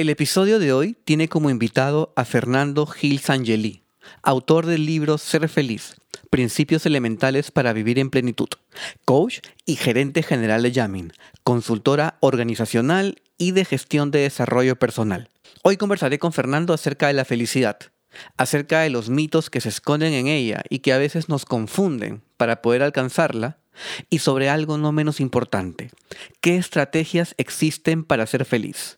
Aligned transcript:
El 0.00 0.08
episodio 0.08 0.58
de 0.58 0.72
hoy 0.72 0.96
tiene 1.04 1.28
como 1.28 1.50
invitado 1.50 2.14
a 2.16 2.24
Fernando 2.24 2.86
Gil 2.86 3.18
Sangeli, 3.18 3.82
autor 4.22 4.64
del 4.64 4.86
libro 4.86 5.18
Ser 5.18 5.46
Feliz, 5.46 5.96
Principios 6.30 6.86
Elementales 6.86 7.50
para 7.50 7.74
Vivir 7.74 7.98
en 7.98 8.08
Plenitud, 8.08 8.48
coach 9.04 9.40
y 9.66 9.76
gerente 9.76 10.22
general 10.22 10.62
de 10.62 10.72
Yamin, 10.72 11.12
consultora 11.44 12.16
organizacional 12.20 13.20
y 13.36 13.50
de 13.50 13.66
gestión 13.66 14.10
de 14.10 14.20
desarrollo 14.20 14.76
personal. 14.76 15.28
Hoy 15.64 15.76
conversaré 15.76 16.18
con 16.18 16.32
Fernando 16.32 16.72
acerca 16.72 17.08
de 17.08 17.12
la 17.12 17.26
felicidad, 17.26 17.76
acerca 18.38 18.80
de 18.80 18.88
los 18.88 19.10
mitos 19.10 19.50
que 19.50 19.60
se 19.60 19.68
esconden 19.68 20.14
en 20.14 20.28
ella 20.28 20.62
y 20.70 20.78
que 20.78 20.94
a 20.94 20.98
veces 20.98 21.28
nos 21.28 21.44
confunden 21.44 22.22
para 22.38 22.62
poder 22.62 22.82
alcanzarla, 22.82 23.58
y 24.08 24.20
sobre 24.20 24.48
algo 24.48 24.78
no 24.78 24.92
menos 24.92 25.20
importante, 25.20 25.90
qué 26.40 26.56
estrategias 26.56 27.34
existen 27.36 28.02
para 28.04 28.26
ser 28.26 28.46
feliz. 28.46 28.96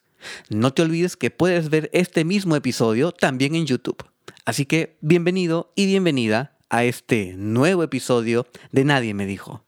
No 0.48 0.72
te 0.72 0.82
olvides 0.82 1.16
que 1.16 1.30
puedes 1.30 1.70
ver 1.70 1.90
este 1.92 2.24
mismo 2.24 2.56
episodio 2.56 3.12
también 3.12 3.54
en 3.54 3.66
YouTube. 3.66 4.04
Así 4.44 4.66
que 4.66 4.96
bienvenido 5.00 5.72
y 5.76 5.86
bienvenida 5.86 6.56
a 6.68 6.84
este 6.84 7.34
nuevo 7.36 7.82
episodio 7.82 8.46
de 8.70 8.84
Nadie 8.84 9.14
me 9.14 9.26
dijo. 9.26 9.64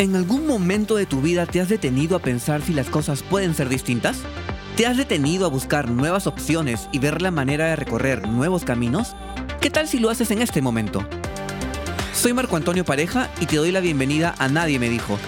¿En 0.00 0.16
algún 0.16 0.46
momento 0.46 0.96
de 0.96 1.04
tu 1.04 1.20
vida 1.20 1.44
te 1.44 1.60
has 1.60 1.68
detenido 1.68 2.16
a 2.16 2.20
pensar 2.20 2.62
si 2.62 2.72
las 2.72 2.88
cosas 2.88 3.22
pueden 3.22 3.54
ser 3.54 3.68
distintas? 3.68 4.22
¿Te 4.80 4.86
has 4.86 4.96
detenido 4.96 5.44
a 5.44 5.50
buscar 5.50 5.90
nuevas 5.90 6.26
opciones 6.26 6.88
y 6.90 7.00
ver 7.00 7.20
la 7.20 7.30
manera 7.30 7.66
de 7.66 7.76
recorrer 7.76 8.26
nuevos 8.26 8.64
caminos? 8.64 9.14
¿Qué 9.60 9.68
tal 9.68 9.86
si 9.86 9.98
lo 9.98 10.08
haces 10.08 10.30
en 10.30 10.40
este 10.40 10.62
momento? 10.62 11.06
Soy 12.14 12.32
Marco 12.32 12.56
Antonio 12.56 12.82
Pareja 12.82 13.28
y 13.42 13.44
te 13.44 13.56
doy 13.56 13.72
la 13.72 13.80
bienvenida 13.80 14.34
a 14.38 14.48
Nadie 14.48 14.78
me 14.78 14.88
dijo. 14.88 15.18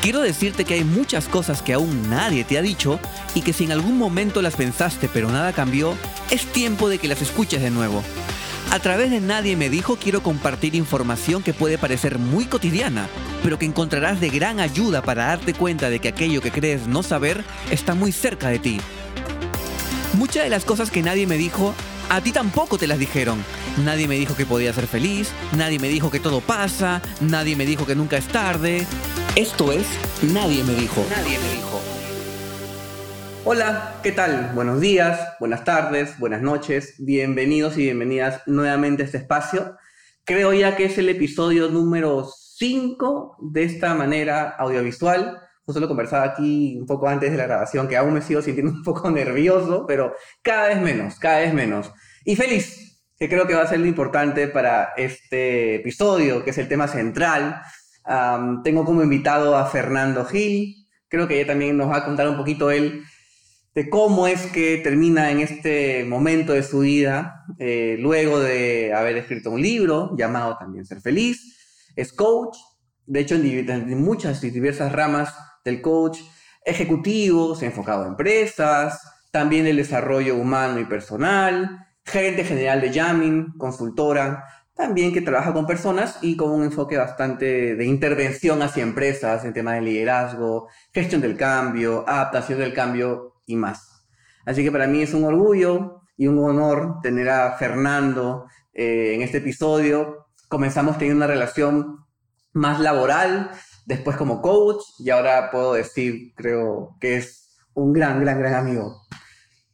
Quiero 0.00 0.20
decirte 0.20 0.64
que 0.64 0.74
hay 0.74 0.84
muchas 0.84 1.26
cosas 1.26 1.60
que 1.60 1.72
aún 1.72 2.08
nadie 2.08 2.44
te 2.44 2.56
ha 2.56 2.62
dicho 2.62 3.00
y 3.34 3.42
que 3.42 3.52
si 3.52 3.64
en 3.64 3.72
algún 3.72 3.98
momento 3.98 4.42
las 4.42 4.54
pensaste 4.54 5.10
pero 5.12 5.28
nada 5.28 5.52
cambió, 5.52 5.96
es 6.30 6.46
tiempo 6.46 6.88
de 6.88 6.98
que 6.98 7.08
las 7.08 7.20
escuches 7.20 7.60
de 7.60 7.70
nuevo. 7.70 8.04
A 8.70 8.78
través 8.78 9.10
de 9.10 9.20
Nadie 9.20 9.56
me 9.56 9.68
dijo 9.68 9.96
quiero 9.96 10.22
compartir 10.22 10.76
información 10.76 11.42
que 11.42 11.52
puede 11.52 11.76
parecer 11.76 12.20
muy 12.20 12.44
cotidiana, 12.44 13.08
pero 13.42 13.58
que 13.58 13.66
encontrarás 13.66 14.20
de 14.20 14.30
gran 14.30 14.60
ayuda 14.60 15.02
para 15.02 15.26
darte 15.26 15.54
cuenta 15.54 15.90
de 15.90 15.98
que 15.98 16.06
aquello 16.06 16.40
que 16.40 16.52
crees 16.52 16.86
no 16.86 17.02
saber 17.02 17.42
está 17.72 17.94
muy 17.94 18.12
cerca 18.12 18.48
de 18.48 18.60
ti. 18.60 18.80
Muchas 20.12 20.44
de 20.44 20.50
las 20.50 20.64
cosas 20.64 20.92
que 20.92 21.02
nadie 21.02 21.26
me 21.26 21.36
dijo, 21.36 21.74
a 22.08 22.20
ti 22.20 22.30
tampoco 22.30 22.78
te 22.78 22.86
las 22.86 23.00
dijeron. 23.00 23.44
Nadie 23.84 24.06
me 24.06 24.16
dijo 24.16 24.36
que 24.36 24.46
podía 24.46 24.72
ser 24.72 24.86
feliz, 24.86 25.30
nadie 25.56 25.80
me 25.80 25.88
dijo 25.88 26.10
que 26.12 26.20
todo 26.20 26.40
pasa, 26.40 27.02
nadie 27.20 27.56
me 27.56 27.66
dijo 27.66 27.86
que 27.86 27.96
nunca 27.96 28.18
es 28.18 28.28
tarde. 28.28 28.86
Esto 29.34 29.72
es 29.72 29.86
Nadie 30.22 30.62
me 30.64 30.74
dijo. 30.74 31.04
Nadie 31.10 31.38
me 31.38 31.54
dijo. 31.54 31.79
Hola, 33.44 33.94
¿qué 34.02 34.12
tal? 34.12 34.52
Buenos 34.54 34.80
días, 34.80 35.34
buenas 35.40 35.64
tardes, 35.64 36.18
buenas 36.18 36.42
noches. 36.42 36.94
Bienvenidos 36.98 37.76
y 37.78 37.84
bienvenidas 37.84 38.42
nuevamente 38.46 39.02
a 39.02 39.06
este 39.06 39.18
espacio. 39.18 39.76
Creo 40.24 40.52
ya 40.52 40.76
que 40.76 40.84
es 40.84 40.98
el 40.98 41.08
episodio 41.08 41.68
número 41.68 42.28
5 42.56 43.38
de 43.40 43.64
esta 43.64 43.94
manera 43.94 44.50
audiovisual 44.50 45.40
justo 45.70 45.80
lo 45.80 45.88
conversaba 45.88 46.24
aquí 46.24 46.76
un 46.80 46.86
poco 46.86 47.08
antes 47.08 47.30
de 47.30 47.36
la 47.36 47.46
grabación, 47.46 47.86
que 47.86 47.96
aún 47.96 48.14
me 48.14 48.22
sigo 48.22 48.42
sintiendo 48.42 48.72
un 48.76 48.82
poco 48.82 49.10
nervioso, 49.10 49.86
pero 49.86 50.14
cada 50.42 50.68
vez 50.68 50.80
menos, 50.80 51.18
cada 51.18 51.38
vez 51.40 51.54
menos. 51.54 51.92
Y 52.24 52.34
feliz, 52.34 53.00
que 53.16 53.28
creo 53.28 53.46
que 53.46 53.54
va 53.54 53.62
a 53.62 53.68
ser 53.68 53.78
lo 53.78 53.86
importante 53.86 54.48
para 54.48 54.92
este 54.96 55.76
episodio, 55.76 56.42
que 56.42 56.50
es 56.50 56.58
el 56.58 56.68
tema 56.68 56.88
central. 56.88 57.62
tengo 58.64 58.84
como 58.84 59.02
invitado 59.02 59.56
a 59.56 59.66
Fernando 59.66 60.24
Gil, 60.24 60.88
creo 61.08 61.28
que 61.28 61.36
ella 61.36 61.48
también 61.48 61.76
nos 61.76 61.90
va 61.90 61.98
a 61.98 62.04
contar 62.04 62.28
un 62.28 62.36
poquito 62.36 62.70
él 62.70 63.04
de 63.74 63.88
cómo 63.88 64.26
es 64.26 64.46
que 64.46 64.78
termina 64.78 65.30
en 65.30 65.40
este 65.40 66.04
momento 66.04 66.52
de 66.52 66.62
su 66.62 66.80
vida, 66.80 67.44
eh, 67.58 67.96
luego 68.00 68.40
de 68.40 68.92
haber 68.94 69.16
escrito 69.16 69.50
un 69.50 69.62
libro 69.62 70.16
llamado 70.16 70.56
también 70.58 70.84
Ser 70.84 71.00
Feliz. 71.00 71.92
Es 71.94 72.12
coach, 72.12 72.56
de 73.06 73.20
hecho 73.20 73.36
en, 73.36 73.70
en 73.70 74.02
muchas 74.02 74.42
y 74.42 74.50
diversas 74.50 74.92
ramas 74.92 75.34
del 75.64 75.80
coach 75.80 76.18
ejecutivo, 76.64 77.54
se 77.54 77.64
ha 77.64 77.68
enfocado 77.68 78.04
a 78.04 78.08
empresas, 78.08 79.00
también 79.30 79.66
el 79.66 79.76
desarrollo 79.76 80.36
humano 80.36 80.80
y 80.80 80.84
personal, 80.84 81.86
gerente 82.04 82.44
general 82.44 82.80
de 82.80 82.90
Yamin, 82.90 83.52
consultora, 83.56 84.44
también 84.74 85.12
que 85.12 85.20
trabaja 85.20 85.52
con 85.52 85.66
personas 85.66 86.18
y 86.22 86.36
con 86.36 86.50
un 86.50 86.64
enfoque 86.64 86.96
bastante 86.96 87.76
de 87.76 87.84
intervención 87.84 88.62
hacia 88.62 88.82
empresas 88.82 89.44
en 89.44 89.52
temas 89.52 89.74
de 89.74 89.82
liderazgo, 89.82 90.68
gestión 90.92 91.20
del 91.20 91.36
cambio, 91.36 92.04
adaptación 92.08 92.58
del 92.58 92.72
cambio 92.72 93.39
y 93.50 93.56
más. 93.56 94.06
Así 94.46 94.62
que 94.62 94.72
para 94.72 94.86
mí 94.86 95.02
es 95.02 95.14
un 95.14 95.24
orgullo 95.24 96.02
y 96.16 96.26
un 96.26 96.38
honor 96.38 97.00
tener 97.02 97.28
a 97.28 97.56
Fernando 97.56 98.46
eh, 98.72 99.14
en 99.14 99.22
este 99.22 99.38
episodio. 99.38 100.26
Comenzamos 100.48 100.98
teniendo 100.98 101.24
una 101.24 101.32
relación 101.32 102.04
más 102.52 102.80
laboral, 102.80 103.50
después 103.86 104.16
como 104.16 104.40
coach 104.40 104.82
y 104.98 105.10
ahora 105.10 105.50
puedo 105.50 105.74
decir, 105.74 106.32
creo 106.34 106.96
que 107.00 107.16
es 107.16 107.58
un 107.74 107.92
gran, 107.92 108.20
gran, 108.20 108.38
gran 108.38 108.54
amigo. 108.54 109.02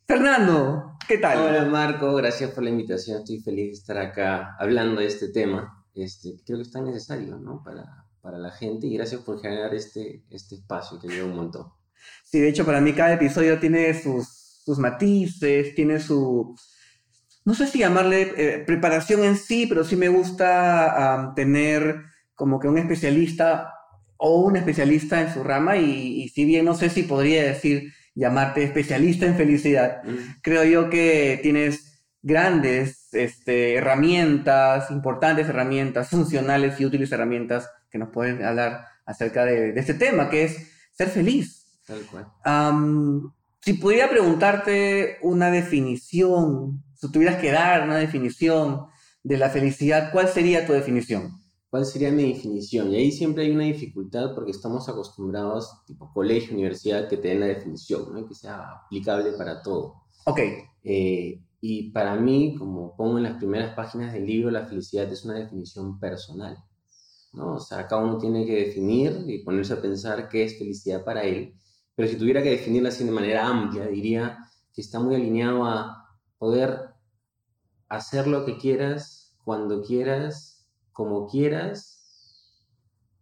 Fernando, 0.06 0.96
¿qué 1.08 1.18
tal? 1.18 1.38
Hola 1.38 1.64
Marco, 1.64 2.14
gracias 2.14 2.50
por 2.50 2.62
la 2.62 2.70
invitación. 2.70 3.18
Estoy 3.18 3.40
feliz 3.40 3.66
de 3.66 3.72
estar 3.72 3.98
acá 3.98 4.56
hablando 4.58 5.00
de 5.00 5.06
este 5.06 5.28
tema. 5.28 5.84
Este, 5.94 6.36
creo 6.44 6.58
que 6.58 6.62
es 6.62 6.70
tan 6.70 6.84
necesario 6.84 7.38
¿no? 7.38 7.62
para, 7.64 8.06
para 8.20 8.38
la 8.38 8.50
gente 8.50 8.86
y 8.86 8.96
gracias 8.96 9.22
por 9.22 9.40
generar 9.40 9.74
este, 9.74 10.24
este 10.30 10.56
espacio 10.56 11.00
que 11.00 11.08
lleva 11.08 11.26
un 11.26 11.36
montón. 11.36 11.75
Sí, 12.24 12.40
de 12.40 12.48
hecho 12.48 12.64
para 12.64 12.80
mí 12.80 12.92
cada 12.92 13.14
episodio 13.14 13.58
tiene 13.58 13.94
sus, 13.94 14.60
sus 14.64 14.78
matices, 14.78 15.74
tiene 15.74 16.00
su, 16.00 16.56
no 17.44 17.54
sé 17.54 17.66
si 17.66 17.78
llamarle 17.78 18.32
eh, 18.36 18.64
preparación 18.66 19.24
en 19.24 19.36
sí, 19.36 19.66
pero 19.66 19.84
sí 19.84 19.96
me 19.96 20.08
gusta 20.08 21.32
tener 21.36 22.02
como 22.34 22.58
que 22.58 22.68
un 22.68 22.78
especialista 22.78 23.72
o 24.16 24.40
un 24.40 24.56
especialista 24.56 25.20
en 25.20 25.32
su 25.32 25.44
rama 25.44 25.76
y, 25.76 26.28
si 26.30 26.44
bien 26.44 26.64
no 26.64 26.74
sé 26.74 26.90
si 26.90 27.02
podría 27.02 27.44
decir 27.44 27.92
llamarte 28.14 28.64
especialista 28.64 29.26
en 29.26 29.36
felicidad, 29.36 30.02
mm. 30.04 30.40
creo 30.42 30.64
yo 30.64 30.90
que 30.90 31.38
tienes 31.42 32.02
grandes 32.22 33.08
este, 33.12 33.74
herramientas, 33.74 34.90
importantes 34.90 35.48
herramientas, 35.48 36.08
funcionales 36.08 36.80
y 36.80 36.86
útiles 36.86 37.12
herramientas 37.12 37.70
que 37.90 37.98
nos 37.98 38.08
pueden 38.08 38.44
hablar 38.44 38.86
acerca 39.04 39.44
de, 39.44 39.70
este 39.78 39.94
tema, 39.94 40.28
que 40.28 40.44
es 40.44 40.72
ser 40.92 41.08
feliz. 41.08 41.65
Tal 41.86 42.04
cual. 42.10 43.32
si 43.60 43.72
pudiera 43.74 44.10
preguntarte 44.10 45.18
una 45.22 45.50
definición, 45.50 46.82
si 46.94 47.10
tuvieras 47.12 47.40
que 47.40 47.52
dar 47.52 47.84
una 47.84 47.96
definición 47.96 48.86
de 49.22 49.38
la 49.38 49.50
felicidad, 49.50 50.10
¿cuál 50.12 50.28
sería 50.28 50.66
tu 50.66 50.72
definición? 50.72 51.40
¿Cuál 51.70 51.84
sería 51.84 52.10
mi 52.10 52.32
definición? 52.32 52.90
Y 52.90 52.96
ahí 52.96 53.12
siempre 53.12 53.44
hay 53.44 53.50
una 53.50 53.64
dificultad 53.64 54.34
porque 54.34 54.50
estamos 54.50 54.88
acostumbrados, 54.88 55.84
tipo 55.84 56.12
colegio, 56.12 56.54
universidad, 56.54 57.08
que 57.08 57.16
te 57.16 57.28
den 57.28 57.40
la 57.40 57.46
definición, 57.46 58.12
¿no? 58.12 58.26
que 58.26 58.34
sea 58.34 58.84
aplicable 58.84 59.32
para 59.32 59.62
todo. 59.62 60.02
Ok. 60.24 60.40
Eh, 60.84 61.40
y 61.60 61.90
para 61.90 62.14
mí, 62.16 62.54
como 62.56 62.96
pongo 62.96 63.18
en 63.18 63.24
las 63.24 63.36
primeras 63.36 63.74
páginas 63.74 64.12
del 64.12 64.26
libro, 64.26 64.50
la 64.50 64.66
felicidad 64.66 65.10
es 65.10 65.24
una 65.24 65.34
definición 65.34 65.98
personal. 65.98 66.56
¿no? 67.32 67.54
O 67.54 67.60
sea, 67.60 67.86
cada 67.86 68.02
uno 68.02 68.18
tiene 68.18 68.46
que 68.46 68.66
definir 68.66 69.24
y 69.26 69.38
ponerse 69.42 69.74
a 69.74 69.82
pensar 69.82 70.28
qué 70.28 70.44
es 70.44 70.58
felicidad 70.58 71.04
para 71.04 71.24
él. 71.24 71.54
Pero 71.96 72.08
si 72.08 72.16
tuviera 72.16 72.42
que 72.42 72.50
definirla 72.50 72.90
así 72.90 73.04
de 73.04 73.10
manera 73.10 73.46
amplia, 73.46 73.86
diría 73.86 74.38
que 74.72 74.82
está 74.82 75.00
muy 75.00 75.16
alineado 75.16 75.64
a 75.64 76.16
poder 76.38 76.90
hacer 77.88 78.26
lo 78.26 78.44
que 78.44 78.58
quieras, 78.58 79.34
cuando 79.44 79.82
quieras 79.82 80.56
como 80.92 81.26
quieras, 81.26 81.96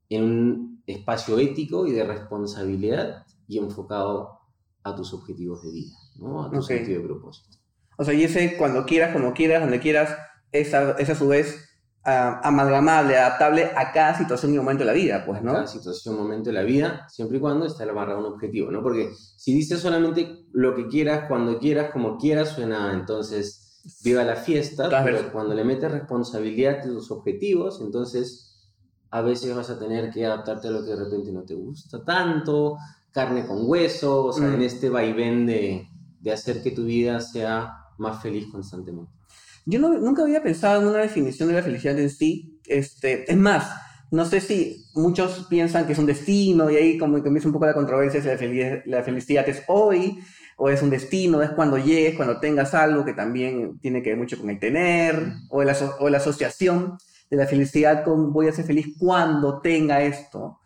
en 0.08 0.22
un 0.22 0.82
espacio 0.86 1.38
ético 1.40 1.86
y 1.86 1.92
de 1.92 2.04
responsabilidad 2.04 3.26
y 3.48 3.58
enfocado 3.58 4.38
a 4.84 4.94
tus 4.94 5.12
objetivos 5.12 5.62
de 5.64 5.72
vida, 5.72 5.96
¿no? 6.16 6.44
a 6.44 6.50
tu 6.50 6.62
sentido 6.62 7.00
de 7.00 7.08
propósito. 7.08 7.58
O 7.98 8.04
sea, 8.04 8.14
y 8.14 8.22
ese 8.22 8.56
cuando 8.56 8.84
quieras, 8.84 9.12
como 9.12 9.32
quieras, 9.34 9.62
donde 9.62 9.80
quieras, 9.80 10.16
es 10.52 10.72
a, 10.72 10.90
a 10.90 11.14
su 11.14 11.26
vez 11.26 11.68
amalgamable, 12.04 13.16
adaptable 13.16 13.70
a 13.74 13.90
cada 13.92 14.16
situación 14.16 14.52
y 14.52 14.58
momento 14.58 14.80
de 14.80 14.86
la 14.86 14.92
vida, 14.92 15.24
pues, 15.24 15.42
¿no? 15.42 15.52
Cada 15.52 15.66
situación, 15.66 16.16
momento 16.16 16.50
de 16.50 16.54
la 16.54 16.62
vida, 16.62 17.06
siempre 17.08 17.38
y 17.38 17.40
cuando 17.40 17.64
esté 17.64 17.84
amarrado 17.84 18.18
a 18.18 18.20
un 18.20 18.32
objetivo, 18.34 18.70
¿no? 18.70 18.82
Porque 18.82 19.10
si 19.36 19.54
dices 19.54 19.80
solamente 19.80 20.44
lo 20.52 20.74
que 20.74 20.86
quieras, 20.88 21.24
cuando 21.28 21.58
quieras, 21.58 21.92
como 21.92 22.18
quieras, 22.18 22.50
suena 22.50 22.92
entonces 22.92 23.82
viva 24.02 24.22
la 24.24 24.36
fiesta, 24.36 24.88
pero 25.02 25.32
cuando 25.32 25.54
le 25.54 25.64
metes 25.64 25.90
responsabilidad 25.90 26.82
de 26.82 26.90
tus 26.90 27.10
objetivos, 27.10 27.80
entonces 27.80 28.70
a 29.10 29.22
veces 29.22 29.54
vas 29.54 29.70
a 29.70 29.78
tener 29.78 30.10
que 30.10 30.26
adaptarte 30.26 30.68
a 30.68 30.70
lo 30.72 30.84
que 30.84 30.90
de 30.90 31.04
repente 31.04 31.32
no 31.32 31.44
te 31.44 31.54
gusta 31.54 32.04
tanto, 32.04 32.76
carne 33.12 33.46
con 33.46 33.68
hueso, 33.68 34.26
o 34.26 34.32
sea, 34.32 34.48
en 34.48 34.58
mm. 34.58 34.62
este 34.62 34.90
vaivén 34.90 35.46
de, 35.46 35.88
de 36.20 36.32
hacer 36.32 36.62
que 36.62 36.72
tu 36.72 36.84
vida 36.84 37.20
sea 37.20 37.76
más 37.96 38.20
feliz 38.20 38.46
constantemente. 38.50 39.12
Yo 39.66 39.78
no, 39.78 39.88
nunca 39.98 40.22
había 40.22 40.42
pensado 40.42 40.82
en 40.82 40.88
una 40.88 40.98
definición 40.98 41.48
de 41.48 41.54
la 41.54 41.62
felicidad 41.62 41.98
en 41.98 42.10
sí. 42.10 42.60
Este, 42.66 43.30
es 43.30 43.36
más, 43.36 43.70
no 44.10 44.24
sé 44.24 44.40
si 44.40 44.86
muchos 44.94 45.46
piensan 45.48 45.86
que 45.86 45.92
es 45.92 45.98
un 45.98 46.06
destino 46.06 46.70
y 46.70 46.76
ahí 46.76 46.98
como 46.98 47.16
que 47.16 47.22
comienza 47.22 47.48
un 47.48 47.54
poco 47.54 47.66
la 47.66 47.74
controversia 47.74 48.22
si 48.22 48.28
la 48.28 48.38
felicidad, 48.38 48.82
la 48.86 49.02
felicidad 49.02 49.48
es 49.48 49.62
hoy 49.66 50.18
o 50.56 50.68
es 50.68 50.82
un 50.82 50.90
destino, 50.90 51.42
es 51.42 51.50
cuando 51.50 51.78
llegues, 51.78 52.14
cuando 52.14 52.38
tengas 52.38 52.74
algo 52.74 53.04
que 53.04 53.12
también 53.12 53.78
tiene 53.80 54.02
que 54.02 54.10
ver 54.10 54.18
mucho 54.18 54.38
con 54.38 54.50
el 54.50 54.58
tener 54.60 55.32
o 55.50 55.62
la, 55.64 55.76
o 55.98 56.08
la 56.08 56.18
asociación 56.18 56.96
de 57.30 57.36
la 57.36 57.46
felicidad 57.46 58.04
con 58.04 58.32
voy 58.32 58.48
a 58.48 58.52
ser 58.52 58.64
feliz 58.64 58.94
cuando 58.98 59.60
tenga 59.60 60.02
esto, 60.02 60.60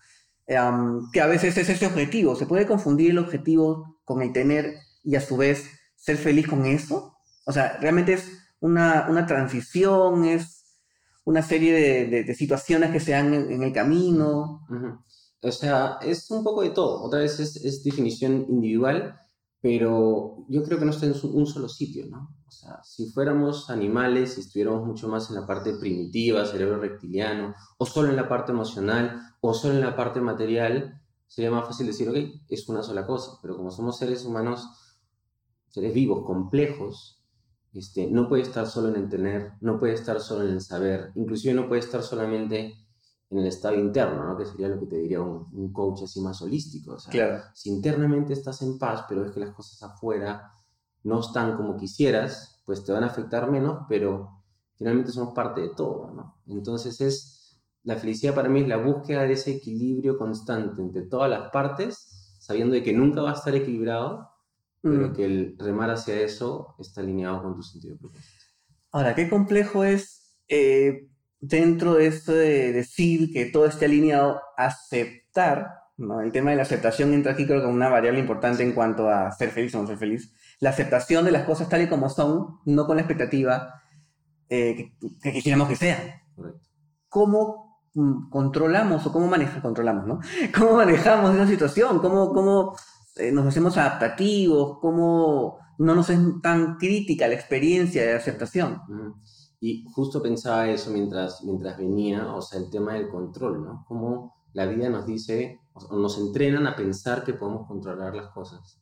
que 0.46 1.20
a 1.20 1.26
veces 1.26 1.56
es 1.56 1.68
ese 1.68 1.86
objetivo. 1.86 2.34
Se 2.34 2.46
puede 2.46 2.66
confundir 2.66 3.10
el 3.10 3.18
objetivo 3.18 3.98
con 4.04 4.22
el 4.22 4.32
tener 4.32 4.74
y 5.04 5.16
a 5.16 5.20
su 5.20 5.36
vez 5.36 5.64
ser 5.96 6.16
feliz 6.16 6.46
con 6.46 6.66
eso. 6.66 7.16
O 7.46 7.52
sea, 7.52 7.78
realmente 7.80 8.14
es 8.14 8.30
una, 8.60 9.06
una 9.08 9.26
transición, 9.26 10.24
es 10.24 10.64
una 11.24 11.42
serie 11.42 12.06
de, 12.06 12.34
situaciones 12.34 12.90
que 12.90 13.00
se 13.00 13.12
dan 13.12 13.34
en, 13.34 13.62
el 13.62 13.72
camino. 13.72 14.66
O 15.42 15.52
sea, 15.52 15.98
es 16.02 16.30
un 16.30 16.42
poco 16.42 16.62
de 16.62 16.70
todo. 16.70 17.02
Otra 17.02 17.20
vez 17.20 17.38
es, 17.40 17.56
es 17.56 17.82
definición 17.82 18.46
individual 18.48 19.18
pero 19.60 20.44
yo 20.48 20.62
creo 20.62 20.78
que 20.78 20.84
no 20.84 20.92
está 20.92 21.06
en 21.06 21.14
un 21.32 21.46
solo 21.46 21.68
sitio, 21.68 22.06
¿no? 22.06 22.34
O 22.46 22.50
sea, 22.50 22.80
si 22.84 23.10
fuéramos 23.10 23.70
animales, 23.70 24.34
si 24.34 24.42
estuviéramos 24.42 24.86
mucho 24.86 25.08
más 25.08 25.28
en 25.30 25.36
la 25.36 25.46
parte 25.46 25.74
primitiva, 25.74 26.46
cerebro 26.46 26.78
reptiliano, 26.78 27.54
o 27.76 27.84
solo 27.84 28.08
en 28.08 28.16
la 28.16 28.28
parte 28.28 28.52
emocional, 28.52 29.20
o 29.40 29.52
solo 29.54 29.74
en 29.74 29.80
la 29.80 29.96
parte 29.96 30.20
material, 30.20 31.02
sería 31.26 31.50
más 31.50 31.66
fácil 31.66 31.88
decir, 31.88 32.08
ok, 32.08 32.16
es 32.48 32.68
una 32.68 32.82
sola 32.82 33.04
cosa, 33.06 33.38
pero 33.42 33.56
como 33.56 33.70
somos 33.70 33.98
seres 33.98 34.24
humanos, 34.24 34.68
seres 35.68 35.92
vivos, 35.92 36.24
complejos, 36.24 37.17
este, 37.72 38.06
no 38.10 38.28
puede 38.28 38.42
estar 38.42 38.66
solo 38.66 38.88
en 38.88 38.96
el 38.96 39.08
tener, 39.08 39.52
no 39.60 39.78
puede 39.78 39.94
estar 39.94 40.20
solo 40.20 40.44
en 40.44 40.54
el 40.54 40.60
saber, 40.60 41.12
inclusive 41.14 41.54
no 41.54 41.68
puede 41.68 41.80
estar 41.80 42.02
solamente 42.02 42.74
en 43.30 43.38
el 43.38 43.46
estado 43.46 43.74
interno, 43.74 44.24
¿no? 44.24 44.36
que 44.36 44.46
sería 44.46 44.68
lo 44.68 44.80
que 44.80 44.86
te 44.86 44.96
diría 44.96 45.20
un, 45.20 45.72
coach 45.72 46.02
así 46.04 46.20
más 46.20 46.40
holístico. 46.40 46.94
O 46.94 46.98
sea, 46.98 47.10
claro. 47.10 47.42
Si 47.54 47.68
internamente 47.68 48.32
estás 48.32 48.62
en 48.62 48.78
paz, 48.78 49.04
pero 49.08 49.22
ves 49.22 49.32
que 49.32 49.40
las 49.40 49.50
cosas 49.50 49.82
afuera 49.82 50.52
no 51.04 51.20
están 51.20 51.56
como 51.56 51.76
quisieras, 51.76 52.62
pues 52.64 52.84
te 52.84 52.92
van 52.92 53.04
a 53.04 53.08
afectar 53.08 53.50
menos, 53.50 53.84
pero 53.88 54.42
finalmente 54.76 55.12
somos 55.12 55.34
parte 55.34 55.60
de 55.60 55.70
todo. 55.70 56.10
¿no? 56.10 56.36
Entonces 56.46 57.00
es, 57.00 57.60
la 57.82 57.96
felicidad 57.96 58.34
para 58.34 58.48
mí 58.48 58.60
es 58.60 58.68
la 58.68 58.78
búsqueda 58.78 59.22
de 59.22 59.34
ese 59.34 59.52
equilibrio 59.52 60.16
constante 60.16 60.80
entre 60.80 61.02
todas 61.02 61.28
las 61.28 61.50
partes, 61.50 62.36
sabiendo 62.38 62.74
de 62.74 62.82
que 62.82 62.94
nunca 62.94 63.20
va 63.20 63.30
a 63.30 63.34
estar 63.34 63.54
equilibrado, 63.54 64.30
pero 64.80 65.08
mm. 65.08 65.12
que 65.12 65.24
el 65.24 65.56
remar 65.58 65.90
hacia 65.90 66.20
eso 66.20 66.74
está 66.78 67.00
alineado 67.00 67.42
con 67.42 67.56
tu 67.56 67.62
sentido 67.62 67.94
de 67.94 68.00
propósito. 68.00 68.44
Ahora, 68.92 69.14
qué 69.14 69.28
complejo 69.28 69.84
es... 69.84 70.36
Eh 70.48 71.08
dentro 71.40 71.94
de 71.94 72.06
esto 72.06 72.32
de 72.32 72.72
decir 72.72 73.32
que 73.32 73.46
todo 73.46 73.66
esté 73.66 73.84
alineado, 73.84 74.40
aceptar, 74.56 75.82
¿no? 75.96 76.20
el 76.20 76.32
tema 76.32 76.50
de 76.50 76.56
la 76.56 76.62
aceptación 76.62 77.12
entra 77.12 77.32
aquí 77.32 77.46
creo 77.46 77.60
que 77.60 77.66
una 77.66 77.88
variable 77.88 78.20
importante 78.20 78.62
en 78.62 78.72
cuanto 78.72 79.08
a 79.08 79.30
ser 79.32 79.50
feliz 79.50 79.74
o 79.74 79.80
no 79.80 79.86
ser 79.86 79.98
feliz, 79.98 80.32
la 80.60 80.70
aceptación 80.70 81.24
de 81.24 81.32
las 81.32 81.44
cosas 81.44 81.68
tal 81.68 81.82
y 81.82 81.88
como 81.88 82.08
son, 82.08 82.58
no 82.64 82.86
con 82.86 82.96
la 82.96 83.02
expectativa 83.02 83.82
eh, 84.48 84.92
que, 85.22 85.32
quisiéramos 85.32 85.68
que 85.68 85.76
sean. 85.76 86.00
¿Cómo 87.08 87.82
mm, 87.94 88.30
controlamos 88.30 89.06
o 89.06 89.12
cómo 89.12 89.28
manejamos, 89.28 89.62
controlamos, 89.62 90.06
¿no? 90.06 90.20
¿Cómo 90.58 90.74
manejamos 90.74 91.34
esa 91.34 91.46
situación? 91.46 92.00
¿Cómo, 92.00 92.32
cómo 92.32 92.76
eh, 93.18 93.32
nos 93.32 93.46
hacemos 93.46 93.76
adaptativos? 93.76 94.78
¿Cómo 94.80 95.58
no 95.78 95.94
nos 95.94 96.10
es 96.10 96.18
tan 96.42 96.76
crítica 96.76 97.28
la 97.28 97.34
experiencia 97.34 98.02
de 98.02 98.14
aceptación? 98.14 98.80
Y 99.60 99.84
justo 99.92 100.22
pensaba 100.22 100.68
eso 100.68 100.90
mientras, 100.90 101.42
mientras 101.44 101.78
venía, 101.78 102.32
o 102.34 102.42
sea, 102.42 102.60
el 102.60 102.70
tema 102.70 102.94
del 102.94 103.08
control, 103.08 103.64
¿no? 103.64 103.84
Cómo 103.88 104.34
la 104.52 104.66
vida 104.66 104.88
nos 104.88 105.06
dice, 105.06 105.60
o 105.72 105.96
nos 105.96 106.18
entrenan 106.18 106.66
a 106.66 106.76
pensar 106.76 107.24
que 107.24 107.34
podemos 107.34 107.66
controlar 107.66 108.14
las 108.14 108.28
cosas. 108.28 108.80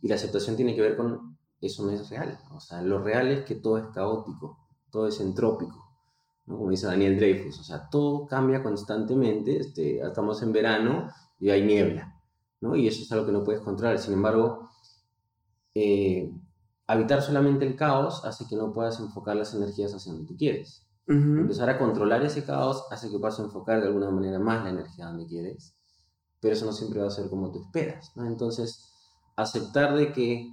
Y 0.00 0.08
la 0.08 0.14
aceptación 0.14 0.56
tiene 0.56 0.74
que 0.74 0.82
ver 0.82 0.96
con 0.96 1.38
eso 1.60 1.84
no 1.84 1.90
es 1.90 2.08
real. 2.08 2.38
O 2.54 2.60
sea, 2.60 2.82
lo 2.82 3.02
real 3.02 3.28
es 3.28 3.44
que 3.44 3.56
todo 3.56 3.78
es 3.78 3.86
caótico, 3.92 4.58
todo 4.90 5.08
es 5.08 5.20
entrópico, 5.20 5.92
¿no? 6.46 6.56
como 6.56 6.70
dice 6.70 6.86
Daniel 6.86 7.16
Dreyfus. 7.16 7.60
O 7.60 7.64
sea, 7.64 7.88
todo 7.88 8.26
cambia 8.26 8.62
constantemente. 8.62 9.58
Este, 9.58 10.00
estamos 10.00 10.42
en 10.42 10.52
verano 10.52 11.10
y 11.40 11.50
hay 11.50 11.62
niebla, 11.62 12.17
¿no? 12.60 12.76
Y 12.76 12.88
eso 12.88 13.02
es 13.02 13.12
algo 13.12 13.26
que 13.26 13.32
no 13.32 13.44
puedes 13.44 13.60
controlar. 13.60 13.98
Sin 13.98 14.14
embargo, 14.14 14.68
eh, 15.74 16.32
habitar 16.86 17.22
solamente 17.22 17.66
el 17.66 17.76
caos 17.76 18.24
hace 18.24 18.46
que 18.46 18.56
no 18.56 18.72
puedas 18.72 18.98
enfocar 19.00 19.36
las 19.36 19.54
energías 19.54 19.94
hacia 19.94 20.12
donde 20.12 20.26
tú 20.26 20.36
quieres. 20.36 20.84
Empezar 21.06 21.70
a 21.70 21.78
controlar 21.78 22.22
ese 22.22 22.44
caos 22.44 22.84
hace 22.90 23.10
que 23.10 23.18
puedas 23.18 23.38
enfocar 23.38 23.80
de 23.80 23.86
alguna 23.86 24.10
manera 24.10 24.38
más 24.38 24.62
la 24.62 24.70
energía 24.70 25.06
donde 25.06 25.26
quieres, 25.26 25.74
pero 26.38 26.52
eso 26.52 26.66
no 26.66 26.72
siempre 26.72 27.00
va 27.00 27.06
a 27.06 27.10
ser 27.10 27.30
como 27.30 27.50
tú 27.50 27.62
esperas. 27.62 28.12
¿no? 28.14 28.26
Entonces, 28.26 28.92
aceptar 29.34 29.96
de 29.96 30.12
que 30.12 30.50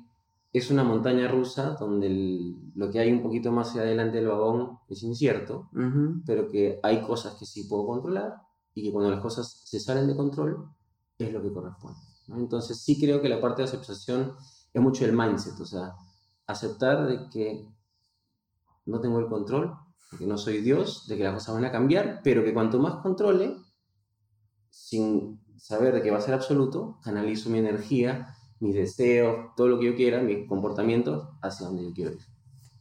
es 0.54 0.72
una 0.72 0.86
montaña 0.86 1.28
rusa 1.28 1.76
donde 1.78 2.56
lo 2.74 2.90
que 2.90 3.00
hay 3.00 3.12
un 3.12 3.22
poquito 3.22 3.52
más 3.52 3.70
hacia 3.70 3.82
adelante 3.82 4.16
del 4.16 4.28
vagón 4.28 4.80
es 4.88 5.04
incierto, 5.04 5.70
pero 6.26 6.48
que 6.48 6.80
hay 6.82 7.02
cosas 7.02 7.36
que 7.36 7.46
sí 7.46 7.66
puedo 7.66 7.86
controlar 7.86 8.36
y 8.74 8.84
que 8.84 8.94
cuando 8.94 9.12
las 9.12 9.20
cosas 9.20 9.62
se 9.66 9.82
salen 9.82 10.08
de 10.08 10.16
control 10.16 10.70
es 11.18 11.32
lo 11.32 11.42
que 11.42 11.52
corresponde. 11.52 12.00
Entonces, 12.30 12.82
sí 12.82 13.00
creo 13.00 13.22
que 13.22 13.30
la 13.30 13.40
parte 13.40 13.62
de 13.62 13.68
aceptación 13.68 14.36
es 14.74 14.82
mucho 14.82 15.06
el 15.06 15.14
mindset, 15.14 15.60
o 15.60 15.66
sea, 15.66 15.94
aceptar 16.48 17.08
de 17.08 17.30
que 17.30 17.68
no 18.86 19.00
tengo 19.00 19.20
el 19.20 19.28
control, 19.28 19.74
de 20.12 20.18
que 20.18 20.28
no 20.28 20.38
soy 20.38 20.62
Dios, 20.62 21.08
de 21.08 21.18
que 21.18 21.24
las 21.24 21.34
cosas 21.34 21.56
van 21.56 21.66
a 21.66 21.72
cambiar, 21.72 22.22
pero 22.24 22.44
que 22.44 22.54
cuanto 22.54 22.80
más 22.80 22.96
controle, 22.96 23.56
sin 24.70 25.40
saber 25.58 25.94
de 25.94 26.02
que 26.02 26.12
va 26.12 26.18
a 26.18 26.22
ser 26.22 26.34
absoluto, 26.34 27.00
canalizo 27.04 27.50
mi 27.50 27.60
energía, 27.60 28.36
mis 28.60 28.76
deseos, 28.76 29.56
todo 29.56 29.68
lo 29.68 29.80
que 29.80 29.86
yo 29.86 29.96
quiera, 29.96 30.22
mis 30.22 30.48
comportamientos 30.48 31.30
hacia 31.42 31.68
donde 31.68 31.84
yo 31.84 31.94
quiero 31.94 32.12
ir. 32.12 32.20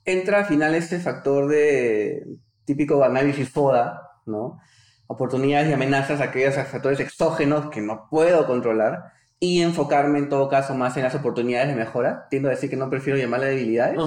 Entra 0.04 0.40
al 0.40 0.46
final 0.46 0.74
este 0.74 0.98
factor 0.98 1.48
de 1.48 2.38
típico 2.64 3.02
análisis 3.02 3.48
FODA, 3.48 4.00
¿no? 4.26 4.60
Oportunidades 5.06 5.70
y 5.70 5.72
amenazas, 5.72 6.20
aquellos 6.20 6.54
factores 6.54 7.00
exógenos 7.00 7.70
que 7.70 7.80
no 7.80 8.08
puedo 8.10 8.46
controlar 8.46 9.12
y 9.38 9.60
enfocarme 9.60 10.18
en 10.18 10.28
todo 10.28 10.48
caso 10.48 10.74
más 10.74 10.96
en 10.96 11.02
las 11.02 11.14
oportunidades 11.14 11.68
de 11.68 11.76
mejora. 11.76 12.26
Tiendo 12.30 12.48
a 12.48 12.52
decir 12.52 12.70
que 12.70 12.76
no 12.76 12.88
prefiero 12.88 13.18
llamarla 13.18 13.46
debilidades 13.46 14.00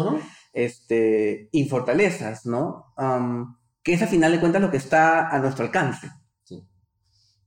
este, 0.54 1.50
y 1.52 1.70
fortalezas, 1.70 2.46
¿no? 2.46 2.94
que 3.84 3.94
es 3.94 4.02
a 4.02 4.08
final 4.08 4.34
de 4.34 4.40
cuentas 4.40 4.62
lo 4.62 4.70
que 4.70 4.78
está 4.78 5.30
a 5.30 5.40
nuestro 5.40 5.64
alcance. 5.64 6.12
Sí. 6.44 6.62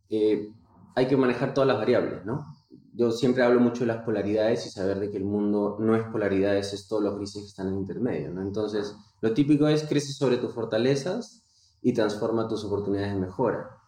Eh, 0.09 0.49
hay 0.95 1.07
que 1.07 1.17
manejar 1.17 1.53
todas 1.53 1.69
las 1.69 1.77
variables, 1.77 2.25
¿no? 2.25 2.47
Yo 2.95 3.11
siempre 3.11 3.43
hablo 3.43 3.61
mucho 3.61 3.81
de 3.81 3.89
las 3.89 4.05
polaridades 4.05 4.67
y 4.67 4.71
saber 4.71 5.01
de 5.01 5.11
que 5.11 5.19
el 5.19 5.25
mundo 5.25 5.77
no 5.79 5.95
es 5.95 6.03
polaridades, 6.05 6.73
es 6.73 6.89
todos 6.89 7.03
los 7.03 7.17
grises 7.17 7.43
que 7.43 7.49
están 7.49 7.69
en 7.69 7.75
el 7.75 7.81
intermedio, 7.81 8.31
¿no? 8.31 8.41
Entonces, 8.41 8.97
lo 9.21 9.35
típico 9.35 9.69
es 9.69 9.85
crece 9.85 10.13
sobre 10.13 10.39
tus 10.39 10.55
fortalezas 10.55 11.40
y 11.83 11.93
transforma 11.93 12.49
tus 12.49 12.65
oportunidades 12.65 13.15
de 13.15 13.21
mejora. 13.21 13.79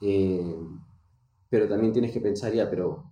Eh, 0.00 0.56
pero 1.48 1.68
también 1.68 1.92
tienes 1.92 2.12
que 2.12 2.20
pensar 2.20 2.52
ya, 2.52 2.68
pero 2.68 3.04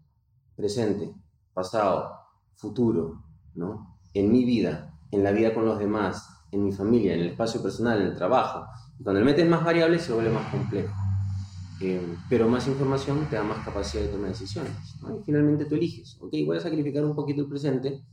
presente, 0.57 1.15
pasado, 1.53 2.13
futuro, 2.57 3.23
¿no? 3.55 3.99
En 4.15 4.33
mi 4.33 4.45
vida, 4.45 4.99
en 5.11 5.23
la 5.23 5.33
vida 5.33 5.55
con 5.55 5.65
los 5.65 5.79
demás, 5.79 6.29
en 6.51 6.65
mi 6.65 6.73
familia, 6.73 7.15
en 7.15 7.21
el 7.21 7.29
espacio 7.29 7.63
personal, 7.63 8.01
en 8.01 8.09
el 8.09 8.17
trabajo. 8.17 8.67
Y 8.99 9.03
cuando 9.03 9.21
le 9.21 9.27
metes 9.27 9.49
más 9.49 9.65
variables 9.65 10.03
se 10.03 10.13
vuelve 10.13 10.31
más 10.31 10.51
complejo. 10.51 10.95
Eh, 11.81 12.17
pero 12.29 12.49
más 12.49 12.67
información 12.67 13.27
te 13.31 13.37
da 13.37 13.45
más 13.45 13.65
capacidad 13.65 14.03
de 14.03 14.09
tomar 14.09 14.31
decisiones. 14.31 14.73
Y 15.17 15.23
finalmente 15.25 15.65
tú 15.65 15.77
eliges, 15.77 16.17
ok, 16.21 16.33
voy 16.45 16.57
a 16.57 16.61
sacrificar 16.61 17.05
un 17.05 17.15
poquito 17.15 17.43
el 17.43 17.49
presente 17.49 18.05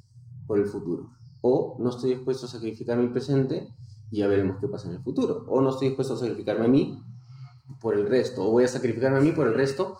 por 0.46 0.60
el 0.60 0.66
futuro. 0.66 1.10
O 1.42 1.78
no 1.80 1.90
estoy 1.90 2.16
dispuesto 2.16 2.46
a 2.46 2.50
sacrificarme 2.50 3.04
el 3.04 3.12
presente 3.12 3.74
ya 4.12 4.28
veremos 4.28 4.58
qué 4.60 4.68
pasa 4.68 4.88
en 4.88 4.96
el 4.96 5.04
futuro. 5.04 5.46
O 5.48 5.62
no 5.62 5.70
estoy 5.70 5.90
dispuesto 5.90 6.14
a 6.14 6.18
sacrificarme 6.18 6.66
a 6.66 6.70
mí 6.70 7.02
por 7.82 7.96
el 7.96 8.08
resto. 8.08 8.48
O 8.48 8.52
voy 8.52 8.64
a 8.64 8.68
sacrificarme 8.68 9.18
a 9.18 9.22
mí 9.22 9.32
por 9.32 9.48
el 9.48 9.54
resto 9.54 10.00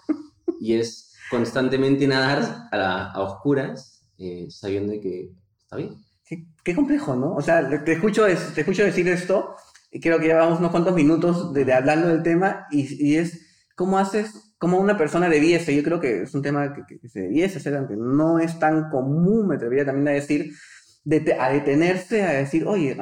y 0.60 0.76
es 0.76 1.14
constantemente 1.30 2.08
nadar 2.08 2.70
a, 2.72 3.12
a 3.12 3.22
oscuras 3.22 3.96
eh, 4.18 4.48
sabiendo 4.50 4.94
que 5.02 5.32
está 5.60 5.76
bien. 5.76 5.98
Qué, 6.64 6.74
complejo, 6.74 7.16
¿no? 7.16 7.36
O 7.36 7.42
sea, 7.42 7.84
te 7.84 7.94
escucho, 7.94 8.26
te 8.56 8.62
escucho 8.62 8.84
decir 8.84 9.08
esto 9.08 9.56
y 9.92 10.00
creo 10.00 10.20
que 10.20 10.26
llevamos 10.26 10.60
unos 10.60 10.72
cuantos 10.72 10.96
minutos 10.96 11.54
de, 11.54 11.72
hablando 11.72 12.08
del 12.08 12.24
tema 12.24 12.66
y, 12.72 13.12
y, 13.12 13.18
es 13.18 13.46
cómo 13.76 14.00
haces, 14.00 14.56
cómo 14.58 14.80
una 14.80 14.98
persona 14.98 15.30
debiese, 15.30 15.76
yo 15.76 15.84
creo 15.84 16.00
que 16.00 16.24
es 16.24 16.34
un 16.34 16.42
tema 16.42 16.74
que, 16.74 17.08
se 17.08 17.22
debiese 17.22 17.60
hacer, 17.60 17.76
aunque 17.76 17.96
no 17.96 18.40
es 18.40 18.58
tan 18.58 18.90
común, 18.90 19.48
me 19.48 19.56
atrevería 19.56 19.86
también 19.86 20.08
a 20.08 20.12
decir, 20.12 20.52
de, 21.04 21.38
a 21.40 21.50
detenerse, 21.50 22.24
a 22.24 22.32
decir, 22.32 22.66
oye, 22.66 22.98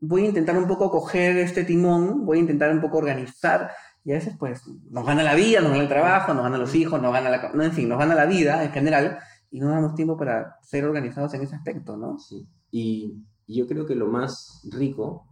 voy 0.00 0.24
a 0.24 0.28
intentar 0.28 0.56
un 0.56 0.66
poco 0.66 0.90
coger 0.90 1.36
este 1.36 1.64
timón, 1.64 2.24
voy 2.24 2.38
a 2.38 2.40
intentar 2.40 2.72
un 2.72 2.80
poco 2.80 2.98
organizar 2.98 3.70
y 4.04 4.12
a 4.12 4.14
veces, 4.14 4.34
pues, 4.38 4.62
nos 4.90 5.04
gana 5.04 5.22
la 5.22 5.34
vida, 5.34 5.60
nos 5.60 5.70
gana 5.72 5.82
el 5.82 5.88
trabajo, 5.88 6.32
nos 6.32 6.42
gana 6.42 6.56
los 6.56 6.74
hijos, 6.74 7.00
nos 7.02 7.12
gana 7.12 7.28
la... 7.28 7.52
No, 7.52 7.62
en 7.62 7.72
fin, 7.72 7.88
nos 7.88 7.98
gana 7.98 8.14
la 8.14 8.24
vida 8.24 8.64
en 8.64 8.72
general 8.72 9.18
y 9.50 9.60
no 9.60 9.68
damos 9.68 9.94
tiempo 9.94 10.16
para 10.16 10.56
ser 10.62 10.84
organizados 10.84 11.34
en 11.34 11.42
ese 11.42 11.56
aspecto, 11.56 11.96
¿no? 11.96 12.18
Sí. 12.18 12.48
Y, 12.70 13.24
yo 13.46 13.66
creo 13.66 13.84
que 13.84 13.96
lo 13.96 14.06
más 14.06 14.60
rico 14.70 15.26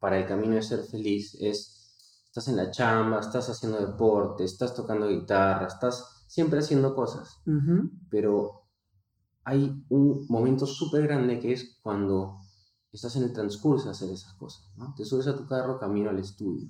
para 0.00 0.18
el 0.18 0.26
camino 0.26 0.56
de 0.56 0.62
ser 0.62 0.80
feliz 0.82 1.36
es, 1.40 2.24
estás 2.26 2.48
en 2.48 2.56
la 2.56 2.72
chamba, 2.72 3.20
estás 3.20 3.48
haciendo 3.48 3.78
deporte, 3.78 4.42
estás 4.42 4.74
tocando 4.74 5.06
guitarra, 5.06 5.68
estás 5.68 6.24
siempre 6.26 6.58
haciendo 6.58 6.96
cosas, 6.96 7.40
pero 8.10 8.64
hay 9.44 9.84
un 9.88 10.26
momento 10.28 10.66
súper 10.66 11.06
grande 11.06 11.38
que 11.38 11.52
es 11.52 11.78
cuando 11.80 12.39
estás 12.92 13.16
en 13.16 13.24
el 13.24 13.32
transcurso 13.32 13.86
de 13.86 13.90
hacer 13.92 14.10
esas 14.10 14.34
cosas, 14.34 14.70
¿no? 14.76 14.94
Te 14.96 15.04
subes 15.04 15.26
a 15.26 15.36
tu 15.36 15.46
carro 15.46 15.78
camino 15.78 16.10
al 16.10 16.18
estudio, 16.18 16.68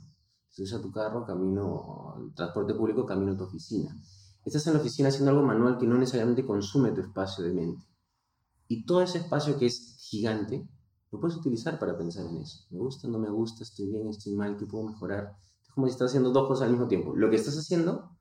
te 0.49 0.55
subes 0.55 0.75
a 0.75 0.83
tu 0.83 0.91
carro 0.91 1.25
camino 1.25 2.15
al 2.17 2.35
transporte 2.35 2.75
público, 2.75 3.07
camino 3.07 3.33
a 3.33 3.37
tu 3.37 3.45
oficina. 3.45 3.97
Estás 4.45 4.67
en 4.67 4.75
la 4.75 4.81
oficina 4.81 5.09
haciendo 5.09 5.31
algo 5.31 5.43
manual 5.43 5.79
que 5.79 5.87
no 5.87 5.97
necesariamente 5.97 6.47
consume 6.47 6.93
tu 6.93 7.01
espacio 7.01 7.45
de 7.45 7.53
mente. 7.53 7.87
Y 8.69 8.87
todo 8.87 9.03
ese 9.03 9.19
espacio 9.19 9.59
que 9.59 9.67
es 9.67 9.97
gigante, 9.99 10.69
lo 11.11 11.21
puedes 11.21 11.37
utilizar 11.37 11.79
para 11.79 11.97
pensar 11.99 12.25
en 12.27 12.39
eso. 12.39 12.65
Me 12.71 12.79
gusta, 12.79 13.09
no 13.09 13.19
me 13.19 13.29
gusta, 13.29 13.65
estoy 13.65 13.87
bien, 13.87 14.09
estoy 14.09 14.35
mal, 14.35 14.57
¿qué 14.57 14.67
puedo 14.67 14.85
mejorar? 14.85 15.37
Es 15.63 15.71
como 15.73 15.87
si 15.87 15.93
estás 15.93 16.11
haciendo 16.11 16.31
dos 16.31 16.47
cosas 16.47 16.67
al 16.67 16.71
mismo 16.71 16.87
tiempo. 16.87 17.15
Lo 17.17 17.29
que 17.29 17.37
estás 17.37 17.57
haciendo, 17.59 18.17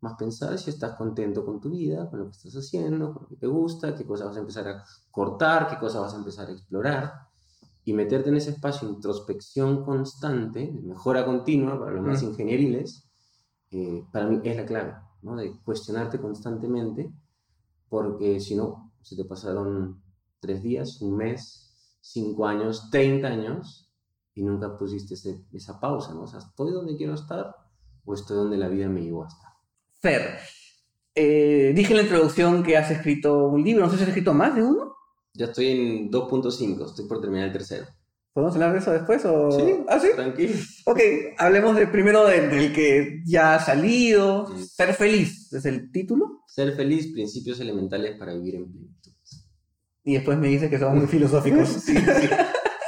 más 0.00 0.14
pensar 0.14 0.58
si 0.58 0.70
estás 0.70 0.96
contento 0.96 1.44
con 1.44 1.60
tu 1.60 1.70
vida, 1.70 2.08
con 2.08 2.20
lo 2.20 2.24
que 2.26 2.32
estás 2.32 2.54
haciendo, 2.54 3.12
con 3.12 3.22
lo 3.22 3.28
que 3.28 3.36
te 3.36 3.46
gusta, 3.46 3.94
qué 3.94 4.06
cosas 4.06 4.28
vas 4.28 4.36
a 4.36 4.40
empezar 4.40 4.68
a 4.68 4.84
cortar, 5.10 5.68
qué 5.68 5.78
cosas 5.78 6.02
vas 6.02 6.14
a 6.14 6.16
empezar 6.16 6.48
a 6.48 6.52
explorar. 6.52 7.31
Y 7.84 7.92
meterte 7.92 8.28
en 8.28 8.36
ese 8.36 8.50
espacio 8.50 8.88
de 8.88 8.94
introspección 8.94 9.84
constante, 9.84 10.60
de 10.72 10.82
mejora 10.82 11.24
continua 11.24 11.78
para 11.78 11.92
los 11.92 12.04
más 12.04 12.22
ingenieriles, 12.22 13.08
eh, 13.70 14.04
para 14.12 14.26
mí 14.26 14.40
es 14.44 14.56
la 14.56 14.66
clave, 14.66 14.94
¿no? 15.22 15.36
De 15.36 15.52
cuestionarte 15.64 16.20
constantemente, 16.20 17.12
porque 17.88 18.38
si 18.38 18.54
no, 18.54 18.92
se 19.02 19.16
te 19.16 19.24
pasaron 19.24 20.02
tres 20.38 20.62
días, 20.62 21.00
un 21.00 21.16
mes, 21.16 21.98
cinco 22.00 22.46
años, 22.46 22.90
30 22.90 23.26
años, 23.26 23.92
y 24.34 24.42
nunca 24.42 24.76
pusiste 24.76 25.14
esa 25.52 25.80
pausa, 25.80 26.14
¿no? 26.14 26.22
O 26.22 26.26
sea, 26.26 26.38
¿estoy 26.38 26.72
donde 26.72 26.96
quiero 26.96 27.14
estar 27.14 27.54
o 28.04 28.14
estoy 28.14 28.36
donde 28.36 28.56
la 28.56 28.68
vida 28.68 28.88
me 28.88 29.02
llevó 29.02 29.24
a 29.24 29.28
estar? 29.28 29.50
Fer, 30.00 30.38
eh, 31.14 31.72
dije 31.74 31.92
en 31.92 31.96
la 31.98 32.02
introducción 32.02 32.62
que 32.62 32.76
has 32.76 32.90
escrito 32.90 33.46
un 33.46 33.62
libro, 33.62 33.84
no 33.84 33.90
sé 33.90 33.96
si 33.96 34.02
has 34.02 34.08
escrito 34.08 34.32
más 34.32 34.54
de 34.54 34.62
uno. 34.62 34.91
Ya 35.34 35.46
estoy 35.46 35.68
en 35.68 36.10
2.5, 36.10 36.86
estoy 36.86 37.06
por 37.06 37.20
terminar 37.20 37.46
el 37.46 37.52
tercero. 37.52 37.86
¿Podemos 38.32 38.54
hablar 38.54 38.72
de 38.72 38.78
eso 38.78 38.92
después? 38.92 39.24
O... 39.24 39.50
Sí, 39.50 39.74
¿Ah, 39.88 39.98
sí? 39.98 40.08
tranquilo. 40.14 40.54
Ok, 40.86 41.00
hablemos 41.38 41.76
de, 41.76 41.86
primero 41.86 42.26
del, 42.26 42.72
que 42.72 43.22
ya 43.26 43.54
ha 43.54 43.60
salido. 43.60 44.46
Ser 44.58 44.94
feliz, 44.94 45.52
¿es 45.52 45.64
el 45.66 45.90
título? 45.90 46.42
Ser 46.46 46.74
feliz, 46.74 47.12
principios 47.12 47.60
elementales 47.60 48.16
para 48.18 48.34
vivir 48.34 48.56
en 48.56 48.70
plenitud. 48.70 49.12
Y 50.04 50.14
después 50.14 50.38
me 50.38 50.48
dice 50.48 50.68
que 50.68 50.78
son 50.78 50.98
muy 50.98 51.06
filosóficos. 51.06 51.68
sí, 51.84 51.94
sí. 51.96 52.28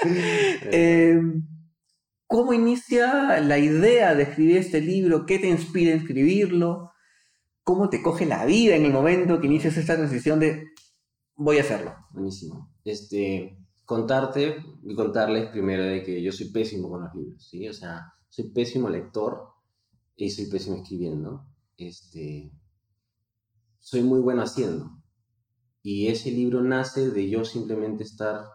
Eh, 0.06 1.18
¿Cómo 2.26 2.52
inicia 2.52 3.40
la 3.40 3.58
idea 3.58 4.14
de 4.14 4.24
escribir 4.24 4.58
este 4.58 4.82
libro? 4.82 5.24
¿Qué 5.24 5.38
te 5.38 5.48
inspira 5.48 5.94
a 5.94 5.96
escribirlo? 5.96 6.90
¿Cómo 7.62 7.88
te 7.88 8.02
coge 8.02 8.26
la 8.26 8.44
vida 8.44 8.76
en 8.76 8.84
el 8.84 8.92
momento 8.92 9.40
que 9.40 9.46
inicias 9.46 9.78
esta 9.78 9.96
transición 9.96 10.40
de 10.40 10.66
voy 11.36 11.58
a 11.58 11.62
hacerlo? 11.62 11.94
Buenísimo. 12.10 12.70
Este, 12.84 13.58
contarte 13.84 14.64
y 14.82 14.94
contarles 14.94 15.50
primero 15.50 15.84
de 15.84 16.02
que 16.02 16.22
yo 16.22 16.32
soy 16.32 16.50
pésimo 16.50 16.88
con 16.88 17.02
los 17.02 17.14
libros, 17.14 17.48
¿sí? 17.48 17.68
O 17.68 17.72
sea, 17.72 18.12
soy 18.28 18.50
pésimo 18.50 18.88
lector 18.88 19.48
y 20.16 20.30
soy 20.30 20.46
pésimo 20.46 20.76
escribiendo. 20.76 21.46
Este, 21.76 22.52
soy 23.80 24.02
muy 24.02 24.20
bueno 24.20 24.42
haciendo. 24.42 24.90
Y 25.82 26.08
ese 26.08 26.30
libro 26.30 26.62
nace 26.62 27.10
de 27.10 27.28
yo 27.28 27.44
simplemente 27.44 28.04
estar 28.04 28.46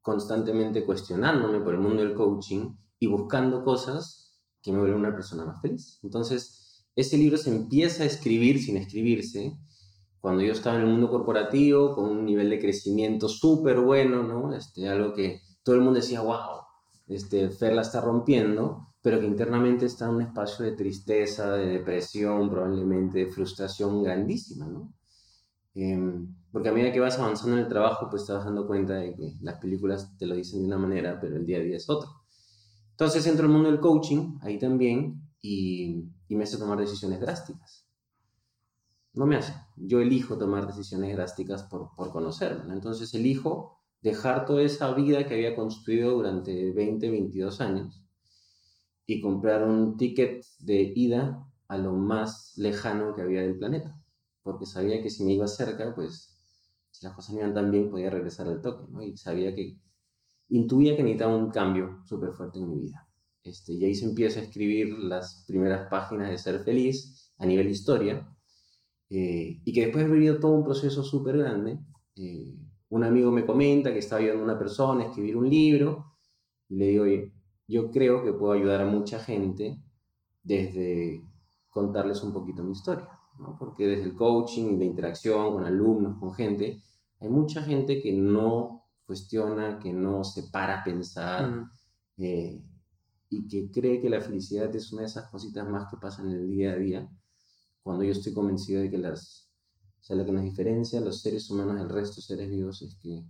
constantemente 0.00 0.84
cuestionándome 0.84 1.60
por 1.60 1.74
el 1.74 1.80
mundo 1.80 2.02
del 2.02 2.14
coaching 2.14 2.76
y 2.98 3.06
buscando 3.06 3.64
cosas 3.64 4.40
que 4.62 4.70
me 4.70 4.78
vuelven 4.78 5.00
una 5.00 5.14
persona 5.14 5.44
más 5.44 5.60
feliz. 5.60 5.98
Entonces, 6.02 6.84
ese 6.94 7.16
libro 7.16 7.36
se 7.36 7.50
empieza 7.50 8.04
a 8.04 8.06
escribir 8.06 8.62
sin 8.62 8.76
escribirse 8.76 9.56
cuando 10.22 10.44
yo 10.44 10.52
estaba 10.52 10.76
en 10.76 10.82
el 10.82 10.88
mundo 10.88 11.10
corporativo 11.10 11.96
con 11.96 12.04
un 12.04 12.24
nivel 12.24 12.48
de 12.48 12.60
crecimiento 12.60 13.28
súper 13.28 13.80
bueno, 13.80 14.22
¿no? 14.22 14.54
Este, 14.54 14.88
algo 14.88 15.12
que 15.12 15.40
todo 15.64 15.74
el 15.74 15.80
mundo 15.80 15.98
decía, 15.98 16.20
wow, 16.20 16.62
este, 17.08 17.50
Fer 17.50 17.72
la 17.72 17.82
está 17.82 18.00
rompiendo, 18.00 18.94
pero 19.02 19.18
que 19.18 19.26
internamente 19.26 19.84
está 19.86 20.04
en 20.04 20.14
un 20.14 20.22
espacio 20.22 20.64
de 20.64 20.76
tristeza, 20.76 21.50
de 21.54 21.66
depresión, 21.66 22.48
probablemente 22.48 23.18
de 23.18 23.32
frustración 23.32 24.00
grandísima, 24.04 24.66
¿no? 24.68 24.94
Em, 25.74 26.32
porque 26.52 26.68
a 26.68 26.72
medida 26.72 26.92
que 26.92 27.00
vas 27.00 27.18
avanzando 27.18 27.56
en 27.56 27.64
el 27.64 27.68
trabajo, 27.68 28.08
pues 28.08 28.24
te 28.24 28.32
vas 28.32 28.44
dando 28.44 28.64
cuenta 28.64 28.94
de 28.94 29.16
que 29.16 29.36
las 29.40 29.58
películas 29.58 30.16
te 30.18 30.26
lo 30.26 30.36
dicen 30.36 30.60
de 30.60 30.66
una 30.66 30.78
manera, 30.78 31.18
pero 31.20 31.36
el 31.36 31.44
día 31.44 31.58
a 31.58 31.62
día 31.62 31.76
es 31.78 31.90
otro. 31.90 32.08
Entonces 32.92 33.26
entro 33.26 33.46
el 33.46 33.52
mundo 33.52 33.68
del 33.72 33.80
coaching, 33.80 34.38
ahí 34.42 34.56
también, 34.60 35.20
y, 35.40 36.04
y 36.28 36.36
me 36.36 36.44
hace 36.44 36.58
tomar 36.58 36.78
decisiones 36.78 37.18
drásticas. 37.20 37.81
No 39.14 39.26
me 39.26 39.36
hace. 39.36 39.54
Yo 39.76 40.00
elijo 40.00 40.38
tomar 40.38 40.66
decisiones 40.66 41.14
drásticas 41.14 41.64
por, 41.64 41.94
por 41.94 42.10
conocerme. 42.10 42.72
Entonces 42.72 43.12
elijo 43.14 43.78
dejar 44.00 44.46
toda 44.46 44.62
esa 44.62 44.92
vida 44.94 45.26
que 45.26 45.34
había 45.34 45.54
construido 45.54 46.12
durante 46.12 46.72
20, 46.72 47.10
22 47.10 47.60
años 47.60 48.02
y 49.06 49.20
comprar 49.20 49.66
un 49.68 49.96
ticket 49.96 50.44
de 50.60 50.92
ida 50.94 51.46
a 51.68 51.78
lo 51.78 51.92
más 51.92 52.52
lejano 52.56 53.14
que 53.14 53.22
había 53.22 53.42
del 53.42 53.58
planeta 53.58 54.02
porque 54.42 54.66
sabía 54.66 55.02
que 55.02 55.10
si 55.10 55.24
me 55.24 55.32
iba 55.32 55.46
cerca, 55.46 55.94
pues 55.94 56.36
si 56.90 57.06
las 57.06 57.14
cosas 57.14 57.34
no 57.34 57.40
iban 57.40 57.54
tan 57.54 57.70
bien, 57.70 57.90
podía 57.90 58.10
regresar 58.10 58.48
al 58.48 58.60
toque, 58.60 58.84
¿no? 58.90 59.02
Y 59.02 59.16
sabía 59.16 59.54
que, 59.54 59.78
intuía 60.48 60.96
que 60.96 61.02
necesitaba 61.02 61.36
un 61.36 61.50
cambio 61.50 62.02
súper 62.04 62.32
fuerte 62.32 62.58
en 62.58 62.68
mi 62.68 62.78
vida. 62.78 63.08
Este, 63.42 63.72
y 63.72 63.84
ahí 63.84 63.94
se 63.94 64.04
empieza 64.04 64.40
a 64.40 64.42
escribir 64.42 64.98
las 64.98 65.44
primeras 65.46 65.88
páginas 65.88 66.30
de 66.30 66.38
Ser 66.38 66.62
Feliz 66.64 67.32
a 67.38 67.46
nivel 67.46 67.68
historia, 67.68 68.28
eh, 69.12 69.60
y 69.64 69.72
que 69.72 69.82
después 69.82 70.04
he 70.04 70.08
vivido 70.08 70.40
todo 70.40 70.52
un 70.52 70.64
proceso 70.64 71.02
súper 71.02 71.38
grande. 71.38 71.78
Eh, 72.16 72.56
un 72.88 73.04
amigo 73.04 73.30
me 73.30 73.46
comenta 73.46 73.92
que 73.92 74.00
estaba 74.00 74.20
ayudando 74.20 74.42
a 74.42 74.46
una 74.46 74.58
persona 74.58 75.04
a 75.04 75.06
escribir 75.08 75.36
un 75.36 75.48
libro, 75.48 76.14
y 76.68 76.76
le 76.76 76.86
digo, 76.88 77.04
oye, 77.04 77.32
yo 77.68 77.90
creo 77.90 78.24
que 78.24 78.32
puedo 78.32 78.52
ayudar 78.52 78.80
a 78.80 78.86
mucha 78.86 79.18
gente 79.18 79.82
desde 80.42 81.22
contarles 81.70 82.22
un 82.22 82.32
poquito 82.32 82.64
mi 82.64 82.72
historia 82.72 83.08
porque 83.58 83.86
desde 83.86 84.04
el 84.04 84.14
coaching 84.14 84.74
y 84.74 84.76
la 84.76 84.84
interacción 84.84 85.52
con 85.52 85.64
alumnos, 85.64 86.18
con 86.18 86.34
gente, 86.34 86.82
hay 87.20 87.28
mucha 87.28 87.62
gente 87.62 88.00
que 88.00 88.12
no 88.12 88.84
cuestiona, 89.04 89.78
que 89.78 89.92
no 89.92 90.24
se 90.24 90.44
para 90.44 90.80
a 90.80 90.84
pensar 90.84 91.66
eh, 92.18 92.62
y 93.28 93.48
que 93.48 93.70
cree 93.70 94.00
que 94.00 94.10
la 94.10 94.20
felicidad 94.20 94.74
es 94.74 94.92
una 94.92 95.02
de 95.02 95.08
esas 95.08 95.30
cositas 95.30 95.68
más 95.68 95.90
que 95.90 95.96
pasan 95.96 96.30
en 96.30 96.36
el 96.36 96.50
día 96.50 96.72
a 96.72 96.76
día, 96.76 97.08
cuando 97.82 98.04
yo 98.04 98.12
estoy 98.12 98.32
convencido 98.32 98.82
de 98.82 98.90
que 98.90 98.98
las, 98.98 99.50
o 100.00 100.04
sea, 100.04 100.16
lo 100.16 100.24
que 100.24 100.32
nos 100.32 100.44
diferencia 100.44 100.98
a 100.98 101.02
los 101.02 101.20
seres 101.20 101.50
humanos 101.50 101.76
del 101.76 101.88
resto 101.88 102.16
de 102.16 102.22
seres 102.22 102.50
vivos 102.50 102.82
es 102.82 102.94
que 102.96 103.24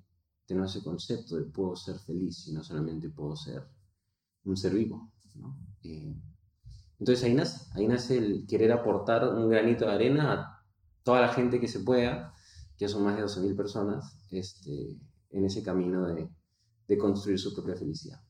tenemos 0.46 0.74
ese 0.74 0.84
concepto 0.84 1.36
de 1.36 1.44
puedo 1.44 1.76
ser 1.76 1.98
feliz 1.98 2.46
y 2.48 2.52
no 2.52 2.62
solamente 2.62 3.08
puedo 3.08 3.36
ser 3.36 3.66
un 4.44 4.56
ser 4.56 4.74
vivo. 4.74 5.10
¿no? 5.34 5.56
Eh, 5.82 6.14
entonces 6.98 7.24
ahí 7.24 7.34
nace, 7.34 7.66
ahí 7.74 7.86
nace 7.86 8.18
el 8.18 8.46
querer 8.46 8.72
aportar 8.72 9.28
un 9.28 9.48
granito 9.48 9.86
de 9.86 9.92
arena 9.92 10.32
a 10.32 10.64
toda 11.02 11.20
la 11.20 11.28
gente 11.28 11.58
que 11.58 11.68
se 11.68 11.80
pueda, 11.80 12.34
que 12.76 12.88
son 12.88 13.04
más 13.04 13.16
de 13.16 13.24
12.000 13.24 13.56
personas, 13.56 14.16
este, 14.30 14.98
en 15.30 15.44
ese 15.44 15.62
camino 15.62 16.06
de, 16.06 16.28
de, 16.86 16.98
construir 16.98 17.38
su 17.38 17.54
propia 17.54 17.76
felicidad. 17.76 18.20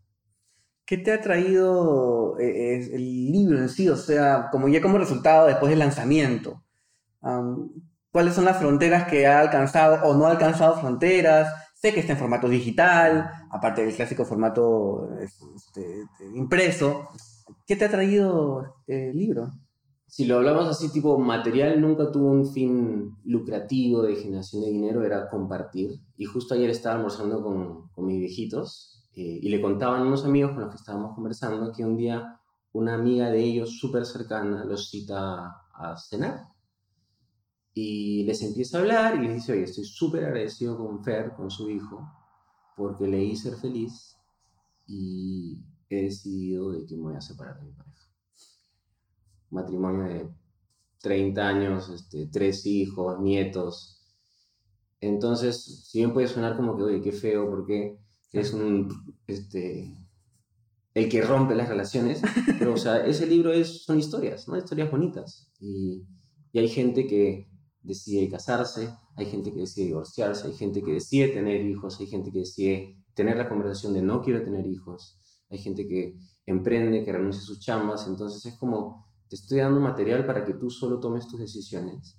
¿Qué 0.84 0.98
te 0.98 1.12
ha 1.12 1.20
traído 1.20 2.38
eh, 2.38 2.90
el 2.92 3.32
libro 3.32 3.58
en 3.58 3.68
sí? 3.68 3.88
O 3.88 3.96
sea, 3.96 4.48
como 4.50 4.68
ya 4.68 4.82
como 4.82 4.98
resultado 4.98 5.46
después 5.46 5.70
del 5.70 5.78
lanzamiento. 5.78 6.62
¿Cuáles 8.10 8.34
son 8.34 8.44
las 8.44 8.58
fronteras 8.58 9.08
que 9.08 9.26
ha 9.26 9.40
alcanzado 9.40 10.04
o 10.04 10.14
no 10.14 10.26
ha 10.26 10.32
alcanzado 10.32 10.78
fronteras? 10.78 11.52
Sé 11.74 11.94
que 11.94 12.00
está 12.00 12.12
en 12.12 12.18
formato 12.18 12.48
digital, 12.48 13.30
aparte 13.50 13.84
del 13.84 13.94
clásico 13.94 14.24
formato 14.24 15.08
este, 15.18 16.04
impreso. 16.34 17.08
¿Qué 17.66 17.76
te 17.76 17.84
ha 17.84 17.90
traído 17.90 18.74
el 18.86 19.16
libro? 19.16 19.50
Si 20.06 20.26
lo 20.26 20.36
hablamos 20.36 20.66
así, 20.66 20.92
tipo 20.92 21.16
material, 21.18 21.80
nunca 21.80 22.12
tuvo 22.12 22.30
un 22.30 22.52
fin 22.52 23.16
lucrativo 23.24 24.02
de 24.02 24.16
generación 24.16 24.62
de 24.62 24.70
dinero, 24.70 25.04
era 25.04 25.28
compartir. 25.28 25.92
Y 26.18 26.26
justo 26.26 26.54
ayer 26.54 26.68
estaba 26.68 26.96
almorzando 26.96 27.42
con, 27.42 27.88
con 27.88 28.06
mis 28.06 28.18
viejitos 28.18 28.91
eh, 29.14 29.40
y 29.42 29.48
le 29.48 29.60
contaban 29.60 30.06
unos 30.06 30.24
amigos 30.24 30.52
con 30.52 30.62
los 30.62 30.70
que 30.70 30.76
estábamos 30.76 31.14
conversando 31.14 31.72
que 31.72 31.84
un 31.84 31.96
día 31.96 32.38
una 32.72 32.94
amiga 32.94 33.30
de 33.30 33.42
ellos 33.42 33.78
súper 33.78 34.06
cercana 34.06 34.64
los 34.64 34.88
cita 34.88 35.62
a 35.74 35.96
cenar. 35.96 36.48
Y 37.74 38.24
les 38.24 38.42
empieza 38.42 38.78
a 38.78 38.80
hablar 38.80 39.16
y 39.16 39.26
les 39.26 39.34
dice, 39.34 39.52
oye, 39.52 39.64
estoy 39.64 39.84
súper 39.84 40.24
agradecido 40.24 40.76
con 40.76 41.02
Fer, 41.02 41.32
con 41.34 41.50
su 41.50 41.70
hijo, 41.70 42.06
porque 42.76 43.06
le 43.06 43.22
hice 43.22 43.50
ser 43.50 43.58
feliz 43.58 44.16
y 44.86 45.62
he 45.88 46.02
decidido 46.04 46.72
de 46.72 46.84
que 46.84 46.96
me 46.96 47.02
voy 47.02 47.16
a 47.16 47.20
separar 47.20 47.58
de 47.58 47.66
mi 47.66 47.72
pareja. 47.72 48.08
Matrimonio 49.50 50.04
de 50.04 50.34
30 51.00 51.48
años, 51.48 51.88
este, 51.90 52.26
tres 52.26 52.64
hijos, 52.66 53.20
nietos. 53.20 54.02
Entonces, 55.00 55.86
si 55.86 55.98
bien 55.98 56.12
puede 56.12 56.28
sonar 56.28 56.56
como 56.56 56.76
que, 56.76 56.82
oye, 56.84 57.02
qué 57.02 57.12
feo, 57.12 57.48
porque 57.50 58.01
es 58.32 58.52
un, 58.52 59.16
este, 59.26 59.94
el 60.94 61.08
que 61.08 61.22
rompe 61.22 61.54
las 61.54 61.68
relaciones, 61.68 62.22
pero 62.58 62.74
o 62.74 62.76
sea, 62.76 63.04
ese 63.06 63.26
libro 63.26 63.52
es, 63.52 63.84
son 63.84 63.98
historias, 63.98 64.48
¿no? 64.48 64.56
Historias 64.56 64.90
bonitas. 64.90 65.50
Y, 65.60 66.06
y 66.52 66.58
hay 66.58 66.68
gente 66.68 67.06
que 67.06 67.48
decide 67.82 68.28
casarse, 68.28 68.94
hay 69.16 69.26
gente 69.26 69.52
que 69.52 69.60
decide 69.60 69.86
divorciarse, 69.86 70.46
hay 70.46 70.54
gente 70.54 70.82
que 70.82 70.92
decide 70.92 71.28
tener 71.28 71.64
hijos, 71.64 71.98
hay 72.00 72.06
gente 72.06 72.30
que 72.30 72.40
decide 72.40 72.96
tener 73.14 73.36
la 73.36 73.48
conversación 73.48 73.92
de 73.92 74.02
no 74.02 74.22
quiero 74.22 74.42
tener 74.42 74.66
hijos, 74.66 75.18
hay 75.50 75.58
gente 75.58 75.86
que 75.86 76.16
emprende, 76.46 77.04
que 77.04 77.12
renuncia 77.12 77.42
a 77.42 77.46
sus 77.46 77.60
chambas, 77.60 78.06
entonces 78.06 78.44
es 78.46 78.58
como 78.58 79.06
te 79.28 79.36
estoy 79.36 79.58
dando 79.58 79.80
material 79.80 80.26
para 80.26 80.44
que 80.44 80.54
tú 80.54 80.70
solo 80.70 81.00
tomes 81.00 81.26
tus 81.26 81.40
decisiones. 81.40 82.18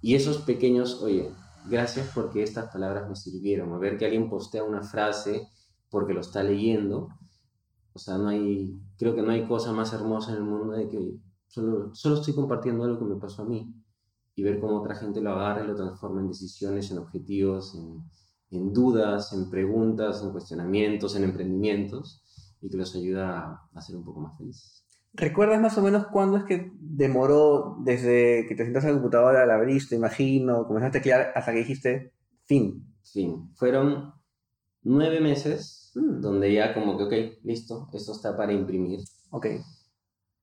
Y 0.00 0.14
esos 0.14 0.38
pequeños, 0.42 1.00
oye, 1.02 1.30
gracias 1.68 2.10
porque 2.14 2.42
estas 2.42 2.72
palabras 2.72 3.08
me 3.08 3.16
sirvieron, 3.16 3.72
a 3.72 3.78
ver 3.78 3.96
que 3.96 4.04
alguien 4.04 4.28
postea 4.28 4.64
una 4.64 4.82
frase 4.82 5.48
porque 5.90 6.14
lo 6.14 6.20
está 6.20 6.42
leyendo, 6.42 7.08
o 7.92 7.98
sea, 7.98 8.18
no 8.18 8.28
hay, 8.28 8.78
creo 8.98 9.14
que 9.14 9.22
no 9.22 9.30
hay 9.30 9.46
cosa 9.46 9.72
más 9.72 9.92
hermosa 9.92 10.32
en 10.32 10.38
el 10.38 10.44
mundo 10.44 10.72
de 10.72 10.88
que 10.88 11.16
solo, 11.46 11.94
solo 11.94 12.16
estoy 12.16 12.34
compartiendo 12.34 12.84
algo 12.84 12.98
que 12.98 13.14
me 13.14 13.20
pasó 13.20 13.42
a 13.42 13.46
mí 13.46 13.72
y 14.34 14.42
ver 14.42 14.60
cómo 14.60 14.80
otra 14.80 14.96
gente 14.96 15.20
lo 15.20 15.30
agarra 15.30 15.64
y 15.64 15.68
lo 15.68 15.76
transforma 15.76 16.20
en 16.20 16.28
decisiones, 16.28 16.90
en 16.90 16.98
objetivos, 16.98 17.74
en, 17.76 18.02
en 18.50 18.72
dudas, 18.72 19.32
en 19.32 19.50
preguntas, 19.50 20.22
en 20.22 20.30
cuestionamientos, 20.30 21.14
en 21.16 21.24
emprendimientos 21.24 22.22
y 22.60 22.70
que 22.70 22.76
los 22.76 22.94
ayuda 22.94 23.68
a, 23.74 23.80
ser 23.80 23.96
un 23.96 24.04
poco 24.04 24.20
más 24.20 24.36
felices. 24.38 24.83
¿Recuerdas 25.14 25.60
más 25.60 25.78
o 25.78 25.82
menos 25.82 26.08
cuándo 26.08 26.36
es 26.36 26.44
que 26.44 26.72
demoró 26.78 27.76
desde 27.80 28.46
que 28.48 28.54
te 28.54 28.64
sientas 28.64 28.84
a 28.84 28.88
la 28.88 28.94
computadora, 28.94 29.46
la 29.46 29.54
abriste, 29.54 29.94
imagino, 29.94 30.66
comenzaste 30.66 30.98
a 30.98 31.00
teclear 31.00 31.32
hasta 31.34 31.52
que 31.52 31.58
dijiste 31.58 32.12
fin? 32.44 32.84
Fin. 33.02 33.50
Fueron 33.54 34.12
nueve 34.82 35.20
meses 35.20 35.92
mm. 35.94 36.20
donde 36.20 36.52
ya 36.52 36.74
como 36.74 36.98
que, 36.98 37.04
ok, 37.04 37.44
listo, 37.44 37.88
esto 37.92 38.12
está 38.12 38.36
para 38.36 38.52
imprimir. 38.52 39.00
Ok 39.30 39.46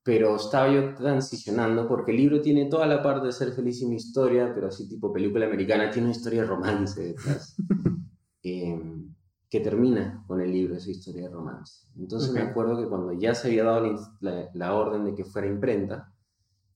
pero 0.04 0.36
estaba 0.36 0.72
yo 0.74 0.96
transicionando 0.96 1.88
porque 1.88 2.12
el 2.12 2.18
libro 2.18 2.42
tiene 2.42 2.66
toda 2.66 2.88
la 2.88 3.04
parte 3.04 3.28
de 3.28 3.34
ser 3.34 3.54
feliz 3.54 3.82
y 3.82 3.86
mi 3.86 3.96
historia, 3.98 4.52
pero 4.54 4.68
así 4.68 4.88
tipo 4.90 5.14
película 5.14 5.46
americana, 5.46 5.92
tiene 5.92 6.08
una 6.08 6.16
historia 6.16 6.42
de 6.42 6.48
romance 6.48 7.02
detrás, 7.02 7.56
em, 8.44 9.11
que 9.52 9.60
termina 9.60 10.24
con 10.28 10.40
el 10.40 10.50
libro, 10.50 10.76
esa 10.76 10.90
historia 10.90 11.24
de 11.24 11.30
romance. 11.30 11.86
Entonces 11.98 12.32
me 12.32 12.40
acuerdo 12.40 12.78
que 12.78 12.88
cuando 12.88 13.12
ya 13.12 13.36
se 13.36 13.50
había 13.50 13.66
dado 13.66 14.00
la, 14.22 14.50
la, 14.54 14.74
orden 14.74 15.04
de 15.04 15.14
que 15.14 15.26
fuera 15.26 15.46
imprenta, 15.46 16.14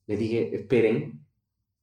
les 0.07 0.19
dije, 0.19 0.53
esperen, 0.53 1.25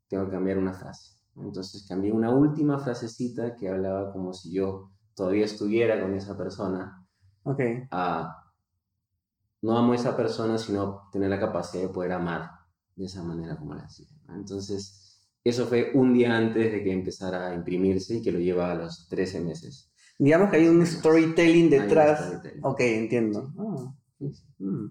tengo 0.06 0.26
que 0.26 0.32
cambiar 0.32 0.58
una 0.58 0.74
frase. 0.74 1.16
Entonces 1.34 1.86
cambié 1.88 2.12
una 2.12 2.28
última 2.28 2.78
frasecita 2.78 3.56
que 3.56 3.70
hablaba 3.70 4.12
como 4.12 4.34
si 4.34 4.52
yo 4.52 4.90
todavía 5.14 5.46
estuviera 5.46 5.98
con 5.98 6.14
esa 6.14 6.36
persona 6.36 7.06
okay. 7.42 7.84
a 7.90 8.38
no 9.62 9.78
amo 9.78 9.92
a 9.92 9.96
esa 9.96 10.14
persona, 10.14 10.58
sino 10.58 11.08
tener 11.10 11.30
la 11.30 11.40
capacidad 11.40 11.84
de 11.84 11.88
poder 11.88 12.12
amar 12.12 12.50
de 12.96 13.06
esa 13.06 13.22
manera 13.22 13.56
como 13.56 13.74
la 13.74 13.84
hacía. 13.84 14.08
Entonces, 14.28 15.22
eso 15.42 15.66
fue 15.66 15.92
un 15.94 16.12
día 16.12 16.36
antes 16.36 16.70
de 16.70 16.82
que 16.82 16.92
empezara 16.92 17.48
a 17.48 17.54
imprimirse 17.54 18.16
y 18.16 18.22
que 18.22 18.32
lo 18.32 18.40
lleva 18.40 18.72
a 18.72 18.74
los 18.74 19.08
13 19.08 19.40
meses. 19.40 19.91
Digamos 20.18 20.50
que 20.50 20.56
hay 20.56 20.68
un 20.68 20.86
storytelling 20.86 21.70
detrás. 21.70 22.40
Ok, 22.62 22.80
entiendo. 22.80 23.52
Mm. 24.58 24.90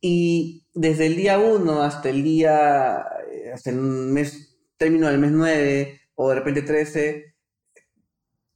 Y 0.00 0.66
desde 0.74 1.06
el 1.06 1.16
día 1.16 1.38
1 1.38 1.82
hasta 1.82 2.08
el 2.08 2.22
día, 2.22 3.04
hasta 3.52 3.70
el 3.70 3.76
mes, 3.76 4.58
término 4.76 5.08
del 5.08 5.18
mes 5.18 5.32
9 5.32 6.00
o 6.14 6.28
de 6.30 6.34
repente 6.34 6.62
13, 6.62 7.34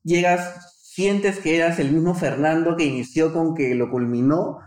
llegas, 0.03 0.83
sientes 0.83 1.39
que 1.39 1.57
eras 1.57 1.79
el 1.79 1.93
mismo 1.93 2.15
Fernando 2.15 2.77
que 2.77 2.85
inició 2.85 3.33
con 3.33 3.55
que 3.55 3.75
lo 3.75 3.91
culminó 3.91 4.59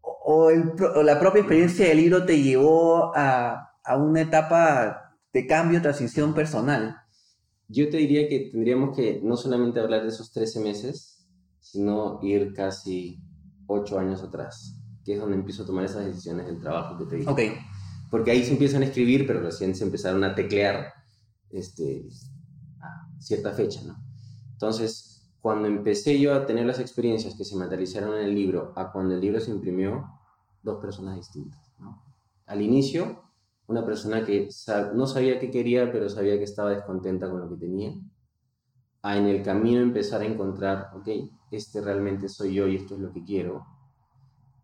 o, 0.00 0.50
la 0.50 1.18
propia 1.18 1.40
experiencia 1.40 1.88
del 1.88 1.96
libro 1.96 2.26
te 2.26 2.40
llevó 2.40 3.16
a, 3.16 3.72
a 3.82 3.96
una 3.96 4.20
etapa 4.20 5.16
de 5.32 5.46
cambio, 5.46 5.80
transición 5.80 6.34
personal? 6.34 6.96
Yo 7.68 7.88
te 7.90 7.98
diría 7.98 8.28
que 8.28 8.50
tendríamos 8.50 8.96
que 8.96 9.20
no 9.22 9.36
solamente 9.36 9.80
hablar 9.80 10.02
de 10.02 10.08
esos 10.08 10.32
13 10.32 10.60
meses, 10.60 11.28
sino 11.60 12.18
ir 12.22 12.54
casi 12.54 13.22
8 13.66 13.98
años 13.98 14.22
atrás, 14.22 14.80
que 15.04 15.14
es 15.14 15.20
donde 15.20 15.36
empiezo 15.36 15.62
a 15.62 15.66
tomar 15.66 15.84
esas 15.84 16.06
decisiones 16.06 16.46
del 16.46 16.58
trabajo 16.58 16.98
que 16.98 17.04
te 17.04 17.16
dije. 17.16 17.30
Ok. 17.30 17.40
Porque 18.10 18.30
ahí 18.30 18.42
se 18.42 18.52
empiezan 18.52 18.82
a 18.82 18.86
escribir, 18.86 19.26
pero 19.26 19.40
recién 19.40 19.74
se 19.74 19.84
empezaron 19.84 20.24
a 20.24 20.34
teclear 20.34 20.94
este, 21.50 22.08
a 22.80 23.08
cierta 23.20 23.52
fecha, 23.52 23.82
¿no? 23.82 23.96
Entonces, 24.52 25.30
cuando 25.40 25.68
empecé 25.68 26.18
yo 26.18 26.34
a 26.34 26.46
tener 26.46 26.66
las 26.66 26.80
experiencias 26.80 27.34
que 27.36 27.44
se 27.44 27.54
materializaron 27.54 28.18
en 28.18 28.24
el 28.24 28.34
libro, 28.34 28.72
a 28.76 28.90
cuando 28.90 29.14
el 29.14 29.20
libro 29.20 29.40
se 29.40 29.50
imprimió, 29.50 30.04
dos 30.62 30.80
personas 30.80 31.16
distintas. 31.16 31.72
¿no? 31.78 32.02
Al 32.46 32.60
inicio, 32.60 33.22
una 33.68 33.84
persona 33.84 34.24
que 34.24 34.48
no 34.94 35.06
sabía 35.06 35.38
qué 35.38 35.50
quería, 35.50 35.92
pero 35.92 36.08
sabía 36.08 36.36
que 36.36 36.44
estaba 36.44 36.70
descontenta 36.70 37.30
con 37.30 37.40
lo 37.40 37.48
que 37.48 37.56
tenía. 37.56 37.92
A 39.02 39.16
en 39.16 39.26
el 39.26 39.42
camino 39.42 39.80
empezar 39.80 40.22
a 40.22 40.24
encontrar, 40.24 40.90
ok, 40.94 41.08
este 41.52 41.80
realmente 41.80 42.28
soy 42.28 42.54
yo 42.54 42.66
y 42.66 42.76
esto 42.76 42.94
es 42.94 43.00
lo 43.00 43.12
que 43.12 43.22
quiero. 43.22 43.64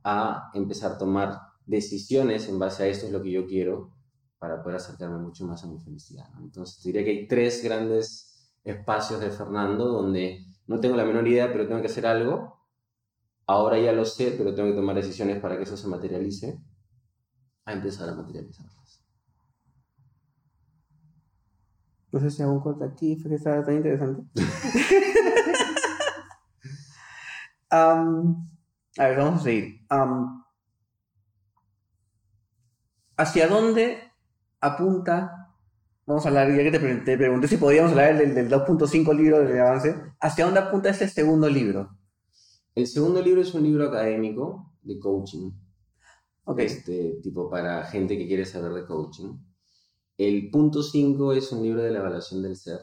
A 0.02 0.50
empezar 0.54 0.92
a 0.92 0.98
tomar 0.98 1.38
decisiones 1.64 2.48
en 2.48 2.58
base 2.58 2.82
a 2.82 2.86
esto 2.86 3.06
es 3.06 3.12
lo 3.12 3.22
que 3.22 3.30
yo 3.30 3.46
quiero 3.46 3.92
para 4.38 4.62
poder 4.62 4.76
acercarme 4.76 5.18
mucho 5.18 5.46
más 5.46 5.62
a 5.64 5.68
mi 5.68 5.78
felicidad. 5.78 6.28
Entonces, 6.40 6.82
diría 6.82 7.04
que 7.04 7.10
hay 7.10 7.28
tres 7.28 7.62
grandes 7.62 8.52
espacios 8.64 9.20
de 9.20 9.30
Fernando 9.30 9.86
donde 9.86 10.44
no 10.66 10.80
tengo 10.80 10.96
la 10.96 11.04
menor 11.04 11.28
idea, 11.28 11.52
pero 11.52 11.66
tengo 11.66 11.80
que 11.80 11.86
hacer 11.86 12.06
algo 12.06 12.54
ahora 13.46 13.78
ya 13.78 13.92
lo 13.92 14.04
sé, 14.04 14.34
pero 14.36 14.54
tengo 14.54 14.70
que 14.70 14.76
tomar 14.76 14.96
decisiones 14.96 15.40
para 15.40 15.56
que 15.56 15.64
eso 15.64 15.76
se 15.76 15.88
materialice, 15.88 16.58
a 17.64 17.72
empezar 17.72 18.08
a 18.08 18.14
materializarlas. 18.14 19.02
No 22.12 22.20
sé 22.20 22.30
si 22.30 22.42
hago 22.42 22.52
un 22.52 22.60
corte 22.60 22.84
aquí, 22.84 23.20
que 23.20 23.34
estaba 23.34 23.64
tan 23.64 23.74
interesante. 23.74 24.22
a 27.70 28.04
ver, 28.98 29.18
vamos 29.18 29.40
a 29.40 29.44
seguir. 29.44 29.80
¿Hacia 33.16 33.48
dónde 33.48 34.12
apunta? 34.60 35.50
Vamos 36.06 36.24
a 36.24 36.28
hablar, 36.28 36.54
ya 36.54 36.62
que 36.62 36.70
te 36.70 37.16
pregunté, 37.16 37.48
si 37.48 37.56
podíamos 37.56 37.90
hablar 37.92 38.18
del, 38.18 38.34
del 38.34 38.48
2.5 38.48 39.16
libro 39.16 39.40
de 39.40 39.60
avance. 39.60 39.96
¿Hacia 40.20 40.44
dónde 40.44 40.60
apunta 40.60 40.90
este 40.90 41.08
segundo 41.08 41.48
libro? 41.48 41.96
El 42.76 42.86
segundo 42.86 43.22
libro 43.22 43.40
es 43.40 43.54
un 43.54 43.62
libro 43.62 43.88
académico 43.88 44.72
de 44.82 45.00
coaching. 45.00 45.50
Ok. 46.44 46.58
Este, 46.60 47.20
tipo 47.22 47.50
para 47.50 47.84
gente 47.84 48.18
que 48.18 48.26
quiere 48.26 48.44
saber 48.44 48.72
de 48.72 48.86
coaching. 48.86 49.38
El 50.16 50.50
punto 50.50 50.82
5 50.82 51.32
es 51.32 51.50
un 51.52 51.62
libro 51.62 51.82
de 51.82 51.90
la 51.90 51.98
evaluación 51.98 52.42
del 52.42 52.56
ser, 52.56 52.80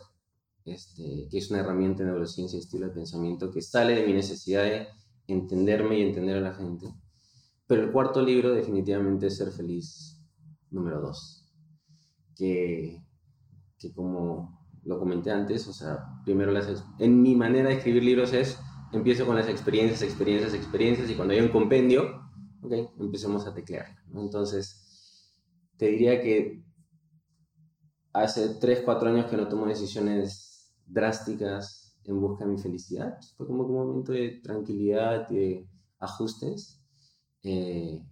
este, 0.65 1.27
que 1.29 1.37
es 1.37 1.49
una 1.49 1.61
herramienta 1.61 2.03
de 2.03 2.09
neurociencia 2.09 2.57
y 2.57 2.61
estilo 2.61 2.87
de 2.87 2.93
pensamiento 2.93 3.51
que 3.51 3.61
sale 3.61 3.95
de 3.95 4.05
mi 4.05 4.13
necesidad 4.13 4.63
de 4.63 4.87
entenderme 5.27 5.99
y 5.99 6.01
entender 6.01 6.37
a 6.37 6.41
la 6.41 6.53
gente. 6.53 6.87
Pero 7.67 7.83
el 7.83 7.91
cuarto 7.91 8.21
libro 8.21 8.53
definitivamente 8.53 9.27
es 9.27 9.37
Ser 9.37 9.51
Feliz 9.51 10.19
número 10.71 10.99
2, 10.99 11.53
que, 12.35 13.01
que 13.77 13.93
como 13.93 14.67
lo 14.83 14.99
comenté 14.99 15.31
antes, 15.31 15.67
o 15.67 15.73
sea, 15.73 15.99
primero 16.25 16.51
las, 16.51 16.83
en 16.99 17.21
mi 17.21 17.35
manera 17.35 17.69
de 17.69 17.75
escribir 17.75 18.03
libros 18.03 18.33
es 18.33 18.59
empiezo 18.91 19.25
con 19.25 19.37
las 19.37 19.47
experiencias, 19.47 20.01
experiencias, 20.01 20.53
experiencias, 20.53 21.09
y 21.09 21.15
cuando 21.15 21.33
hay 21.33 21.39
un 21.39 21.49
compendio, 21.49 22.21
ok, 22.61 22.73
empecemos 22.99 23.45
a 23.47 23.53
teclear. 23.53 23.87
Entonces, 24.13 25.31
te 25.77 25.87
diría 25.87 26.21
que 26.21 26.63
hace 28.13 28.55
3, 28.55 28.81
4 28.83 29.09
años 29.09 29.29
que 29.29 29.37
no 29.37 29.47
tomo 29.47 29.65
decisiones 29.65 30.73
drásticas 30.85 31.97
en 32.03 32.19
busca 32.19 32.45
de 32.45 32.51
mi 32.51 32.57
felicidad. 32.57 33.17
Fue 33.37 33.47
como 33.47 33.63
un 33.63 33.73
momento 33.73 34.11
de 34.11 34.41
tranquilidad, 34.43 35.27
de 35.27 35.67
ajustes. 35.99 36.81
Eh, 37.43 38.03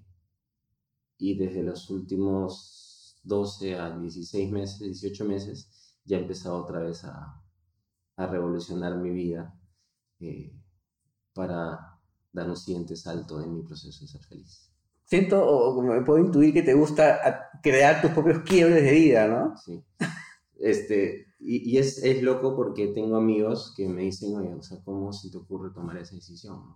y 1.18 1.38
desde 1.38 1.64
los 1.64 1.90
últimos 1.90 3.20
12 3.24 3.76
a 3.76 3.98
16 3.98 4.52
meses, 4.52 4.80
18 4.80 5.26
meses, 5.26 5.96
ya 6.06 6.18
he 6.18 6.22
empezado 6.22 6.64
otra 6.64 6.80
vez 6.80 7.04
a, 7.04 7.44
a 8.16 8.28
revolucionar 8.28 8.96
mi 8.98 9.12
vida. 9.12 9.54
Eh, 10.20 10.54
para 11.34 11.89
dar 12.32 12.50
un 12.50 12.58
siguiente 12.58 12.96
salto 12.96 13.42
en 13.42 13.54
mi 13.54 13.64
proceso 13.64 14.02
de 14.02 14.08
ser 14.12 14.22
feliz. 14.24 14.72
Siento, 15.06 15.44
o 15.44 15.82
me 15.82 16.02
puedo 16.02 16.20
intuir 16.20 16.54
que 16.54 16.62
te 16.62 16.74
gusta 16.74 17.50
crear 17.64 18.02
tus 18.02 18.12
propios 18.12 18.40
quiebres 18.40 18.84
de 18.84 18.92
vida, 18.92 19.28
¿no? 19.28 19.58
Sí. 19.58 19.84
Este, 20.60 21.26
y, 21.40 21.72
y 21.72 21.78
es, 21.78 22.04
es, 22.04 22.22
loco 22.22 22.56
porque 22.56 22.90
tengo 22.90 23.16
amigos 23.16 23.74
que 23.76 23.88
me 23.88 24.04
dicen, 24.04 24.36
oye, 24.36 24.54
o 24.54 24.62
sea, 24.62 24.78
¿cómo 24.84 25.12
se 25.14 25.32
te 25.32 25.38
ocurre 25.38 25.72
tomar 25.74 25.98
esa 25.98 26.16
decisión? 26.16 26.76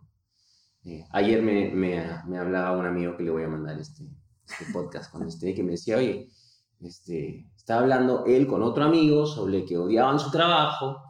Eh, 0.86 1.06
ayer 1.12 1.42
me, 1.42 1.70
me, 1.70 2.04
me, 2.28 2.38
hablaba 2.38 2.78
un 2.78 2.86
amigo 2.86 3.16
que 3.16 3.24
le 3.24 3.32
voy 3.32 3.44
a 3.44 3.50
mandar 3.50 3.80
este, 3.80 4.10
este 4.48 4.66
podcast 4.74 5.12
con 5.12 5.28
este, 5.28 5.54
que 5.54 5.64
me 5.64 5.72
decía, 5.72 5.98
oye, 5.98 6.30
este, 6.80 7.50
estaba 7.56 7.82
hablando 7.82 8.26
él 8.26 8.48
con 8.48 8.64
otro 8.64 8.84
amigo 8.84 9.26
sobre 9.26 9.66
que 9.66 9.78
odiaban 9.78 10.20
su 10.20 10.32
trabajo 10.32 11.02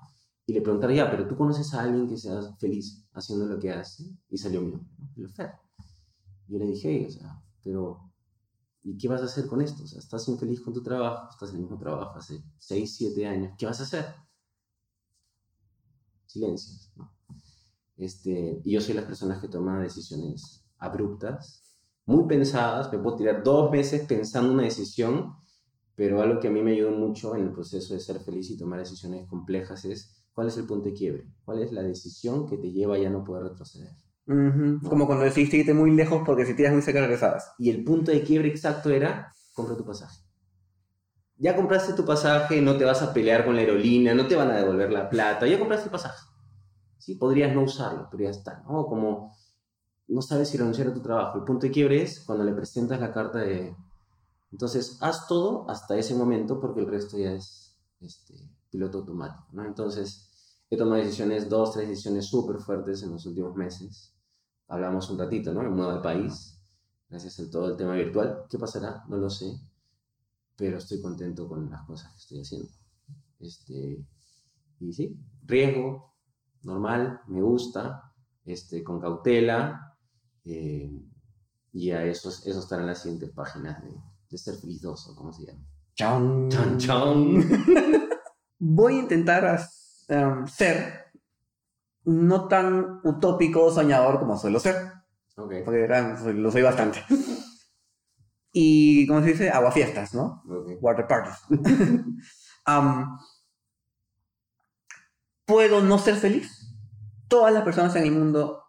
y 0.45 0.53
le 0.53 0.62
preguntaría, 0.62 1.10
pero 1.10 1.27
tú 1.27 1.38
conoces 1.38 1.73
a 1.73 1.84
alguien 1.84 2.08
que 2.08 2.17
sea 2.17 2.41
feliz 2.60 3.06
haciendo 3.13 3.45
lo 3.45 3.60
que 3.60 3.71
hace, 3.71 4.03
y 4.29 4.38
salió 4.38 4.62
mío, 4.62 4.82
¿no? 5.15 5.29
Fer. 5.29 5.51
Yo 6.47 6.60
le 6.60 6.65
dije, 6.65 7.06
o 7.08 7.12
sea, 7.12 7.41
pero 7.63 8.12
¿y 8.84 8.97
qué 8.97 9.08
vas 9.08 9.21
a 9.21 9.25
hacer 9.25 9.47
con 9.47 9.62
esto? 9.62 9.84
O 9.84 9.88
sea, 9.88 9.99
estás 9.99 10.27
infeliz 10.27 10.62
con 10.62 10.73
tu 10.73 10.84
trabajo, 10.84 11.29
estás 11.29 11.49
en 11.51 11.56
el 11.56 11.62
mismo 11.62 11.77
trabajo 11.77 12.17
hace 12.17 12.43
6, 12.58 12.95
7 12.97 13.25
años, 13.25 13.53
¿qué 13.58 13.65
vas 13.65 13.79
a 13.79 13.84
hacer? 13.84 14.06
Silencios, 16.25 16.91
¿no? 16.95 17.13
Este, 17.95 18.60
y 18.63 18.71
yo 18.71 18.82
soy 18.82 18.95
las 18.95 19.06
personas 19.06 19.39
que 19.39 19.47
toman 19.47 19.84
decisiones 19.84 20.65
abruptas, 20.77 21.63
muy 22.06 22.27
pensadas, 22.27 22.91
me 22.91 22.99
puedo 22.99 23.15
tirar 23.15 23.43
dos 23.43 23.71
meses 23.71 24.06
pensando 24.06 24.51
una 24.51 24.63
decisión, 24.63 25.36
pero 25.95 26.21
algo 26.21 26.41
que 26.41 26.49
a 26.49 26.51
mí 26.51 26.62
me 26.62 26.73
ayudó 26.73 26.91
mucho 26.91 27.36
en 27.36 27.43
el 27.43 27.53
proceso 27.53 27.93
de 27.93 28.01
ser 28.01 28.19
feliz 28.19 28.49
y 28.49 28.58
tomar 28.58 28.79
decisiones 28.79 29.25
complejas 29.27 29.86
es 29.86 30.22
cuál 30.33 30.47
es 30.47 30.57
el 30.57 30.65
punto 30.65 30.89
de 30.89 30.93
quiebre, 30.93 31.27
cuál 31.45 31.61
es 31.61 31.71
la 31.71 31.83
decisión 31.83 32.47
que 32.47 32.57
te 32.57 32.71
lleva 32.71 32.95
a 32.95 32.99
ya 32.99 33.09
no 33.09 33.23
poder 33.23 33.43
retroceder. 33.43 33.91
Como 34.25 35.05
cuando 35.05 35.25
decidiste 35.25 35.57
irte 35.57 35.73
muy 35.73 35.91
lejos 35.91 36.23
porque 36.25 36.45
si 36.45 36.55
tiras 36.55 36.73
muy 36.73 36.81
cerca 36.81 37.01
regresabas. 37.01 37.53
Y 37.57 37.69
el 37.69 37.83
punto 37.83 38.11
de 38.11 38.23
quiebre 38.23 38.47
exacto 38.47 38.89
era, 38.89 39.33
compra 39.53 39.75
tu 39.75 39.85
pasaje. 39.85 40.21
Ya 41.37 41.55
compraste 41.55 41.93
tu 41.93 42.05
pasaje, 42.05 42.61
no 42.61 42.77
te 42.77 42.85
vas 42.85 43.01
a 43.01 43.13
pelear 43.13 43.43
con 43.43 43.55
la 43.55 43.61
aerolínea, 43.61 44.13
no 44.13 44.27
te 44.27 44.35
van 44.35 44.49
a 44.51 44.55
devolver 44.55 44.91
la 44.91 45.09
plata, 45.09 45.45
ya 45.45 45.59
compraste 45.59 45.85
el 45.85 45.91
pasaje. 45.91 46.25
Sí, 46.97 47.15
podrías 47.15 47.53
no 47.53 47.63
usarlo, 47.63 48.07
pero 48.09 48.23
ya 48.23 48.29
está, 48.29 48.63
¿no? 48.65 48.85
Como 48.85 49.35
no 50.07 50.21
sabes 50.21 50.49
si 50.49 50.57
renunciar 50.57 50.87
a 50.87 50.93
tu 50.93 51.01
trabajo. 51.01 51.39
El 51.39 51.43
punto 51.43 51.65
de 51.65 51.71
quiebre 51.71 52.01
es 52.01 52.23
cuando 52.25 52.43
le 52.45 52.53
presentas 52.53 52.99
la 52.99 53.11
carta 53.11 53.39
de... 53.39 53.75
Entonces, 54.51 54.97
haz 55.01 55.27
todo 55.27 55.69
hasta 55.69 55.97
ese 55.97 56.15
momento 56.15 56.59
porque 56.61 56.81
el 56.81 56.87
resto 56.87 57.17
ya 57.17 57.33
es 57.33 57.77
este, 57.99 58.35
piloto 58.73 58.97
automático, 58.97 59.47
¿no? 59.53 59.63
Entonces, 59.65 60.29
he 60.69 60.75
tomado 60.75 61.01
decisiones, 61.01 61.47
dos, 61.47 61.71
tres 61.71 61.88
decisiones 61.88 62.25
súper 62.25 62.57
fuertes 62.57 63.03
en 63.03 63.12
los 63.12 63.25
últimos 63.25 63.55
meses 63.55 64.13
hablamos 64.67 65.09
un 65.09 65.19
ratito, 65.19 65.53
¿no? 65.53 65.62
Me 65.62 65.69
mudo 65.69 65.95
de 65.95 66.01
país, 66.01 66.59
gracias 67.09 67.39
a 67.39 67.49
todo 67.49 67.69
el 67.69 67.77
tema 67.77 67.93
virtual. 67.93 68.45
¿Qué 68.49 68.57
pasará? 68.57 69.03
No 69.07 69.17
lo 69.17 69.29
sé, 69.29 69.59
pero 70.55 70.77
estoy 70.77 71.01
contento 71.01 71.47
con 71.47 71.69
las 71.69 71.86
cosas 71.86 72.12
que 72.13 72.19
estoy 72.19 72.41
haciendo. 72.41 72.69
Este, 73.39 74.05
y 74.79 74.93
sí, 74.93 75.19
riesgo, 75.43 76.15
normal, 76.63 77.21
me 77.27 77.41
gusta, 77.41 78.13
este, 78.45 78.83
con 78.83 78.99
cautela, 78.99 79.95
eh, 80.45 80.91
y 81.71 81.91
a 81.91 82.03
esos, 82.05 82.45
eso 82.45 82.59
estará 82.59 82.81
en 82.81 82.88
las 82.88 83.01
siguientes 83.01 83.31
páginas 83.31 83.81
de, 83.83 83.91
de 84.29 84.38
Ser 84.38 84.55
Felizoso, 84.55 85.15
¿cómo 85.15 85.33
se 85.33 85.45
llama? 85.45 85.65
Chao. 85.95 86.49
Chan, 86.49 86.77
chan. 86.79 88.09
Voy 88.65 88.95
a 88.95 88.99
intentar 88.99 89.60
um, 90.08 90.47
ser 90.47 91.12
no 92.06 92.47
tan 92.47 93.02
utópico 93.04 93.65
o 93.65 93.71
soñador 93.71 94.19
como 94.19 94.38
suelo 94.38 94.58
ser. 94.58 94.76
Porque 95.36 95.65
lo 96.34 96.52
soy 96.52 96.62
bastante. 96.62 97.04
Y, 98.56 99.08
como 99.08 99.21
se 99.21 99.30
dice, 99.30 99.49
aguafiestas, 99.49 100.13
¿no? 100.13 100.43
Water 100.80 101.08
parties. 101.08 101.39
¿Puedo 105.47 105.82
no 105.82 105.97
ser 105.97 106.17
feliz? 106.17 106.71
Todas 107.28 107.52
las 107.52 107.63
personas 107.63 107.95
en 107.95 108.04
el 108.04 108.12
mundo, 108.12 108.63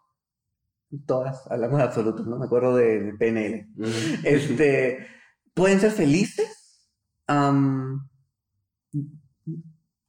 todas, 1.05 1.47
hablamos 1.51 1.77
de 1.77 1.85
absolutos, 1.85 2.27
¿no? 2.27 2.39
Me 2.39 2.47
acuerdo 2.47 2.75
de, 2.77 3.13
PNL. 3.19 3.69
Mm. 3.77 4.25
Este, 4.25 5.07
¿Pueden 5.53 5.79
ser 5.79 5.93
felices? 5.93 6.89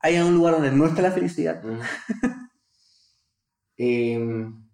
¿Hay 0.06 0.18
un 0.20 0.36
lugar 0.36 0.54
donde 0.56 0.72
no 0.72 0.86
está 0.86 1.02
la 1.02 1.12
felicidad? 1.12 1.64
Mm. 1.64 1.80
Em, 3.78 4.66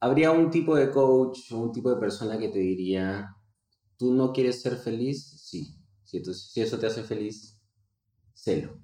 Habría 0.00 0.30
un 0.30 0.50
tipo 0.50 0.76
de 0.76 0.90
coach 0.90 1.52
o 1.52 1.58
un 1.58 1.72
tipo 1.72 1.90
de 1.90 1.96
persona 2.00 2.38
que 2.38 2.48
te 2.48 2.58
diría, 2.58 3.34
¿tú 3.98 4.12
no 4.14 4.32
quieres 4.32 4.60
ser 4.62 4.76
feliz? 4.76 5.18
Sí. 5.42 5.76
Si, 6.04 6.22
tú- 6.22 6.34
si 6.34 6.60
eso 6.60 6.78
te 6.78 6.86
hace 6.86 7.02
feliz, 7.02 7.60
celo, 8.34 8.78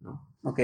¿no? 0.00 0.28
Ok. 0.44 0.60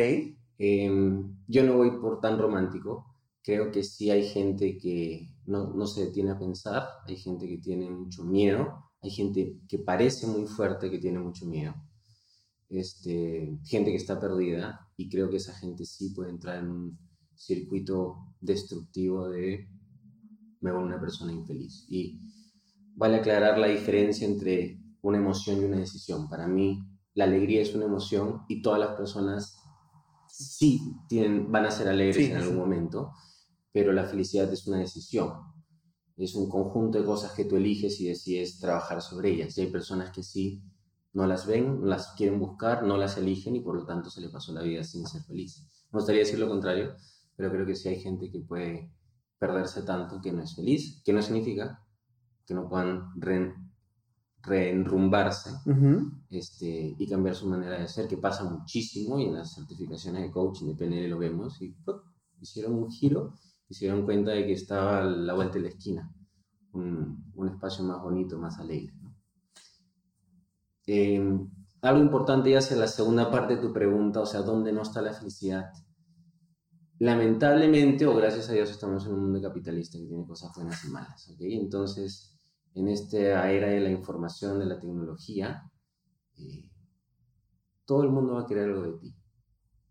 Em, 0.59 1.37
yo 1.49 1.65
no 1.65 1.77
voy 1.79 1.93
por 2.01 2.21
tan 2.21 2.39
romántico. 2.39 3.17
Creo 3.43 3.71
que 3.73 3.83
sí 3.85 4.11
hay 4.11 4.25
gente 4.29 4.79
que 4.79 5.29
no, 5.47 5.69
no 5.75 5.87
se 5.87 6.07
detiene 6.07 6.33
a 6.33 6.39
pensar, 6.39 6.89
hay 7.07 7.17
gente 7.17 7.49
que 7.49 7.59
tiene 7.59 7.91
mucho 7.91 8.25
miedo, 8.25 8.91
hay 9.03 9.11
gente 9.11 9.59
que 9.69 9.79
parece 9.79 10.27
muy 10.27 10.47
fuerte 10.47 10.91
que 10.91 10.99
tiene 10.99 11.19
mucho 11.21 11.47
miedo, 11.47 11.75
este, 12.71 13.59
gente 13.65 13.91
que 13.91 13.97
está 13.97 14.19
perdida 14.21 14.89
y 14.97 15.09
creo 15.11 15.29
que 15.29 15.37
esa 15.37 15.55
gente 15.55 15.85
sí 15.85 16.11
puede 16.15 16.31
entrar 16.31 16.59
en 16.63 16.71
un 16.71 16.99
circuito 17.35 18.17
destructivo 18.41 19.29
de 19.29 19.69
me 20.61 20.71
vuelvo 20.71 20.87
una 20.87 21.01
persona 21.01 21.33
infeliz. 21.33 21.87
Y 21.89 22.21
vale 22.95 23.17
aclarar 23.17 23.59
la 23.59 23.67
diferencia 23.69 24.27
entre 24.27 24.81
una 25.03 25.19
emoción 25.19 25.61
y 25.61 25.65
una 25.65 25.79
decisión. 25.79 26.29
Para 26.29 26.47
mí, 26.47 26.85
la 27.15 27.25
alegría 27.25 27.63
es 27.63 27.75
una 27.75 27.87
emoción 27.87 28.43
y 28.49 28.63
todas 28.63 28.79
las 28.79 28.97
personas 28.97 29.57
sí 30.29 30.81
tienen, 31.09 31.51
van 31.51 31.67
a 31.67 31.71
ser 31.71 31.89
alegres 31.89 32.17
Sí, 32.17 32.25
en 32.25 32.39
sí. 32.39 32.43
algún 32.43 32.57
momento, 32.59 33.13
pero 33.73 33.93
la 33.93 34.05
felicidad 34.05 34.53
es 34.53 34.67
una 34.67 34.79
decisión. 34.79 35.33
Es 36.17 36.35
un 36.35 36.51
conjunto 36.51 36.99
de 36.99 37.05
cosas 37.07 37.33
que 37.33 37.47
tú 37.47 37.57
eliges 37.57 37.99
y 38.01 38.09
decides 38.09 38.59
trabajar 38.59 39.01
sobre 39.01 39.31
ellas. 39.31 39.57
Y 39.57 39.63
hay 39.63 39.71
personas 39.71 40.11
que 40.13 40.23
sí 40.23 40.63
no 41.13 41.27
las 41.27 41.47
ven, 41.47 41.81
no 41.81 41.87
las 41.87 42.13
quieren 42.13 42.39
buscar, 42.39 42.83
no 42.85 42.97
las 42.97 43.17
eligen 43.19 43.57
y 43.57 43.61
por 43.61 43.77
lo 43.77 43.85
tanto 43.85 44.11
se 44.11 44.21
le 44.21 44.29
pasó 44.29 44.53
la 44.53 44.63
vida 44.63 44.85
sin 44.85 45.07
ser 45.07 45.23
feliz. 45.23 45.67
Me 45.93 45.99
gustaría 45.99 46.21
decir 46.21 46.39
lo 46.39 46.49
contrario, 46.49 46.95
pero 47.37 47.51
creo 47.51 47.67
que 47.67 47.75
sí 47.77 47.89
hay 47.89 48.01
gente 48.01 48.31
que 48.31 48.41
puede 48.41 48.93
perderse 49.39 49.83
tanto 49.83 50.21
que 50.21 50.33
no 50.33 50.43
es 50.43 50.55
feliz, 50.55 51.03
que 51.05 51.13
no 51.13 51.23
significa 51.23 51.85
que 52.47 52.55
no 52.55 52.69
puedan 52.69 53.11
re- 53.21 53.55
reenrumbarse 54.43 55.51
Ujú. 55.67 56.13
este, 56.31 56.95
y 56.99 57.07
cambiar 57.09 57.35
su 57.35 57.47
manera 57.49 57.79
de 57.81 57.89
ser, 57.89 58.09
que 58.09 58.17
pasa 58.19 58.45
muchísimo 58.45 59.19
y 59.19 59.25
en 59.25 59.35
las 59.35 59.55
certificaciones 59.55 60.23
de 60.23 60.31
coaching 60.31 60.67
de 60.69 60.75
PNL 60.75 61.09
lo 61.09 61.19
vemos 61.19 61.61
y 61.63 61.71
¡pum! 61.85 61.97
hicieron 62.41 62.75
un 62.75 62.91
giro 62.91 63.35
y 63.69 63.75
se 63.75 63.87
dieron 63.87 64.05
cuenta 64.05 64.33
de 64.33 64.47
que 64.47 64.53
estaba 64.53 65.01
a 65.01 65.05
la 65.05 65.35
vuelta 65.35 65.55
de 65.55 65.63
la 65.63 65.69
esquina, 65.69 66.13
un, 66.73 67.33
un 67.35 67.49
espacio 67.49 67.85
más 67.85 68.03
bonito, 68.03 68.39
más 68.39 68.59
alegre. 68.59 68.93
Eh, 70.93 71.23
algo 71.83 72.03
importante 72.03 72.51
ya 72.51 72.59
hacia 72.59 72.77
la 72.77 72.89
segunda 72.89 73.31
parte 73.31 73.55
de 73.55 73.63
tu 73.63 73.73
pregunta, 73.73 74.21
o 74.21 74.27
sea, 74.27 74.41
¿dónde 74.43 74.73
no 74.73 74.83
está 74.83 75.01
la 75.01 75.13
felicidad? 75.13 75.71
Lamentablemente, 76.99 78.07
o 78.07 78.17
gracias 78.17 78.51
a 78.51 78.55
Dios, 78.55 78.71
estamos 78.71 79.07
en 79.07 79.15
un 79.15 79.23
mundo 79.23 79.41
capitalista 79.41 79.99
que 79.99 80.07
tiene 80.07 80.27
cosas 80.27 80.51
buenas 80.57 80.85
y 80.85 80.89
malas, 80.89 81.29
¿ok? 81.29 81.43
Entonces, 81.43 82.37
en 82.75 82.89
esta 82.89 83.49
era 83.49 83.69
de 83.69 83.79
la 83.79 83.91
información, 83.91 84.59
de 84.59 84.67
la 84.67 84.81
tecnología, 84.81 85.63
eh, 86.37 86.69
todo 87.85 88.03
el 88.03 88.11
mundo 88.11 88.35
va 88.35 88.43
a 88.43 88.47
querer 88.47 88.71
algo 88.71 88.83
de 88.83 88.99
ti. 88.99 89.15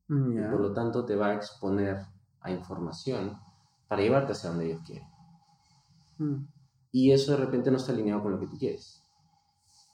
Mm, 0.10 0.38
Y 0.38 0.52
por 0.52 0.60
lo 0.60 0.74
tanto, 0.74 1.06
te 1.06 1.16
va 1.16 1.28
a 1.28 1.36
exponer 1.36 1.98
a 2.42 2.52
información 2.52 3.40
para 3.88 4.02
llevarte 4.02 4.34
hacia 4.34 4.50
donde 4.50 4.66
ellos 4.66 4.82
quieren. 4.86 5.08
Mm. 6.18 6.46
Y 6.92 7.12
eso 7.14 7.32
de 7.32 7.38
repente 7.38 7.72
no 7.72 7.78
está 7.78 7.94
alineado 7.94 8.22
con 8.22 8.34
lo 8.34 8.40
que 8.40 8.48
tú 8.48 8.58
quieres. 8.58 9.02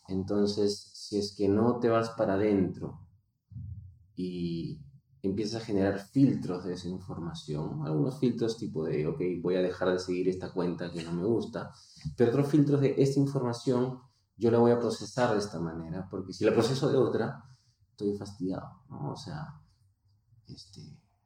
Entonces, 0.08 0.92
si 1.08 1.20
es 1.20 1.36
que 1.36 1.48
no 1.48 1.78
te 1.80 1.88
vas 1.88 2.10
para 2.12 2.34
adentro 2.34 3.00
y 4.16 4.82
empiezas 5.22 5.62
a 5.62 5.66
generar 5.66 6.00
filtros 6.00 6.66
de 6.66 6.74
esa 6.74 6.88
información, 6.88 7.86
algunos 7.86 8.20
filtros 8.20 8.58
tipo 8.58 8.86
de, 8.86 9.06
ok, 9.06 9.22
voy 9.42 9.56
a 9.56 9.62
dejar 9.62 9.92
de 9.92 10.00
seguir 10.00 10.30
esta 10.30 10.52
cuenta 10.52 10.92
que 10.92 11.04
no 11.04 11.12
me 11.12 11.26
gusta, 11.26 11.72
pero 12.18 12.32
otros 12.32 12.48
filtros 12.48 12.82
de 12.82 12.96
esta 12.98 13.20
información 13.20 14.00
yo 14.36 14.50
la 14.50 14.58
voy 14.58 14.72
a 14.72 14.80
procesar 14.80 15.34
de 15.34 15.40
esta 15.40 15.60
manera, 15.60 16.08
porque 16.10 16.34
si 16.34 16.44
la 16.44 16.54
proceso 16.54 16.90
de 16.90 16.98
otra, 16.98 17.44
estoy 17.92 18.18
fastidiado, 18.18 18.82
¿no? 18.90 19.12
O 19.12 19.16
sea, 19.16 19.62
este, 20.48 20.82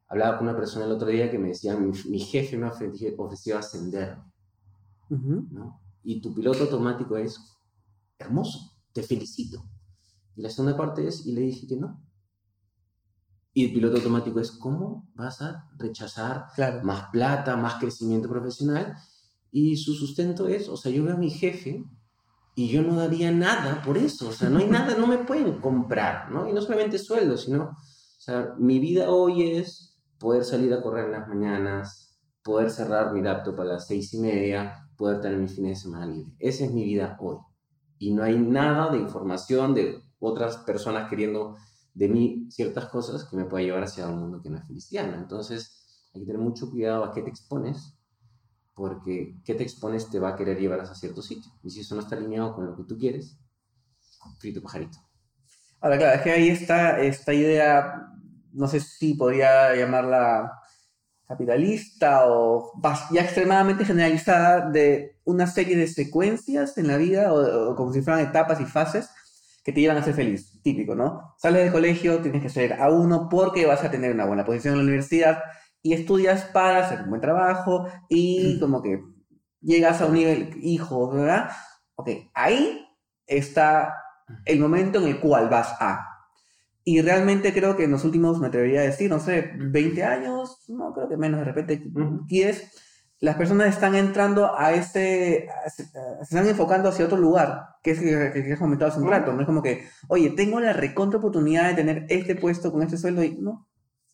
hablaba 0.07 0.37
con 0.37 0.47
una 0.47 0.57
persona 0.57 0.85
el 0.85 0.91
otro 0.91 1.07
día 1.07 1.31
que 1.31 1.39
me 1.39 1.49
decía, 1.49 1.75
mi, 1.75 1.91
mi 2.09 2.19
jefe 2.19 2.57
me 2.57 2.67
ofreció, 2.67 3.13
ofreció 3.17 3.57
ascenderme. 3.57 4.23
¿no? 5.09 5.81
Y 6.03 6.21
tu 6.21 6.33
piloto 6.33 6.63
automático 6.63 7.15
es 7.17 7.39
hermoso, 8.17 8.77
te 8.93 9.03
felicito. 9.03 9.63
Y 10.39 10.41
la 10.41 10.49
segunda 10.49 10.77
parte 10.77 11.05
es, 11.05 11.25
y 11.25 11.33
le 11.33 11.41
dije 11.41 11.67
que 11.67 11.75
no. 11.75 12.01
Y 13.53 13.65
el 13.65 13.73
piloto 13.73 13.97
automático 13.97 14.39
es, 14.39 14.51
¿cómo 14.51 15.09
vas 15.13 15.41
a 15.41 15.67
rechazar 15.77 16.45
Claro. 16.55 16.81
más 16.85 17.09
plata, 17.11 17.57
más 17.57 17.75
crecimiento 17.75 18.29
profesional? 18.29 18.95
Y 19.51 19.75
su 19.75 19.93
sustento 19.93 20.47
es, 20.47 20.69
o 20.69 20.77
sea, 20.77 20.93
yo 20.93 21.03
veo 21.03 21.15
a 21.15 21.17
mi 21.17 21.29
jefe 21.29 21.83
y 22.55 22.69
yo 22.69 22.83
no 22.83 22.95
daría 22.95 23.33
nada 23.33 23.81
por 23.81 23.97
eso, 23.97 24.29
o 24.29 24.31
sea, 24.31 24.49
no 24.49 24.59
hay 24.59 24.67
nada, 24.69 24.95
no 24.97 25.07
me 25.07 25.17
pueden 25.17 25.59
comprar, 25.59 26.31
¿no? 26.31 26.47
Y 26.47 26.53
no 26.53 26.61
solamente 26.61 26.97
sueldo, 26.97 27.35
sino, 27.35 27.63
o 27.65 28.21
sea, 28.21 28.53
mi 28.57 28.79
vida 28.79 29.09
hoy 29.09 29.43
es 29.43 29.99
poder 30.19 30.45
salir 30.45 30.73
a 30.73 30.81
correr 30.81 31.07
en 31.07 31.11
las 31.11 31.27
mañanas, 31.27 32.17
poder 32.43 32.69
cerrar 32.69 33.11
mi 33.11 33.21
laptop 33.21 33.59
a 33.59 33.65
las 33.65 33.87
seis 33.87 34.13
y 34.13 34.19
media, 34.19 34.87
poder 34.95 35.19
tener 35.19 35.37
mi 35.37 35.49
fin 35.49 35.65
de 35.65 35.75
semana 35.75 36.05
libre. 36.05 36.33
Esa 36.39 36.63
es 36.63 36.71
mi 36.71 36.85
vida 36.85 37.17
hoy. 37.19 37.39
Y 37.97 38.13
no 38.13 38.23
hay 38.23 38.39
nada 38.39 38.89
de 38.89 38.99
información 38.99 39.73
de 39.73 40.07
otras 40.19 40.57
personas 40.57 41.09
queriendo 41.09 41.57
de 41.93 42.07
mí 42.07 42.47
ciertas 42.49 42.85
cosas 42.85 43.25
que 43.25 43.35
me 43.35 43.45
pueda 43.45 43.63
llevar 43.63 43.83
hacia 43.83 44.07
un 44.07 44.19
mundo 44.19 44.41
que 44.41 44.49
no 44.49 44.57
es 44.57 44.67
feliciano. 44.67 45.15
Entonces, 45.15 46.09
hay 46.13 46.21
que 46.21 46.27
tener 46.27 46.41
mucho 46.41 46.69
cuidado 46.69 47.03
a 47.03 47.11
qué 47.13 47.21
te 47.21 47.29
expones, 47.29 47.97
porque 48.73 49.35
¿qué 49.43 49.55
te 49.55 49.63
expones 49.63 50.09
te 50.09 50.19
va 50.19 50.29
a 50.29 50.35
querer 50.35 50.59
llevar 50.59 50.79
a 50.79 50.95
cierto 50.95 51.21
sitio? 51.21 51.51
Y 51.63 51.69
si 51.69 51.81
eso 51.81 51.95
no 51.95 52.01
está 52.01 52.15
alineado 52.15 52.53
con 52.55 52.65
lo 52.65 52.75
que 52.75 52.83
tú 52.83 52.97
quieres, 52.97 53.37
frito 54.39 54.61
pajarito. 54.61 54.97
Ahora, 55.81 55.97
claro, 55.97 56.15
es 56.17 56.21
que 56.21 56.31
ahí 56.31 56.49
está 56.49 56.99
esta 56.99 57.33
idea, 57.33 58.13
no 58.51 58.67
sé 58.67 58.79
si 58.79 59.13
podría 59.13 59.75
llamarla 59.75 60.51
capitalista 61.29 62.27
o 62.27 62.73
ya 63.11 63.21
extremadamente 63.21 63.85
generalizada 63.85 64.69
de 64.71 65.19
una 65.25 65.45
serie 65.45 65.77
de 65.77 65.87
secuencias 65.87 66.77
en 66.77 66.87
la 66.87 66.97
vida 66.97 67.31
o, 67.31 67.75
como 67.75 67.93
si 67.93 68.01
fueran 68.01 68.25
etapas 68.25 68.59
y 68.59 68.65
fases 68.65 69.09
que 69.69 69.73
te 69.73 69.81
llevan 69.81 69.97
a 69.97 70.03
ser 70.03 70.15
feliz, 70.15 70.59
típico, 70.63 70.95
¿no? 70.95 71.35
Sales 71.37 71.61
del 71.61 71.71
colegio, 71.71 72.21
tienes 72.21 72.41
que 72.41 72.49
ser 72.49 72.73
a 72.73 72.89
uno 72.89 73.29
porque 73.29 73.67
vas 73.67 73.83
a 73.83 73.91
tener 73.91 74.11
una 74.11 74.25
buena 74.25 74.43
posición 74.43 74.73
en 74.73 74.79
la 74.79 74.83
universidad 74.85 75.43
y 75.83 75.93
estudias 75.93 76.45
para 76.45 76.79
hacer 76.79 77.03
un 77.03 77.09
buen 77.09 77.21
trabajo 77.21 77.87
y 78.09 78.55
mm. 78.55 78.59
como 78.59 78.81
que 78.81 78.99
llegas 79.61 80.01
a 80.01 80.07
un 80.07 80.15
nivel 80.15 80.55
hijo, 80.63 81.11
¿verdad? 81.11 81.51
Ok, 81.93 82.09
ahí 82.33 82.83
está 83.27 83.93
el 84.45 84.59
momento 84.59 84.97
en 84.99 85.07
el 85.07 85.19
cual 85.19 85.49
vas 85.49 85.75
a. 85.79 86.03
Y 86.83 87.01
realmente 87.01 87.53
creo 87.53 87.77
que 87.77 87.83
en 87.83 87.91
los 87.91 88.03
últimos, 88.05 88.39
me 88.39 88.47
atrevería 88.47 88.79
a 88.79 88.85
decir, 88.85 89.07
no 89.07 89.19
sé, 89.19 89.51
20 89.55 90.03
años, 90.03 90.63
no 90.67 90.93
creo 90.93 91.07
que 91.07 91.17
menos, 91.17 91.41
de 91.41 91.45
repente 91.45 91.83
10, 92.25 92.71
las 93.19 93.35
personas 93.35 93.67
están 93.67 93.95
entrando 93.95 94.57
a 94.57 94.73
este, 94.73 95.49
se 95.75 95.83
están 96.21 96.47
enfocando 96.47 96.89
hacia 96.89 97.05
otro 97.05 97.17
lugar, 97.17 97.75
que 97.83 97.91
es 97.91 97.99
que, 97.99 98.31
que, 98.33 98.53
has 98.53 98.59
comentado 98.59 98.91
hace 98.91 99.01
un 99.01 99.09
rato, 99.09 99.33
no 99.33 99.41
es 99.41 99.45
como 99.45 99.61
que, 99.61 99.87
oye, 100.07 100.29
tengo 100.31 100.59
la 100.59 100.73
recontra 100.73 101.19
oportunidad 101.19 101.69
de 101.69 101.75
tener 101.75 102.05
este 102.09 102.35
puesto 102.35 102.71
con 102.71 102.81
este 102.81 102.97
sueldo 102.97 103.23
y 103.23 103.35
no. 103.37 103.67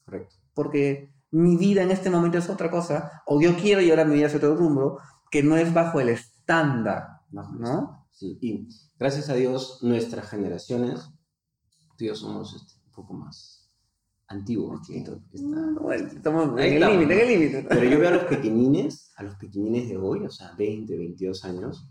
Correcto. 0.06 0.36
Porque 0.54 1.14
mi 1.32 1.56
vida 1.56 1.84
en 1.84 1.92
este 1.92 2.10
momento 2.10 2.40
es 2.40 2.50
otra 2.50 2.72
cosa, 2.72 3.22
o 3.28 3.40
yo 3.40 3.56
quiero 3.56 3.82
llevar 3.82 4.08
mi 4.08 4.16
vida 4.16 4.28
hacia 4.28 4.38
otro 4.38 4.56
rumbo, 4.56 5.00
que 5.30 5.44
no 5.44 5.56
es 5.56 5.72
bajo 5.74 6.00
el 6.00 6.10
estándar, 6.10 7.22
¿no? 7.32 8.08
Sí, 8.12 8.38
y 8.42 8.68
gracias 8.98 9.30
a 9.30 9.34
Dios, 9.34 9.80
nuestras 9.84 10.30
generaciones, 10.30 11.10
tío, 11.98 12.16
somos 12.16 12.56
este, 12.56 12.74
un 12.86 12.92
poco 12.92 13.14
más 13.14 13.55
antiguos 14.28 14.82
que 14.88 14.98
esta... 15.00 15.12
Mm, 15.34 15.92
estamos 15.92 16.60
en 16.60 16.84
el 16.84 16.92
límite, 16.92 17.14
en 17.14 17.20
el 17.20 17.28
límite. 17.28 17.66
Pero 17.70 17.90
yo 17.90 18.00
veo 18.00 18.10
a 18.10 18.14
los 18.14 18.24
pequeñines, 18.24 19.12
a 19.18 19.24
los 19.24 19.36
pequeñines 19.36 19.90
de 19.90 19.98
hoy, 19.98 20.26
o 20.26 20.30
sea, 20.30 20.54
20, 20.58 20.98
22 20.98 21.46
años, 21.46 21.88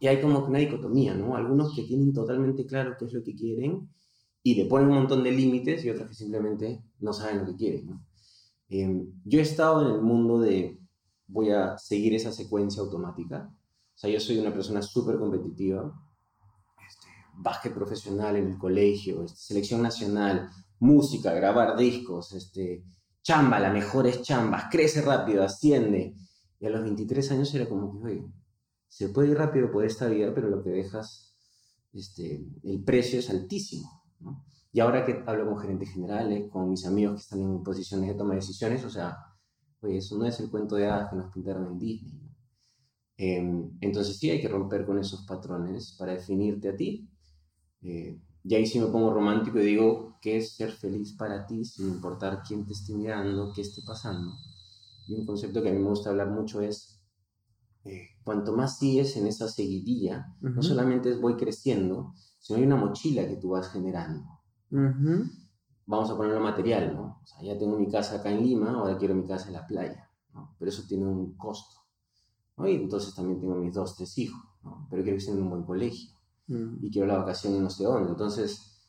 y 0.00 0.08
hay 0.08 0.20
como 0.20 0.44
una 0.46 0.58
dicotomía, 0.58 1.14
¿no? 1.14 1.36
Algunos 1.36 1.76
que 1.76 1.84
tienen 1.84 2.12
totalmente 2.12 2.66
claro 2.66 2.96
qué 2.98 3.04
es 3.04 3.12
lo 3.12 3.22
que 3.22 3.34
quieren 3.34 3.88
y 4.42 4.56
le 4.56 4.64
ponen 4.64 4.88
un 4.88 4.94
montón 4.96 5.22
de 5.22 5.30
límites 5.30 5.84
y 5.84 5.90
otros 5.90 6.08
que 6.08 6.14
simplemente 6.14 6.82
no 6.98 7.12
saben 7.12 7.38
lo 7.38 7.46
que 7.46 7.54
quieren, 7.54 7.86
¿no? 7.86 8.04
Em, 8.68 9.12
yo 9.24 9.38
he 9.38 9.42
estado 9.42 9.86
en 9.86 9.94
el 9.94 10.02
mundo 10.02 10.40
de 10.40 10.80
voy 11.28 11.50
a 11.50 11.78
seguir 11.78 12.14
esa 12.14 12.32
secuencia 12.32 12.82
automática. 12.82 13.48
O 13.94 13.98
sea, 13.98 14.10
yo 14.10 14.18
soy 14.18 14.38
una 14.38 14.52
persona 14.52 14.82
súper 14.82 15.18
competitiva. 15.18 15.94
Este, 16.88 17.06
básquet 17.34 17.72
profesional 17.72 18.36
en 18.36 18.48
el 18.48 18.58
colegio, 18.58 19.24
este, 19.24 19.38
selección 19.38 19.82
nacional, 19.82 20.50
música, 20.82 21.32
grabar 21.32 21.76
discos, 21.76 22.32
este, 22.32 22.84
chamba, 23.22 23.60
las 23.60 23.72
mejores 23.72 24.22
chambas, 24.22 24.64
crece 24.70 25.00
rápido, 25.00 25.44
asciende. 25.44 26.16
Y 26.58 26.66
a 26.66 26.70
los 26.70 26.82
23 26.82 27.32
años 27.32 27.54
era 27.54 27.68
como 27.68 27.92
que, 27.92 28.06
oye, 28.06 28.26
se 28.88 29.08
puede 29.08 29.30
ir 29.30 29.38
rápido 29.38 29.70
por 29.70 29.84
esta 29.84 30.08
vida, 30.08 30.32
pero 30.34 30.48
lo 30.48 30.62
que 30.62 30.70
dejas, 30.70 31.36
este, 31.92 32.44
el 32.64 32.82
precio 32.82 33.20
es 33.20 33.30
altísimo. 33.30 34.02
Y 34.72 34.80
ahora 34.80 35.04
que 35.04 35.22
hablo 35.26 35.46
con 35.46 35.58
gerentes 35.58 35.90
generales, 35.90 36.50
con 36.50 36.68
mis 36.68 36.84
amigos 36.84 37.14
que 37.14 37.22
están 37.22 37.40
en 37.40 37.62
posiciones 37.62 38.08
de 38.08 38.14
toma 38.14 38.30
de 38.30 38.40
decisiones, 38.40 38.84
o 38.84 38.90
sea, 38.90 39.16
pues 39.78 40.04
eso 40.04 40.18
no 40.18 40.26
es 40.26 40.40
el 40.40 40.50
cuento 40.50 40.76
de 40.76 40.86
hadas 40.86 41.10
que 41.10 41.16
nos 41.16 41.32
pintaron 41.32 41.66
en 41.66 41.78
Disney. 41.78 42.20
Em, 43.16 43.70
entonces 43.80 44.18
sí 44.18 44.30
hay 44.30 44.40
que 44.40 44.48
romper 44.48 44.84
con 44.84 44.98
esos 44.98 45.24
patrones 45.26 45.94
para 45.98 46.14
definirte 46.14 46.70
a 46.70 46.76
ti. 46.76 47.08
Eh, 47.82 48.18
y 48.44 48.54
ahí 48.54 48.66
sí 48.66 48.80
me 48.80 48.86
pongo 48.86 49.12
romántico 49.12 49.58
y 49.60 49.64
digo, 49.64 50.18
¿qué 50.20 50.38
es 50.38 50.56
ser 50.56 50.72
feliz 50.72 51.12
para 51.12 51.46
ti 51.46 51.64
sin 51.64 51.88
importar 51.88 52.42
quién 52.46 52.66
te 52.66 52.72
esté 52.72 52.92
mirando, 52.92 53.52
qué 53.54 53.62
esté 53.62 53.82
pasando? 53.86 54.32
Y 55.06 55.14
un 55.14 55.26
concepto 55.26 55.62
que 55.62 55.68
a 55.68 55.72
mí 55.72 55.78
me 55.78 55.88
gusta 55.88 56.10
hablar 56.10 56.30
mucho 56.30 56.60
es, 56.60 57.00
eh, 57.84 58.08
cuanto 58.24 58.56
más 58.56 58.78
sigues 58.78 59.16
en 59.16 59.26
esa 59.28 59.48
seguidilla, 59.48 60.34
no 60.40 60.62
solamente 60.62 61.10
es 61.10 61.20
voy 61.20 61.36
creciendo, 61.36 62.14
sino 62.40 62.58
hay 62.58 62.64
una 62.64 62.76
mochila 62.76 63.26
que 63.28 63.36
tú 63.36 63.50
vas 63.50 63.68
generando. 63.68 64.24
Vamos 65.86 66.10
a 66.10 66.16
ponerlo 66.16 66.40
material, 66.40 66.94
¿no? 66.94 67.20
O 67.22 67.26
sea, 67.26 67.42
ya 67.42 67.56
tengo 67.58 67.78
mi 67.78 67.88
casa 67.88 68.16
acá 68.16 68.30
en 68.30 68.42
Lima, 68.42 68.70
ahora 68.70 68.98
quiero 68.98 69.14
mi 69.14 69.26
casa 69.26 69.48
en 69.48 69.54
la 69.54 69.66
playa, 69.66 70.10
¿no? 70.32 70.56
Pero 70.58 70.68
eso 70.70 70.82
tiene 70.88 71.06
un 71.06 71.36
costo, 71.36 71.76
¿no? 72.56 72.66
Y 72.66 72.74
entonces 72.74 73.14
también 73.14 73.40
tengo 73.40 73.54
mis 73.54 73.74
dos, 73.74 73.96
tres 73.96 74.16
hijos, 74.18 74.42
¿no? 74.64 74.86
Pero 74.90 75.02
quiero 75.02 75.16
que 75.16 75.20
estén 75.20 75.36
en 75.36 75.42
un 75.44 75.50
buen 75.50 75.64
colegio 75.64 76.21
y 76.80 76.90
quiero 76.90 77.06
la 77.06 77.18
vacación 77.18 77.54
en 77.54 77.64
no 77.64 77.70
sé 77.70 77.84
dónde. 77.84 78.10
Entonces, 78.10 78.80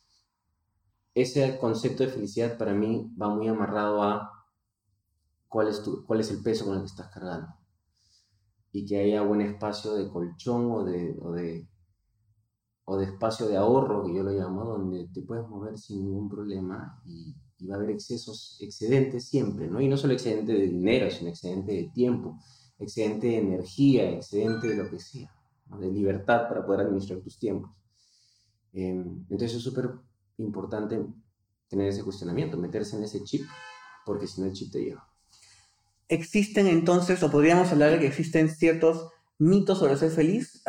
ese 1.14 1.58
concepto 1.58 2.02
de 2.02 2.10
felicidad 2.10 2.58
para 2.58 2.74
mí 2.74 3.12
va 3.20 3.28
muy 3.28 3.48
amarrado 3.48 4.02
a 4.02 4.46
cuál 5.48 5.68
es, 5.68 5.82
tu, 5.82 6.04
cuál 6.04 6.20
es 6.20 6.30
el 6.30 6.42
peso 6.42 6.64
con 6.64 6.74
el 6.74 6.80
que 6.80 6.86
estás 6.86 7.08
cargando. 7.08 7.48
Y 8.72 8.84
que 8.84 8.98
haya 8.98 9.22
buen 9.22 9.40
espacio 9.40 9.94
de 9.94 10.08
colchón 10.08 10.70
o 10.72 10.84
de, 10.84 11.16
o 11.20 11.32
de 11.32 11.68
o 12.84 12.96
de 12.96 13.06
espacio 13.06 13.46
de 13.46 13.56
ahorro, 13.56 14.04
que 14.04 14.14
yo 14.14 14.22
lo 14.22 14.30
llamo, 14.30 14.64
donde 14.64 15.08
te 15.08 15.22
puedes 15.22 15.48
mover 15.48 15.78
sin 15.78 16.04
ningún 16.04 16.28
problema 16.28 17.00
y, 17.06 17.34
va 17.66 17.76
a 17.76 17.78
haber 17.78 17.92
excesos, 17.92 18.58
excedentes 18.60 19.26
siempre, 19.26 19.68
¿no? 19.68 19.80
Y 19.80 19.88
no 19.88 19.96
solo 19.96 20.12
excedente 20.12 20.52
de 20.52 20.66
dinero, 20.66 21.10
sino 21.10 21.30
excedente 21.30 21.72
de 21.72 21.84
tiempo, 21.94 22.38
excedente 22.78 23.28
de 23.28 23.38
energía, 23.38 24.10
excedente 24.10 24.68
de 24.68 24.76
lo 24.76 24.90
que 24.90 24.98
sea, 24.98 25.34
de 25.66 25.90
libertad 25.90 26.48
para 26.48 26.64
poder 26.64 26.86
administrar 26.86 27.20
tus 27.20 27.38
tiempos. 27.38 27.70
Em, 28.72 29.24
entonces 29.30 29.54
es 29.54 29.62
súper 29.62 29.90
importante 30.38 31.04
tener 31.68 31.88
ese 31.88 32.02
cuestionamiento, 32.02 32.56
meterse 32.56 32.96
en 32.96 33.04
ese 33.04 33.22
chip, 33.24 33.46
porque 34.04 34.26
si 34.26 34.40
no 34.40 34.46
el 34.46 34.52
chip 34.52 34.72
te 34.72 34.84
lleva. 34.84 35.08
Existen 36.08 36.66
entonces, 36.66 37.22
o 37.22 37.30
podríamos 37.30 37.72
hablar 37.72 37.92
de 37.92 37.98
que 37.98 38.06
existen 38.06 38.48
ciertos 38.48 39.08
mitos 39.38 39.78
sobre 39.78 39.96
ser 39.96 40.10
feliz 40.10 40.62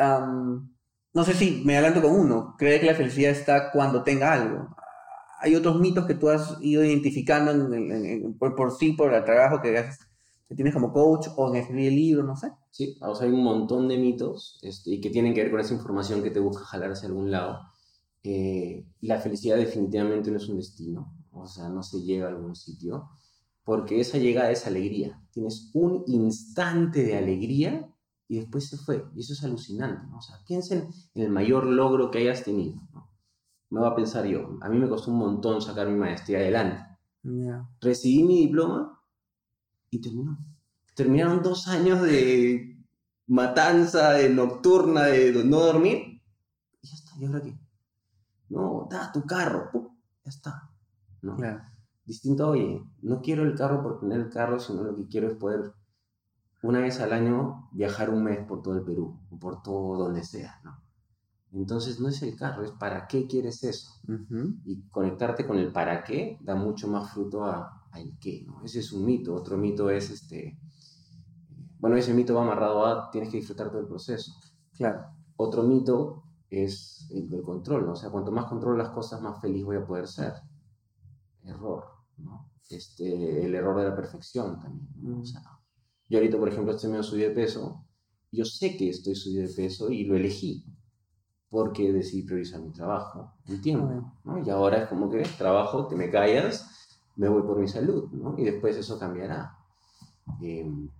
no 1.16 1.24
sé 1.24 1.32
si 1.32 1.62
me 1.64 1.78
adelanto 1.78 2.02
con 2.02 2.12
uno, 2.12 2.54
cree 2.58 2.78
que 2.78 2.84
la 2.84 2.94
felicidad 2.94 3.30
está 3.30 3.70
cuando 3.70 4.02
tenga 4.02 4.34
algo. 4.34 4.76
Hay 5.40 5.54
otros 5.54 5.80
mitos 5.80 6.04
que 6.04 6.12
tú 6.12 6.28
has 6.28 6.58
ido 6.60 6.84
identificando 6.84 7.70
por, 8.38 8.70
sí, 8.72 8.92
por 8.92 9.14
el 9.14 9.24
trabajo 9.24 9.62
que, 9.62 9.82
que 10.48 10.54
tienes 10.54 10.74
como 10.74 10.92
coach 10.92 11.28
o 11.36 11.48
en 11.48 11.56
escribir 11.56 11.88
el 11.88 11.96
libro, 11.96 12.22
no 12.22 12.36
sé. 12.36 12.52
Sí, 12.70 12.96
o 13.00 13.14
sea, 13.14 13.26
hay 13.26 13.32
un 13.32 13.42
montón 13.42 13.88
de 13.88 13.98
mitos 13.98 14.58
este, 14.62 14.90
y 14.90 15.00
que 15.00 15.10
tienen 15.10 15.34
que 15.34 15.42
ver 15.42 15.50
con 15.50 15.60
esa 15.60 15.74
información 15.74 16.22
que 16.22 16.30
te 16.30 16.40
busca 16.40 16.64
jalar 16.64 16.92
hacia 16.92 17.08
algún 17.08 17.30
lado. 17.30 17.60
Eh, 18.22 18.86
la 19.00 19.18
felicidad 19.18 19.56
definitivamente 19.56 20.30
no 20.30 20.36
es 20.36 20.48
un 20.48 20.56
destino, 20.56 21.12
o 21.32 21.46
sea, 21.46 21.68
no 21.68 21.82
se 21.82 22.02
llega 22.02 22.26
a 22.26 22.30
algún 22.30 22.54
sitio, 22.54 23.08
porque 23.64 24.00
esa 24.00 24.18
llegada 24.18 24.50
es 24.50 24.66
alegría. 24.66 25.20
Tienes 25.32 25.70
un 25.74 26.04
instante 26.06 27.02
de 27.02 27.16
alegría 27.16 27.92
y 28.28 28.38
después 28.38 28.68
se 28.68 28.76
fue. 28.76 29.04
Y 29.14 29.20
eso 29.20 29.32
es 29.32 29.42
alucinante, 29.42 30.06
¿no? 30.08 30.18
O 30.18 30.22
sea, 30.22 30.36
piensen 30.46 30.88
en 31.14 31.22
el 31.22 31.30
mayor 31.30 31.66
logro 31.66 32.10
que 32.10 32.18
hayas 32.18 32.44
tenido, 32.44 32.80
¿no? 32.92 33.10
Me 33.70 33.80
voy 33.80 33.88
a 33.88 33.96
pensar 33.96 34.24
yo, 34.26 34.58
a 34.60 34.68
mí 34.68 34.78
me 34.78 34.88
costó 34.88 35.10
un 35.10 35.18
montón 35.18 35.60
sacar 35.60 35.88
mi 35.88 35.98
maestría 35.98 36.38
adelante. 36.38 36.84
Recibí 37.80 38.22
mi 38.22 38.42
diploma 38.42 38.95
y 39.96 40.00
terminó. 40.00 40.38
Terminaron 40.94 41.42
dos 41.42 41.68
años 41.68 42.02
de 42.02 42.78
matanza, 43.26 44.12
de 44.12 44.28
nocturna, 44.30 45.04
de 45.04 45.44
no 45.44 45.60
dormir. 45.60 46.22
Y 46.80 46.88
ya 46.88 46.94
está, 46.94 47.12
¿y 47.18 47.24
ahora 47.24 47.42
qué? 47.42 47.58
No, 48.48 48.86
da 48.90 49.10
tu 49.12 49.24
carro, 49.24 49.70
ya 50.24 50.30
está. 50.30 50.70
¿no? 51.22 51.36
Distinto, 52.04 52.48
oye, 52.48 52.82
no 53.02 53.20
quiero 53.20 53.42
el 53.42 53.56
carro 53.56 53.82
por 53.82 53.98
tener 53.98 54.20
el 54.20 54.30
carro, 54.30 54.60
sino 54.60 54.84
lo 54.84 54.96
que 54.96 55.08
quiero 55.08 55.28
es 55.28 55.34
poder 55.34 55.72
una 56.62 56.80
vez 56.80 57.00
al 57.00 57.12
año 57.12 57.68
viajar 57.72 58.10
un 58.10 58.22
mes 58.22 58.44
por 58.46 58.62
todo 58.62 58.74
el 58.74 58.84
Perú 58.84 59.20
o 59.30 59.38
por 59.38 59.62
todo 59.62 59.96
donde 59.96 60.24
sea, 60.24 60.60
¿no? 60.64 60.80
Entonces 61.52 62.00
no 62.00 62.08
es 62.08 62.22
el 62.22 62.36
carro, 62.36 62.64
es 62.64 62.72
para 62.72 63.06
qué 63.06 63.26
quieres 63.26 63.62
eso. 63.64 64.00
Y 64.64 64.82
conectarte 64.90 65.46
con 65.46 65.58
el 65.58 65.72
para 65.72 66.04
qué 66.04 66.38
da 66.42 66.54
mucho 66.54 66.88
más 66.88 67.12
fruto 67.12 67.44
a, 67.44 67.75
el 68.00 68.18
qué, 68.18 68.44
¿no? 68.46 68.62
Ese 68.64 68.80
es 68.80 68.92
un 68.92 69.04
mito. 69.04 69.34
Otro 69.34 69.56
mito 69.56 69.90
es 69.90 70.10
este... 70.10 70.58
Bueno, 71.78 71.96
ese 71.96 72.14
mito 72.14 72.34
va 72.34 72.42
amarrado 72.42 72.86
a 72.86 73.10
tienes 73.10 73.30
que 73.30 73.38
disfrutar 73.38 73.70
todo 73.70 73.80
el 73.80 73.86
proceso. 73.86 74.32
Claro. 74.72 75.04
Otro 75.36 75.62
mito 75.62 76.24
es 76.50 77.08
el, 77.10 77.42
control, 77.42 77.86
¿no? 77.86 77.92
O 77.92 77.96
sea, 77.96 78.10
cuanto 78.10 78.32
más 78.32 78.46
controlo 78.46 78.76
las 78.76 78.90
cosas, 78.90 79.20
más 79.20 79.40
feliz 79.40 79.64
voy 79.64 79.76
a 79.76 79.86
poder 79.86 80.06
ser. 80.06 80.32
Error, 81.42 81.84
¿no? 82.18 82.50
Este, 82.68 83.44
el 83.44 83.54
error 83.54 83.78
de 83.78 83.88
la 83.88 83.94
perfección 83.94 84.58
también, 84.58 84.88
¿no? 84.96 85.20
O 85.20 85.24
sea, 85.24 85.42
yo 86.08 86.18
ahorita, 86.18 86.38
por 86.38 86.48
ejemplo, 86.48 86.72
estoy 86.72 86.90
medio 86.90 87.02
subido 87.02 87.28
de 87.28 87.34
peso. 87.34 87.84
Yo 88.32 88.44
sé 88.44 88.76
que 88.76 88.88
estoy 88.88 89.14
subido 89.14 89.46
de 89.46 89.54
peso 89.54 89.90
y 89.90 90.04
lo 90.04 90.16
elegí 90.16 90.64
porque 91.48 91.92
decidí 91.92 92.24
priorizar 92.24 92.60
mi 92.60 92.72
trabajo, 92.72 93.32
mi 93.46 93.58
tiempo, 93.58 94.12
¿no? 94.24 94.44
Y 94.44 94.50
ahora 94.50 94.82
es 94.82 94.88
como 94.88 95.08
que 95.08 95.22
trabajo, 95.38 95.86
te 95.86 95.96
me 95.96 96.10
callas, 96.10 96.85
me 97.16 97.28
voy 97.28 97.42
por 97.42 97.58
mi 97.58 97.68
salud, 97.68 98.10
¿no? 98.12 98.34
Y 98.38 98.44
después 98.44 98.76
eso 98.76 98.98
cambiará. 98.98 99.56
Em, 100.40 100.90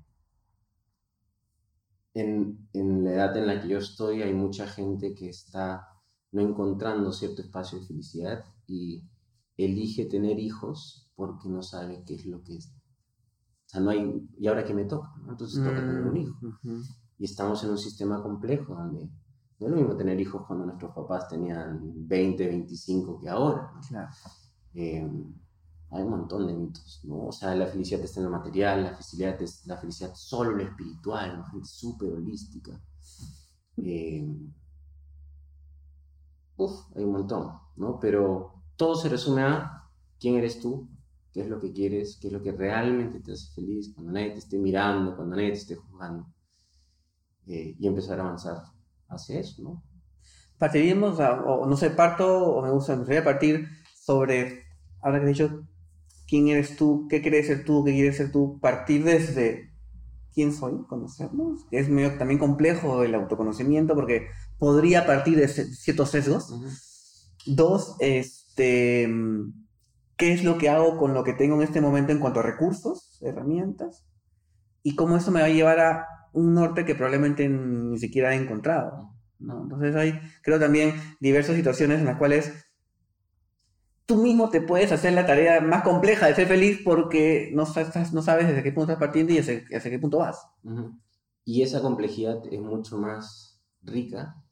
en, 2.14 2.68
en 2.72 3.04
la 3.04 3.10
edad 3.12 3.36
en 3.36 3.46
la 3.46 3.60
que 3.60 3.68
yo 3.68 3.78
estoy 3.78 4.22
hay 4.22 4.32
mucha 4.34 4.66
gente 4.66 5.14
que 5.14 5.28
está 5.28 5.86
no 6.32 6.42
encontrando 6.42 7.12
cierto 7.12 7.42
espacio 7.42 7.78
de 7.78 7.86
felicidad 7.86 8.44
y 8.66 9.04
elige 9.56 10.06
tener 10.06 10.38
hijos 10.38 11.10
porque 11.14 11.48
no 11.48 11.62
sabe 11.62 12.02
qué 12.06 12.14
es 12.14 12.26
lo 12.26 12.42
que 12.42 12.56
es. 12.56 12.66
O 12.68 13.68
sea, 13.68 13.80
no 13.80 13.90
hay, 13.90 14.28
¿y 14.38 14.46
ahora 14.46 14.64
qué 14.64 14.74
me 14.74 14.84
toca? 14.84 15.12
Entonces 15.28 15.62
toca 15.62 15.80
tener 15.80 16.02
un 16.02 16.16
hijo. 16.16 16.36
Mm, 16.62 16.80
Y 17.18 17.24
estamos 17.24 17.62
en 17.64 17.70
un 17.70 17.78
sistema 17.78 18.22
complejo 18.22 18.74
donde 18.74 19.08
no 19.58 19.66
es 19.66 19.70
lo 19.70 19.76
mismo 19.76 19.96
tener 19.96 20.20
hijos 20.20 20.42
cuando 20.46 20.66
nuestros 20.66 20.94
papás 20.94 21.28
tenían 21.28 21.80
20, 22.06 22.46
25 22.46 23.18
que 23.20 23.28
ahora. 23.28 23.70
¿no? 23.74 23.80
Claro. 23.88 24.10
Eh, 24.74 25.10
hay 25.90 26.02
un 26.02 26.10
montón 26.10 26.46
de 26.46 26.54
mitos, 26.54 27.00
¿no? 27.04 27.26
O 27.26 27.32
sea, 27.32 27.54
la 27.54 27.66
felicidad 27.66 28.00
está 28.00 28.20
en 28.20 28.26
lo 28.26 28.32
material, 28.32 28.82
la 28.82 28.90
felicidad 28.90 29.40
es 29.40 29.66
la 29.66 29.76
felicidad 29.76 30.14
solo 30.14 30.52
en 30.52 30.58
lo 30.58 30.64
espiritual, 30.64 31.38
¿no? 31.38 31.44
Gente 31.46 31.66
súper 31.66 32.12
holística. 32.12 32.80
Eh, 33.76 34.26
uf, 36.56 36.72
hay 36.94 37.04
un 37.04 37.12
montón, 37.12 37.52
¿no? 37.76 38.00
Pero 38.00 38.62
todo 38.76 38.96
se 38.96 39.08
resume 39.08 39.42
a 39.42 39.88
quién 40.18 40.36
eres 40.36 40.60
tú, 40.60 40.88
qué 41.32 41.42
es 41.42 41.48
lo 41.48 41.60
que 41.60 41.72
quieres, 41.72 42.18
qué 42.20 42.28
es 42.28 42.32
lo 42.32 42.42
que 42.42 42.52
realmente 42.52 43.20
te 43.20 43.32
hace 43.32 43.52
feliz, 43.54 43.92
cuando 43.94 44.12
nadie 44.12 44.32
te 44.32 44.38
esté 44.38 44.58
mirando, 44.58 45.14
cuando 45.14 45.36
nadie 45.36 45.50
te 45.50 45.58
esté 45.58 45.76
juzgando. 45.76 46.26
Eh, 47.46 47.76
y 47.78 47.86
empezar 47.86 48.18
a 48.18 48.24
avanzar 48.24 48.56
hacia 49.08 49.38
eso, 49.38 49.62
¿no? 49.62 49.84
Partiríamos, 50.58 51.20
o 51.20 51.66
no 51.66 51.76
sé, 51.76 51.90
parto, 51.90 52.26
o 52.26 52.62
me 52.62 52.70
gusta, 52.70 52.94
me 52.94 53.00
gustaría 53.00 53.22
partir 53.22 53.68
sobre, 53.94 54.64
ahora 55.00 55.20
que 55.20 55.26
has 55.26 55.32
dicho, 55.32 55.66
quién 56.26 56.48
eres 56.48 56.76
tú, 56.76 57.06
qué 57.08 57.22
quieres 57.22 57.46
ser 57.46 57.64
tú, 57.64 57.84
qué 57.84 57.92
quieres 57.92 58.16
ser 58.16 58.32
tú, 58.32 58.58
partir 58.60 59.04
desde 59.04 59.70
quién 60.34 60.52
soy, 60.52 60.84
conocernos, 60.86 61.66
es 61.70 61.88
medio 61.88 62.18
también 62.18 62.38
complejo 62.38 63.02
el 63.02 63.14
autoconocimiento 63.14 63.94
porque 63.94 64.28
podría 64.58 65.06
partir 65.06 65.38
de 65.38 65.48
ciertos 65.48 66.10
sesgos. 66.10 66.52
Dos, 67.46 67.96
este, 68.00 69.08
¿qué 70.16 70.32
es 70.32 70.44
lo 70.44 70.58
que 70.58 70.68
hago 70.68 70.98
con 70.98 71.14
lo 71.14 71.24
que 71.24 71.32
tengo 71.32 71.56
en 71.56 71.62
este 71.62 71.80
momento 71.80 72.12
en 72.12 72.18
cuanto 72.18 72.40
a 72.40 72.42
recursos, 72.42 73.18
herramientas? 73.22 74.04
Y 74.82 74.94
cómo 74.94 75.16
eso 75.16 75.30
me 75.30 75.40
va 75.40 75.46
a 75.46 75.50
llevar 75.50 75.80
a 75.80 76.06
un 76.32 76.52
norte 76.52 76.84
que 76.84 76.94
probablemente 76.94 77.48
ni 77.48 77.98
siquiera 77.98 78.34
he 78.34 78.36
encontrado. 78.36 79.14
¿no? 79.38 79.62
Entonces 79.62 79.96
hay, 79.96 80.20
creo 80.42 80.60
también, 80.60 80.94
diversas 81.18 81.56
situaciones 81.56 82.00
en 82.00 82.04
las 82.04 82.18
cuales 82.18 82.65
tú 84.06 84.16
mismo 84.16 84.48
te 84.48 84.60
puedes 84.60 84.92
hacer 84.92 85.12
la 85.12 85.26
tarea 85.26 85.60
más 85.60 85.82
compleja 85.82 86.26
de 86.26 86.34
ser 86.34 86.46
feliz 86.46 86.80
porque 86.84 87.50
no, 87.52 87.64
no 87.64 88.22
sabes 88.22 88.48
desde 88.48 88.62
qué 88.62 88.72
punto 88.72 88.92
estás 88.92 89.04
partiendo 89.04 89.32
y 89.32 89.38
hacia, 89.38 89.64
hacia 89.76 89.90
qué 89.90 89.98
punto 89.98 90.18
vas. 90.18 90.46
Ujú. 90.62 90.98
Y 91.44 91.62
esa 91.62 91.82
complejidad 91.82 92.42
es 92.50 92.60
mucho 92.60 92.98
más 92.98 93.60
rica 93.82 94.42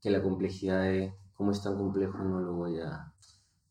que 0.00 0.10
la 0.10 0.22
complejidad 0.22 0.82
de 0.82 1.14
cómo 1.34 1.52
es 1.52 1.62
tan 1.62 1.76
complejo 1.76 2.18
no 2.18 2.40
lo 2.40 2.54
voy 2.54 2.78
a, 2.80 3.12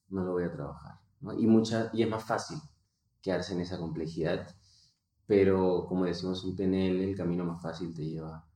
no 0.10 0.24
lo 0.24 0.34
voy 0.34 0.44
a 0.44 0.52
trabajar. 0.52 1.00
¿no? 1.22 1.34
Y, 1.34 1.46
mucha, 1.46 1.90
y 1.94 2.04
es 2.04 2.10
más 2.10 2.24
fácil 2.24 2.58
quedarse 3.22 3.54
en 3.54 3.62
esa 3.62 3.78
complejidad, 3.78 4.48
pero 5.28 5.86
como 5.88 6.06
decimos 6.06 6.44
en 6.44 6.56
PNL, 6.56 7.04
el 7.04 7.16
camino 7.16 7.46
más 7.46 7.62
fácil 7.62 7.94
te 7.94 8.06
lleva 8.06 8.48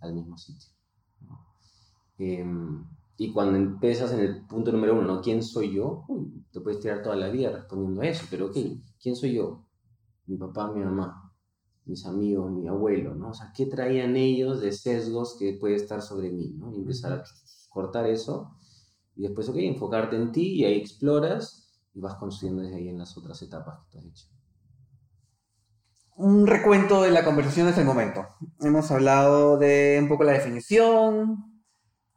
al 0.00 0.14
mismo 0.14 0.36
sitio. 0.36 0.70
¿no? 1.20 1.46
Em, 2.18 2.84
y 3.22 3.34
cuando 3.34 3.58
empiezas 3.58 4.12
en 4.12 4.20
el 4.20 4.46
punto 4.46 4.72
número 4.72 4.94
uno, 4.94 5.02
¿no? 5.02 5.20
¿quién 5.20 5.42
soy 5.42 5.74
yo? 5.74 6.06
Uy, 6.08 6.42
te 6.50 6.58
puedes 6.62 6.80
tirar 6.80 7.02
toda 7.02 7.16
la 7.16 7.28
vida 7.28 7.50
respondiendo 7.50 8.00
a 8.00 8.06
eso, 8.06 8.24
pero 8.30 8.46
ok, 8.46 8.56
¿quién 8.98 9.14
soy 9.14 9.34
yo? 9.34 9.66
Mi 10.24 10.38
papá, 10.38 10.72
mi 10.72 10.82
mamá, 10.82 11.30
mis 11.84 12.06
amigos, 12.06 12.50
mi 12.50 12.66
abuelo, 12.66 13.14
¿no? 13.14 13.28
O 13.28 13.34
sea, 13.34 13.52
¿qué 13.54 13.66
traían 13.66 14.16
ellos 14.16 14.62
de 14.62 14.72
sesgos 14.72 15.36
que 15.38 15.58
puede 15.60 15.74
estar 15.74 16.00
sobre 16.00 16.32
mí, 16.32 16.54
¿no? 16.56 16.72
Y 16.72 16.76
empezar 16.76 17.12
a 17.12 17.24
cortar 17.68 18.06
eso 18.06 18.56
y 19.14 19.24
después, 19.24 19.50
ok, 19.50 19.56
enfocarte 19.56 20.16
en 20.16 20.32
ti 20.32 20.54
y 20.54 20.64
ahí 20.64 20.78
exploras 20.78 21.78
y 21.92 22.00
vas 22.00 22.14
construyendo 22.14 22.62
desde 22.62 22.76
ahí 22.76 22.88
en 22.88 22.96
las 22.96 23.18
otras 23.18 23.42
etapas 23.42 23.80
que 23.80 23.90
tú 23.90 23.98
has 23.98 24.06
hecho. 24.06 24.28
Un 26.16 26.46
recuento 26.46 27.02
de 27.02 27.10
la 27.10 27.22
conversación 27.22 27.66
de 27.66 27.72
este 27.72 27.84
momento. 27.84 28.24
Hemos 28.60 28.90
hablado 28.90 29.58
de 29.58 29.98
un 30.00 30.08
poco 30.08 30.24
la 30.24 30.32
definición, 30.32 31.49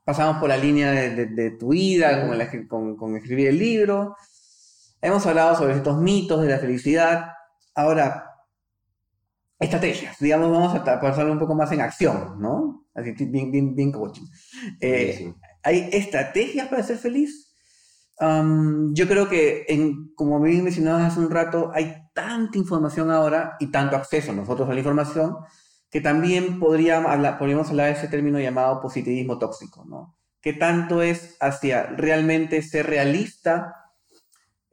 pasamos 0.03 0.37
por 0.37 0.49
la 0.49 0.57
línea 0.57 0.91
de, 0.91 1.15
de- 1.15 1.25
de 1.27 1.51
tu 1.51 1.69
vida, 1.69 2.27
con, 2.27 2.37
la- 2.37 2.49
con- 2.67 2.95
con 2.97 3.15
escribir 3.15 3.47
el 3.47 3.57
libro, 3.59 4.15
hemos 5.01 5.25
hablado 5.25 5.55
sobre 5.55 5.75
estos 5.75 5.97
mitos 6.01 6.41
de 6.41 6.49
la 6.49 6.59
felicidad. 6.59 7.31
Ahora, 7.75 8.25
estrategias, 9.59 10.17
digamos, 10.19 10.51
vamos 10.51 10.75
a 10.75 10.83
pasarlo 10.99 11.31
un 11.31 11.39
poco 11.39 11.55
más 11.55 11.71
en 11.71 11.81
acción, 11.81 12.39
¿no? 12.39 12.85
Así, 12.93 13.11
bien, 13.25 13.51
bien, 13.51 13.75
bien 13.75 13.91
coaching. 13.91 14.25
Eh, 14.79 14.89
Buenísimo. 15.05 15.35
¿Hay 15.63 15.89
estrategias 15.93 16.67
para 16.67 16.83
ser 16.83 16.97
feliz? 16.97 17.55
Am, 18.19 18.93
yo 18.93 19.07
creo 19.07 19.27
que, 19.27 19.65
en, 19.67 20.13
como 20.15 20.39
bien 20.39 20.63
mencionabas 20.63 21.11
hace 21.13 21.19
un 21.19 21.31
rato, 21.31 21.71
hay 21.73 21.95
tanta 22.13 22.57
información 22.57 23.09
ahora 23.09 23.55
y 23.59 23.71
tanto 23.71 23.95
acceso 23.95 24.33
nosotros 24.33 24.69
a 24.69 24.73
la 24.73 24.79
información 24.79 25.35
que 25.93 26.01
también 26.01 26.59
podríamos 26.59 27.09
hablar, 27.09 27.37
podríamos 27.37 27.69
hablar 27.69 27.85
de 27.85 27.93
ese 27.93 28.09
término 28.09 28.39
llamado 28.39 28.81
positivismo 28.81 29.39
tóxico, 29.39 29.85
¿no? 29.85 30.17
¿Qué 30.41 30.51
tanto 30.51 31.01
es 31.01 31.37
hacia 31.39 31.83
realmente 31.83 32.61
ser 32.61 32.87
realista? 32.87 33.83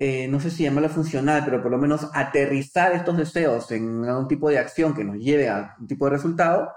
eh, 0.02 0.28
no 0.28 0.40
sé 0.40 0.50
si 0.50 0.62
llamarlo 0.62 0.88
funcional, 0.88 1.42
pero 1.44 1.60
por 1.60 1.70
lo 1.70 1.76
menos 1.76 2.08
aterrizar 2.14 2.92
estos 2.92 3.18
deseos 3.18 3.70
en 3.70 4.02
algún 4.06 4.28
tipo 4.28 4.48
de 4.48 4.58
acción 4.58 4.94
que 4.94 5.04
nos 5.04 5.18
lleve 5.18 5.50
a 5.50 5.76
un 5.78 5.86
tipo 5.86 6.06
de 6.06 6.12
resultado, 6.12 6.70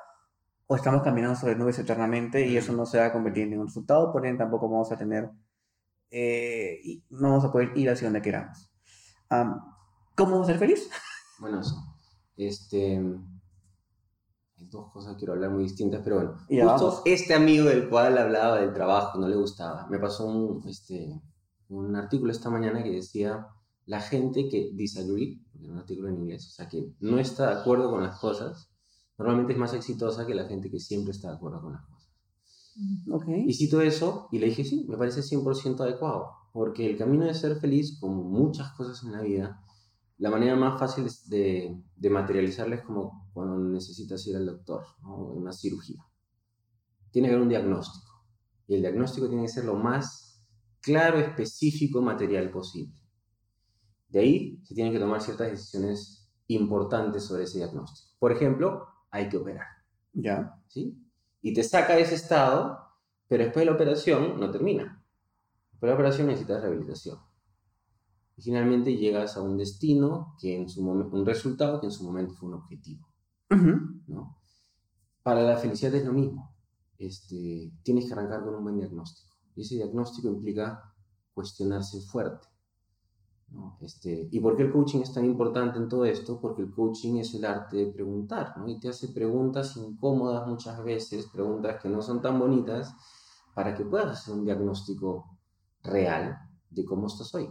o 0.67 0.75
estamos 0.75 1.03
caminando 1.03 1.39
sobre 1.39 1.56
nubes 1.56 1.79
eternamente 1.79 2.45
y 2.45 2.58
eso 2.58 2.73
no 2.73 2.86
se 2.86 2.97
va 2.97 3.06
a 3.06 3.13
convertir 3.13 3.43
en 3.43 3.51
ningún 3.51 3.67
resultado, 3.67 4.12
por 4.12 4.25
ende 4.25 4.39
tampoco 4.39 4.67
vamos 4.67 4.91
a 4.91 4.97
tener, 4.97 5.32
eh, 6.12 7.01
no 7.12 7.29
vamos 7.29 7.45
a 7.45 7.51
poder 7.53 7.71
ir 7.77 7.89
hacia 7.89 8.08
donde 8.08 8.21
queramos. 8.21 8.69
Am, 9.29 9.58
¿Cómo 10.15 10.43
ser 10.43 10.60
feliz? 10.60 10.89
Bueno, 11.39 11.62
eso. 11.62 11.75
Este. 12.36 13.01
Dos 14.73 14.91
cosas 14.91 15.15
quiero 15.17 15.33
hablar 15.33 15.51
muy 15.51 15.63
distintas, 15.63 16.01
pero 16.03 16.15
bueno. 16.15 16.38
Ya 16.49 16.67
Justo 16.67 17.03
este 17.05 17.36
amigo 17.36 17.65
del 17.65 17.89
cual 17.89 18.17
hablaba 18.17 18.59
del 18.59 18.73
trabajo, 18.73 19.19
no 19.19 19.27
le 19.27 19.36
gustaba, 19.36 19.88
me 19.88 19.99
pasó 19.99 20.25
un, 20.25 20.67
este, 20.67 21.21
un 21.69 21.95
artículo 21.95 22.31
esta 22.31 22.49
mañana 22.49 22.83
que 22.83 22.89
decía 22.89 23.47
la 23.86 24.01
gente 24.01 24.49
que 24.49 24.71
disagree, 24.73 25.41
porque 25.51 25.65
era 25.65 25.73
un 25.73 25.79
artículo 25.79 26.09
en 26.09 26.17
inglés, 26.17 26.47
o 26.47 26.51
sea, 26.51 26.67
que 26.67 26.91
no 26.99 27.19
está 27.19 27.53
de 27.53 27.62
acuerdo 27.62 27.91
con 27.91 28.01
las 28.01 28.19
cosas, 28.19 28.71
normalmente 29.17 29.53
es 29.53 29.59
más 29.59 29.73
exitosa 29.75 30.25
que 30.25 30.33
la 30.33 30.45
gente 30.45 30.71
que 30.71 30.79
siempre 30.79 31.12
está 31.12 31.29
de 31.29 31.36
acuerdo 31.36 31.62
con 31.62 31.73
las 31.73 31.86
cosas. 31.86 32.09
Ok. 33.12 33.27
Y 33.45 33.53
cito 33.53 33.79
eso 33.81 34.27
y 34.31 34.39
le 34.39 34.47
dije, 34.47 34.63
sí, 34.63 34.86
me 34.89 34.97
parece 34.97 35.21
100% 35.21 35.81
adecuado, 35.81 36.29
porque 36.51 36.89
el 36.89 36.97
camino 36.97 37.25
de 37.25 37.36
ser 37.36 37.57
feliz, 37.57 37.99
como 37.99 38.23
muchas 38.23 38.71
cosas 38.71 39.03
en 39.03 39.12
la 39.12 39.21
vida, 39.21 39.62
la 40.17 40.30
manera 40.30 40.56
más 40.56 40.80
fácil 40.80 41.08
de, 41.28 41.82
de 41.95 42.10
materializarla 42.10 42.76
es 42.76 42.84
como 42.84 43.30
cuando 43.34 43.58
necesitas 43.58 44.26
ir 44.28 44.36
al 44.36 44.45
doctor, 44.45 44.86
¿no? 45.02 45.15
Una 45.15 45.52
cirugía. 45.52 46.06
Tiene 47.12 47.28
que 47.28 47.34
haber 47.34 47.43
un 47.43 47.49
diagnóstico, 47.49 48.13
y 48.67 48.76
el 48.76 48.82
diagnóstico 48.82 49.28
tiene 49.28 49.43
que 49.43 49.49
ser 49.49 49.65
lo 49.65 49.76
más 49.76 50.23
claro, 50.82 51.17
específico, 51.17 52.02
material 52.02 52.52
posible. 52.52 52.93
De 54.10 54.19
ahí 54.19 54.62
se 54.63 54.76
tienen 54.76 54.93
que 54.93 54.99
tomar 54.99 55.21
ciertas 55.21 55.49
decisiones 55.49 56.30
importantes 56.47 57.23
sobre 57.23 57.43
ese 57.43 57.58
diagnóstico. 57.58 58.15
Por 58.19 58.32
ejemplo, 58.32 58.88
hay 59.10 59.30
que 59.30 59.38
operar. 59.38 59.65
Ya. 60.13 60.62
¿sí? 60.67 60.95
Y 61.41 61.54
te 61.54 61.63
saca 61.63 61.95
de 61.95 62.02
ese 62.02 62.15
estado, 62.15 62.78
pero 63.28 63.45
después 63.45 63.62
de 63.62 63.71
la 63.71 63.76
operación 63.76 64.39
no 64.39 64.52
termina. 64.52 65.04
Después 65.71 65.82
de 65.82 65.88
la 65.88 65.95
operación 65.95 66.28
necesitas 66.28 66.62
rehabilitación. 66.62 67.17
Y 68.36 68.41
finalmente 68.41 68.96
llegas 68.98 69.38
a 69.38 69.42
un 69.42 69.58
destino, 69.58 70.36
que 70.40 70.56
en 70.56 70.67
su 70.67 70.84
un 70.88 71.25
resultado 71.25 71.79
que 71.79 71.88
en 71.88 71.92
su 71.92 72.04
momento 72.04 72.34
fue 72.34 72.50
un 72.50 72.56
objetivo. 72.56 73.08
¿no? 74.08 74.38
Para 75.21 75.44
la 75.44 75.58
felicidad 75.58 75.94
es 75.96 76.06
lo 76.06 76.13
mismo. 76.13 76.56
Este, 76.98 77.71
tienes 77.84 78.08
que 78.08 78.13
arrancar 78.13 78.44
con 78.44 78.56
un 78.56 78.63
buen 78.63 78.77
diagnóstico. 78.77 79.36
Y 79.56 79.62
ese 79.62 79.75
diagnóstico 79.75 80.27
implica 80.29 80.94
cuestionarse 81.34 82.02
fuerte. 82.02 82.48
¿no? 83.50 83.77
Este, 83.81 84.27
¿Y 84.31 84.40
por 84.40 84.58
qué 84.58 84.63
el 84.63 84.71
coaching 84.71 85.02
es 85.02 85.13
tan 85.13 85.25
importante 85.25 85.77
en 85.77 85.88
todo 85.88 86.06
esto? 86.06 86.40
Porque 86.42 86.63
el 86.63 86.71
coaching 86.71 87.17
es 87.17 87.34
el 87.36 87.46
arte 87.46 87.77
de 87.77 87.92
preguntar, 87.92 88.58
¿no? 88.58 88.67
Y 88.67 88.79
te 88.79 88.90
hace 88.90 89.10
preguntas 89.10 89.77
incómodas 89.77 90.48
muchas 90.48 90.84
veces, 90.84 91.27
preguntas 91.27 91.79
que 91.81 91.90
no 91.90 92.02
son 92.02 92.21
tan 92.21 92.40
bonitas, 92.40 92.96
para 93.54 93.75
que 93.75 93.86
puedas 93.86 94.19
hacer 94.19 94.34
un 94.34 94.46
diagnóstico 94.46 95.38
real 95.84 96.36
de 96.69 96.84
cómo 96.84 97.08
estás 97.08 97.34
hoy. 97.36 97.48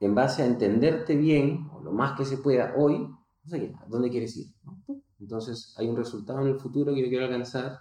En 0.00 0.14
base 0.14 0.42
a 0.42 0.46
entenderte 0.46 1.16
bien, 1.16 1.68
o 1.72 1.80
lo 1.80 1.92
más 1.92 2.16
que 2.16 2.24
se 2.24 2.38
pueda 2.38 2.74
hoy, 2.76 2.98
no 2.98 3.50
sé, 3.50 3.74
¿a 3.78 3.86
dónde 3.88 4.10
quieres 4.10 4.36
ir? 4.36 4.46
¿no? 4.64 5.02
Entonces, 5.20 5.74
hay 5.76 5.88
un 5.88 5.96
resultado 5.96 6.40
en 6.42 6.48
el 6.48 6.60
futuro 6.60 6.94
que 6.94 7.02
yo 7.02 7.08
quiero 7.08 7.24
alcanzar 7.24 7.80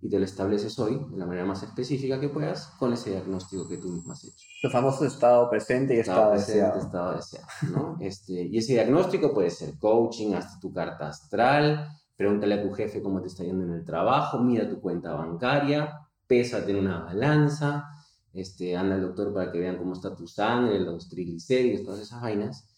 y 0.00 0.08
te 0.08 0.18
lo 0.18 0.24
estableces 0.24 0.78
hoy 0.78 1.00
de 1.10 1.16
la 1.16 1.26
manera 1.26 1.46
más 1.46 1.62
específica 1.62 2.20
que 2.20 2.28
puedas 2.28 2.66
con 2.78 2.92
ese 2.92 3.10
diagnóstico 3.10 3.68
que 3.68 3.78
tú 3.78 3.88
mismo 3.88 4.12
has 4.12 4.24
hecho. 4.24 4.46
Los 4.62 4.72
famosos 4.72 5.12
estado 5.12 5.48
presente 5.48 5.94
y 5.94 6.00
estado, 6.00 6.32
deseado. 6.32 6.78
estado 6.78 7.14
deseado, 7.16 7.46
¿no? 7.70 7.96
Este, 8.00 8.42
y 8.42 8.58
ese 8.58 8.72
diagnóstico 8.74 9.32
puede 9.32 9.50
ser 9.50 9.78
coaching, 9.78 10.34
hasta 10.34 10.58
tu 10.58 10.72
carta 10.72 11.08
astral, 11.08 11.88
Pregúntale 12.16 12.54
a 12.54 12.62
tu 12.62 12.72
jefe 12.72 13.02
cómo 13.02 13.20
te 13.20 13.26
está 13.26 13.42
yendo 13.42 13.64
en 13.64 13.72
el 13.72 13.84
trabajo, 13.84 14.38
mira 14.38 14.68
tu 14.68 14.80
cuenta 14.80 15.14
bancaria, 15.14 16.00
pésate 16.26 16.70
en 16.70 16.78
una 16.78 17.00
balanza, 17.00 17.88
este, 18.34 18.76
anda 18.76 18.96
al 18.96 19.02
doctor 19.02 19.32
para 19.32 19.50
que 19.50 19.58
vean 19.58 19.78
cómo 19.78 19.94
está 19.94 20.14
tu 20.14 20.26
sangre, 20.26 20.78
los 20.80 21.08
triglicéridos, 21.08 21.84
todas 21.84 22.00
esas 22.00 22.20
vainas. 22.20 22.68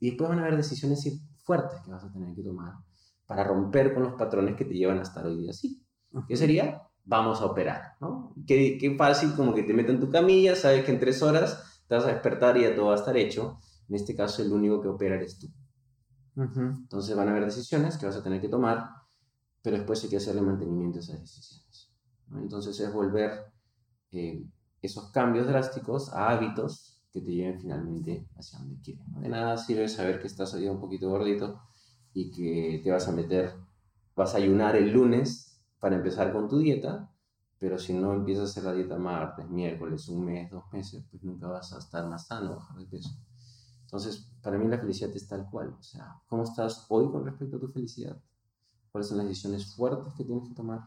Y 0.00 0.10
después 0.10 0.30
van 0.30 0.38
a 0.38 0.42
haber 0.42 0.56
decisiones 0.56 1.06
fuertes 1.42 1.80
que 1.84 1.90
vas 1.90 2.04
a 2.04 2.12
tener 2.12 2.34
que 2.34 2.42
tomar 2.42 2.74
para 3.26 3.44
romper 3.44 3.92
con 3.92 4.04
los 4.04 4.14
patrones 4.14 4.56
que 4.56 4.64
te 4.64 4.74
llevan 4.74 4.98
a 4.98 5.02
estar 5.02 5.26
hoy 5.26 5.36
día 5.36 5.50
así. 5.50 5.82
¿Qué 6.26 6.36
sería? 6.36 6.82
Vamos 7.04 7.40
a 7.40 7.46
operar, 7.46 7.96
¿no? 8.00 8.34
Qué, 8.46 8.78
qué 8.80 8.96
fácil 8.96 9.34
como 9.34 9.54
que 9.54 9.64
te 9.64 9.74
meten 9.74 9.96
en 9.96 10.00
tu 10.00 10.10
camilla, 10.10 10.54
sabes 10.54 10.84
que 10.84 10.92
en 10.92 11.00
tres 11.00 11.22
horas 11.22 11.82
te 11.88 11.94
vas 11.94 12.04
a 12.04 12.08
despertar 12.08 12.56
y 12.56 12.62
ya 12.62 12.74
todo 12.74 12.86
va 12.86 12.92
a 12.92 12.96
estar 12.96 13.16
hecho. 13.16 13.58
En 13.88 13.96
este 13.96 14.14
caso, 14.14 14.42
el 14.42 14.52
único 14.52 14.80
que 14.80 14.88
opera 14.88 15.16
eres 15.16 15.38
tú. 15.38 15.48
Entonces 16.36 17.16
van 17.16 17.28
a 17.28 17.32
haber 17.32 17.46
decisiones 17.46 17.96
que 17.96 18.06
vas 18.06 18.16
a 18.16 18.22
tener 18.22 18.40
que 18.40 18.48
tomar, 18.48 18.90
pero 19.60 19.76
después 19.76 20.02
hay 20.04 20.10
que 20.10 20.18
hacerle 20.18 20.40
mantenimiento 20.40 20.98
a 20.98 21.02
esas 21.02 21.20
decisiones. 21.20 21.92
Entonces 22.32 22.78
es 22.78 22.92
volver 22.92 23.52
eh, 24.12 24.46
esos 24.82 25.10
cambios 25.10 25.46
drásticos 25.46 26.12
a 26.12 26.30
hábitos 26.30 27.00
que 27.12 27.20
te 27.20 27.32
lleven 27.32 27.60
finalmente 27.60 28.28
hacia 28.36 28.58
donde 28.58 28.80
quieres. 28.80 29.04
De 29.20 29.28
nada 29.28 29.56
sirve 29.56 29.88
saber 29.88 30.20
que 30.20 30.26
estás 30.26 30.52
hoy 30.54 30.68
un 30.68 30.80
poquito 30.80 31.08
gordito 31.08 31.62
y 32.12 32.30
que 32.30 32.80
te 32.82 32.90
vas 32.90 33.08
a 33.08 33.12
meter, 33.12 33.54
vas 34.14 34.34
a 34.34 34.38
ayunar 34.38 34.76
el 34.76 34.92
lunes 34.92 35.60
para 35.80 35.96
empezar 35.96 36.32
con 36.32 36.48
tu 36.48 36.58
dieta, 36.58 37.10
pero 37.58 37.78
si 37.78 37.92
no 37.92 38.12
empiezas 38.12 38.48
a 38.48 38.50
hacer 38.50 38.64
la 38.64 38.72
dieta 38.72 38.98
martes, 38.98 39.48
miércoles, 39.48 40.08
un 40.08 40.24
mes, 40.24 40.50
dos 40.50 40.64
meses, 40.72 41.04
pues 41.10 41.22
nunca 41.22 41.48
vas 41.48 41.72
a 41.72 41.78
estar 41.78 42.06
más 42.06 42.26
sano, 42.26 42.56
bajar 42.56 42.78
de 42.78 42.86
peso. 42.86 43.10
Entonces, 43.82 44.30
para 44.42 44.58
mí 44.58 44.68
la 44.68 44.78
felicidad 44.78 45.10
es 45.14 45.26
tal 45.26 45.48
cual. 45.50 45.74
O 45.78 45.82
sea, 45.82 46.20
¿cómo 46.28 46.42
estás 46.42 46.84
hoy 46.88 47.10
con 47.10 47.24
respecto 47.24 47.56
a 47.56 47.60
tu 47.60 47.68
felicidad? 47.68 48.20
¿Cuáles 48.92 49.08
son 49.08 49.18
las 49.18 49.26
decisiones 49.26 49.74
fuertes 49.74 50.12
que 50.14 50.24
tienes 50.24 50.46
que 50.48 50.54
tomar? 50.54 50.80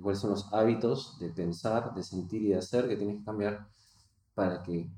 ¿Cuáles 0.00 0.20
son 0.20 0.30
los 0.30 0.52
hábitos 0.52 1.18
de 1.18 1.30
pensar, 1.30 1.94
de 1.94 2.02
sentir 2.02 2.42
y 2.42 2.48
de 2.48 2.56
hacer 2.56 2.88
que 2.88 2.96
tienes 2.96 3.18
que 3.18 3.24
cambiar 3.24 3.68
para 4.34 4.62
que 4.62 4.90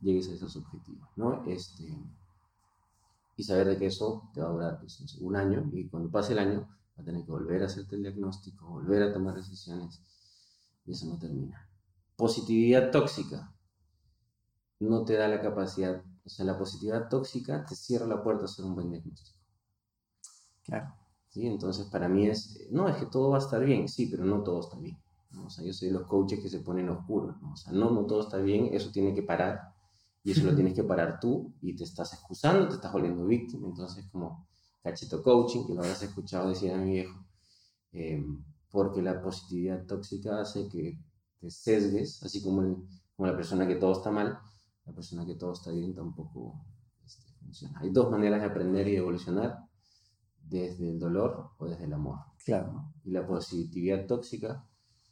llegues 0.00 0.28
a 0.28 0.34
esos 0.34 0.56
objetivos? 0.56 1.08
¿no? 1.16 1.44
Este, 1.46 1.96
y 3.36 3.44
saber 3.44 3.68
de 3.68 3.78
que 3.78 3.86
eso 3.86 4.30
te 4.34 4.40
va 4.40 4.48
a 4.48 4.52
durar 4.52 4.80
pues, 4.80 5.16
un 5.20 5.36
año 5.36 5.70
y 5.72 5.88
cuando 5.88 6.10
pase 6.10 6.32
el 6.32 6.40
año 6.40 6.68
va 6.98 7.02
a 7.02 7.04
tener 7.04 7.24
que 7.24 7.30
volver 7.30 7.62
a 7.62 7.66
hacerte 7.66 7.96
el 7.96 8.02
diagnóstico, 8.02 8.66
volver 8.66 9.02
a 9.02 9.12
tomar 9.12 9.34
decisiones 9.34 10.02
y 10.84 10.92
eso 10.92 11.06
no 11.06 11.18
termina. 11.18 11.68
Positividad 12.16 12.90
tóxica 12.90 13.54
no 14.80 15.04
te 15.04 15.14
da 15.14 15.28
la 15.28 15.40
capacidad 15.40 16.02
o 16.28 16.30
sea, 16.30 16.44
la 16.44 16.58
positividad 16.58 17.08
tóxica 17.08 17.64
te 17.64 17.74
cierra 17.74 18.06
la 18.06 18.22
puerta 18.22 18.42
a 18.42 18.44
hacer 18.44 18.62
un 18.62 18.74
buen 18.74 18.90
diagnóstico. 18.90 19.38
Claro. 20.62 20.94
¿Sí? 21.28 21.46
Entonces, 21.46 21.86
para 21.86 22.08
mí 22.08 22.26
es, 22.26 22.68
no, 22.70 22.88
es 22.88 22.96
que 22.96 23.06
todo 23.06 23.30
va 23.30 23.36
a 23.36 23.40
estar 23.40 23.64
bien, 23.64 23.88
sí, 23.88 24.06
pero 24.06 24.24
no 24.24 24.42
todo 24.42 24.60
está 24.60 24.78
bien. 24.78 24.98
O 25.44 25.50
sea, 25.50 25.64
yo 25.64 25.72
soy 25.72 25.88
de 25.88 25.94
los 25.94 26.06
coaches 26.06 26.40
que 26.40 26.48
se 26.48 26.60
ponen 26.60 26.88
oscuros, 26.88 27.40
¿no? 27.40 27.52
O 27.52 27.56
sea, 27.56 27.72
no, 27.72 27.90
no 27.90 28.06
todo 28.06 28.20
está 28.20 28.38
bien, 28.38 28.70
eso 28.72 28.90
tiene 28.90 29.14
que 29.14 29.22
parar, 29.22 29.74
y 30.24 30.32
eso 30.32 30.44
lo 30.44 30.54
tienes 30.54 30.74
que 30.74 30.84
parar 30.84 31.20
tú, 31.20 31.52
y 31.60 31.76
te 31.76 31.84
estás 31.84 32.12
excusando, 32.14 32.68
te 32.68 32.76
estás 32.76 32.92
volviendo 32.92 33.26
víctima. 33.26 33.68
Entonces, 33.68 34.06
como 34.10 34.46
cacheto 34.82 35.22
coaching, 35.22 35.66
que 35.66 35.74
lo 35.74 35.80
habrás 35.80 36.02
escuchado 36.02 36.48
decir 36.48 36.72
a 36.72 36.78
mi 36.78 36.92
viejo, 36.92 37.24
em, 37.92 38.42
porque 38.70 39.02
la 39.02 39.20
positividad 39.20 39.86
tóxica 39.86 40.40
hace 40.40 40.68
que 40.68 40.98
te 41.40 41.50
sesgues, 41.50 42.22
así 42.22 42.42
como, 42.42 42.86
como 43.16 43.26
la 43.26 43.36
persona 43.36 43.66
que 43.66 43.76
todo 43.76 43.92
está 43.92 44.10
mal, 44.10 44.38
la 44.84 44.92
persona 44.92 45.26
que 45.26 45.34
todo 45.34 45.52
está 45.52 45.70
bien 45.70 45.94
tampoco 45.94 46.64
este, 47.04 47.32
funciona. 47.40 47.78
Hay 47.80 47.90
dos 47.90 48.10
maneras 48.10 48.40
de 48.40 48.46
aprender 48.46 48.88
y 48.88 48.96
evolucionar, 48.96 49.67
desde 50.48 50.90
el 50.90 50.98
dolor 50.98 51.50
o 51.58 51.66
desde 51.66 51.84
el 51.84 51.92
amor. 51.92 52.18
Claro. 52.44 52.92
Y 53.04 53.10
la 53.10 53.26
positividad 53.26 54.06
tóxica 54.06 54.64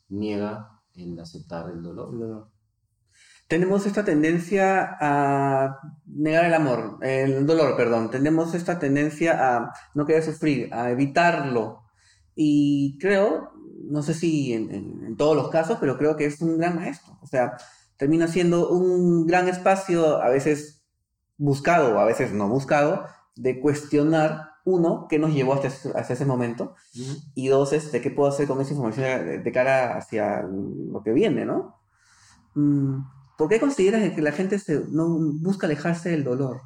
niega 0.08 0.80
el 0.94 1.18
aceptar 1.18 1.70
el 1.70 1.82
dolor. 1.82 2.50
Tenemos 3.48 3.86
esta 3.86 4.04
tendencia 4.04 4.96
a 5.00 5.78
negar 6.06 6.46
el 6.46 6.54
amor, 6.54 6.98
el 7.02 7.46
dolor, 7.46 7.76
perdón. 7.76 8.10
Tenemos 8.10 8.54
esta 8.54 8.78
tendencia 8.78 9.56
a 9.56 9.72
no 9.94 10.04
querer 10.04 10.22
sufrir, 10.22 10.72
a 10.74 10.90
evitarlo. 10.90 11.84
Y 12.34 12.98
creo, 12.98 13.52
no 13.84 14.02
sé 14.02 14.14
si 14.14 14.52
en, 14.52 14.70
en 14.72 15.16
todos 15.16 15.36
los 15.36 15.50
casos, 15.50 15.78
pero 15.80 15.96
creo 15.96 16.16
que 16.16 16.26
es 16.26 16.40
un 16.40 16.58
gran 16.58 16.76
maestro. 16.76 17.18
O 17.22 17.26
sea, 17.26 17.56
termina 17.96 18.26
siendo 18.26 18.68
un 18.68 19.26
gran 19.26 19.48
espacio, 19.48 20.20
a 20.20 20.28
veces 20.28 20.84
buscado 21.36 21.94
o 21.94 21.98
a 21.98 22.04
veces 22.04 22.32
no 22.32 22.48
buscado, 22.48 23.06
de 23.36 23.60
cuestionar, 23.60 24.55
uno, 24.66 25.06
qué 25.08 25.18
nos 25.18 25.32
llevó 25.32 25.54
hasta, 25.54 25.68
hasta 25.98 26.12
ese 26.12 26.26
momento, 26.26 26.74
y 27.34 27.48
dos, 27.48 27.72
este, 27.72 28.02
qué 28.02 28.10
puedo 28.10 28.28
hacer 28.28 28.46
con 28.46 28.60
esa 28.60 28.72
información 28.72 29.42
de, 29.42 29.52
cara 29.52 29.96
hacia 29.96 30.42
lo 30.42 31.02
que 31.02 31.12
viene, 31.12 31.46
¿no? 31.46 31.76
Mm, 32.54 32.98
¿Por 33.38 33.48
qué 33.48 33.60
consideras 33.60 34.12
que 34.12 34.22
la 34.22 34.32
gente 34.32 34.58
se, 34.58 34.82
no 34.90 35.08
busca 35.40 35.66
alejarse 35.66 36.10
del 36.10 36.24
dolor? 36.24 36.60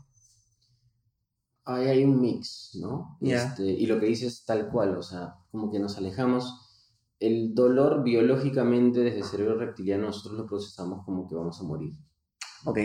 Ahí 1.64 1.86
hay 1.88 2.04
un 2.04 2.20
mix, 2.20 2.78
¿no? 2.80 3.18
Este, 3.20 3.64
y 3.64 3.86
lo 3.86 4.00
que 4.00 4.06
dices 4.06 4.44
tal 4.46 4.70
cual, 4.70 4.96
o 4.96 5.02
sea, 5.02 5.34
como 5.50 5.70
que 5.70 5.78
nos 5.78 5.98
alejamos 5.98 6.66
el 7.20 7.54
dolor 7.54 8.02
biológicamente 8.02 9.00
desde 9.00 9.18
el 9.18 9.24
cerebro 9.24 9.58
reptiliano 9.58 10.06
nosotros 10.06 10.38
lo 10.38 10.46
procesamos 10.46 11.04
como 11.04 11.28
que 11.28 11.34
vamos 11.34 11.60
a 11.60 11.64
morir. 11.64 11.92
Ok. 12.64 12.78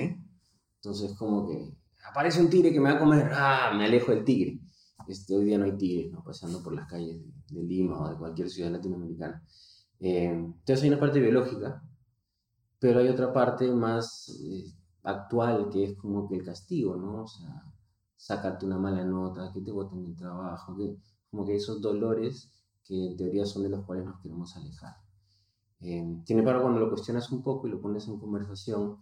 Entonces 0.82 1.14
como 1.18 1.48
que 1.48 1.74
aparece 2.08 2.42
un 2.42 2.50
tigre 2.50 2.74
que 2.74 2.82
me 2.82 2.92
va 2.92 2.98
a 2.98 3.00
comer, 3.00 3.32
ah, 3.34 3.72
me 3.76 3.86
alejo 3.86 4.12
del 4.12 4.26
tigre. 4.26 4.60
Este, 5.08 5.36
hoy 5.36 5.46
día 5.46 5.58
no 5.58 5.66
hay 5.66 5.78
tigres, 5.78 6.12
¿no? 6.12 6.24
Pasando 6.24 6.62
por 6.64 6.74
las 6.74 6.88
calles 6.88 7.22
de, 7.50 7.64
Lima 7.64 8.02
o 8.02 8.10
de 8.10 8.18
cualquier 8.18 8.50
ciudad 8.50 8.72
latinoamericana. 8.72 9.44
Eh, 10.00 10.26
entonces 10.26 10.84
hay 10.84 10.90
una 10.90 11.00
parte 11.00 11.20
biológica, 11.20 11.82
pero 12.80 13.00
hay 13.00 13.08
otra 13.08 13.32
parte 13.32 13.72
más 13.72 14.30
eh, 14.44 14.66
actual 15.04 15.70
que 15.70 15.86
es 15.86 15.98
como 15.98 16.28
que 16.28 16.36
el 16.36 16.44
castigo, 16.44 16.96
¿no? 16.96 17.24
O 17.24 17.28
sea, 17.28 17.64
sacarte 18.16 18.66
una 18.66 18.78
mala 18.78 19.04
nota, 19.04 19.52
que 19.54 19.62
te 19.62 19.72
boten 19.72 20.04
del 20.04 20.16
trabajo, 20.16 20.76
que 20.76 20.98
como 21.30 21.46
que 21.46 21.56
esos 21.56 21.82
dolores 21.82 22.52
que 22.84 23.08
en 23.08 23.18
teoría 23.18 23.46
son 23.46 23.64
de 23.64 23.70
los 23.70 23.86
cuales 23.86 24.06
nos 24.06 24.20
queremos 24.22 24.56
alejar. 24.56 24.96
Eh, 25.82 26.22
sin 26.26 26.40
embargo, 26.40 26.64
cuando 26.64 26.80
lo 26.80 26.90
cuestionas 26.90 27.32
un 27.32 27.44
poco 27.44 27.68
y 27.68 27.72
lo 27.72 27.82
pones 27.82 28.08
en 28.08 28.20
conversación, 28.20 28.98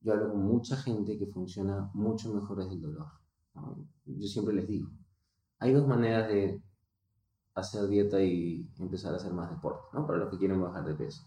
yo 0.00 0.12
hablo 0.12 0.30
con 0.30 0.42
mucha 0.42 0.76
gente 0.76 1.18
que 1.18 1.26
funciona 1.26 1.90
mucho 1.94 2.32
mejor 2.32 2.58
desde 2.58 2.74
el 2.74 2.82
dolor. 2.82 3.06
Yo 4.04 4.28
siempre 4.28 4.54
les 4.54 4.66
digo, 4.68 4.90
hay 5.58 5.72
dos 5.72 5.86
maneras 5.86 6.28
de 6.28 6.62
hacer 7.54 7.88
dieta 7.88 8.20
y 8.22 8.68
empezar 8.78 9.14
a 9.14 9.16
hacer 9.16 9.32
más 9.32 9.50
deporte, 9.50 9.86
¿no? 9.92 10.06
Para 10.06 10.18
los 10.18 10.30
que 10.30 10.38
quieren 10.38 10.60
bajar 10.60 10.84
de 10.84 10.94
peso. 10.94 11.24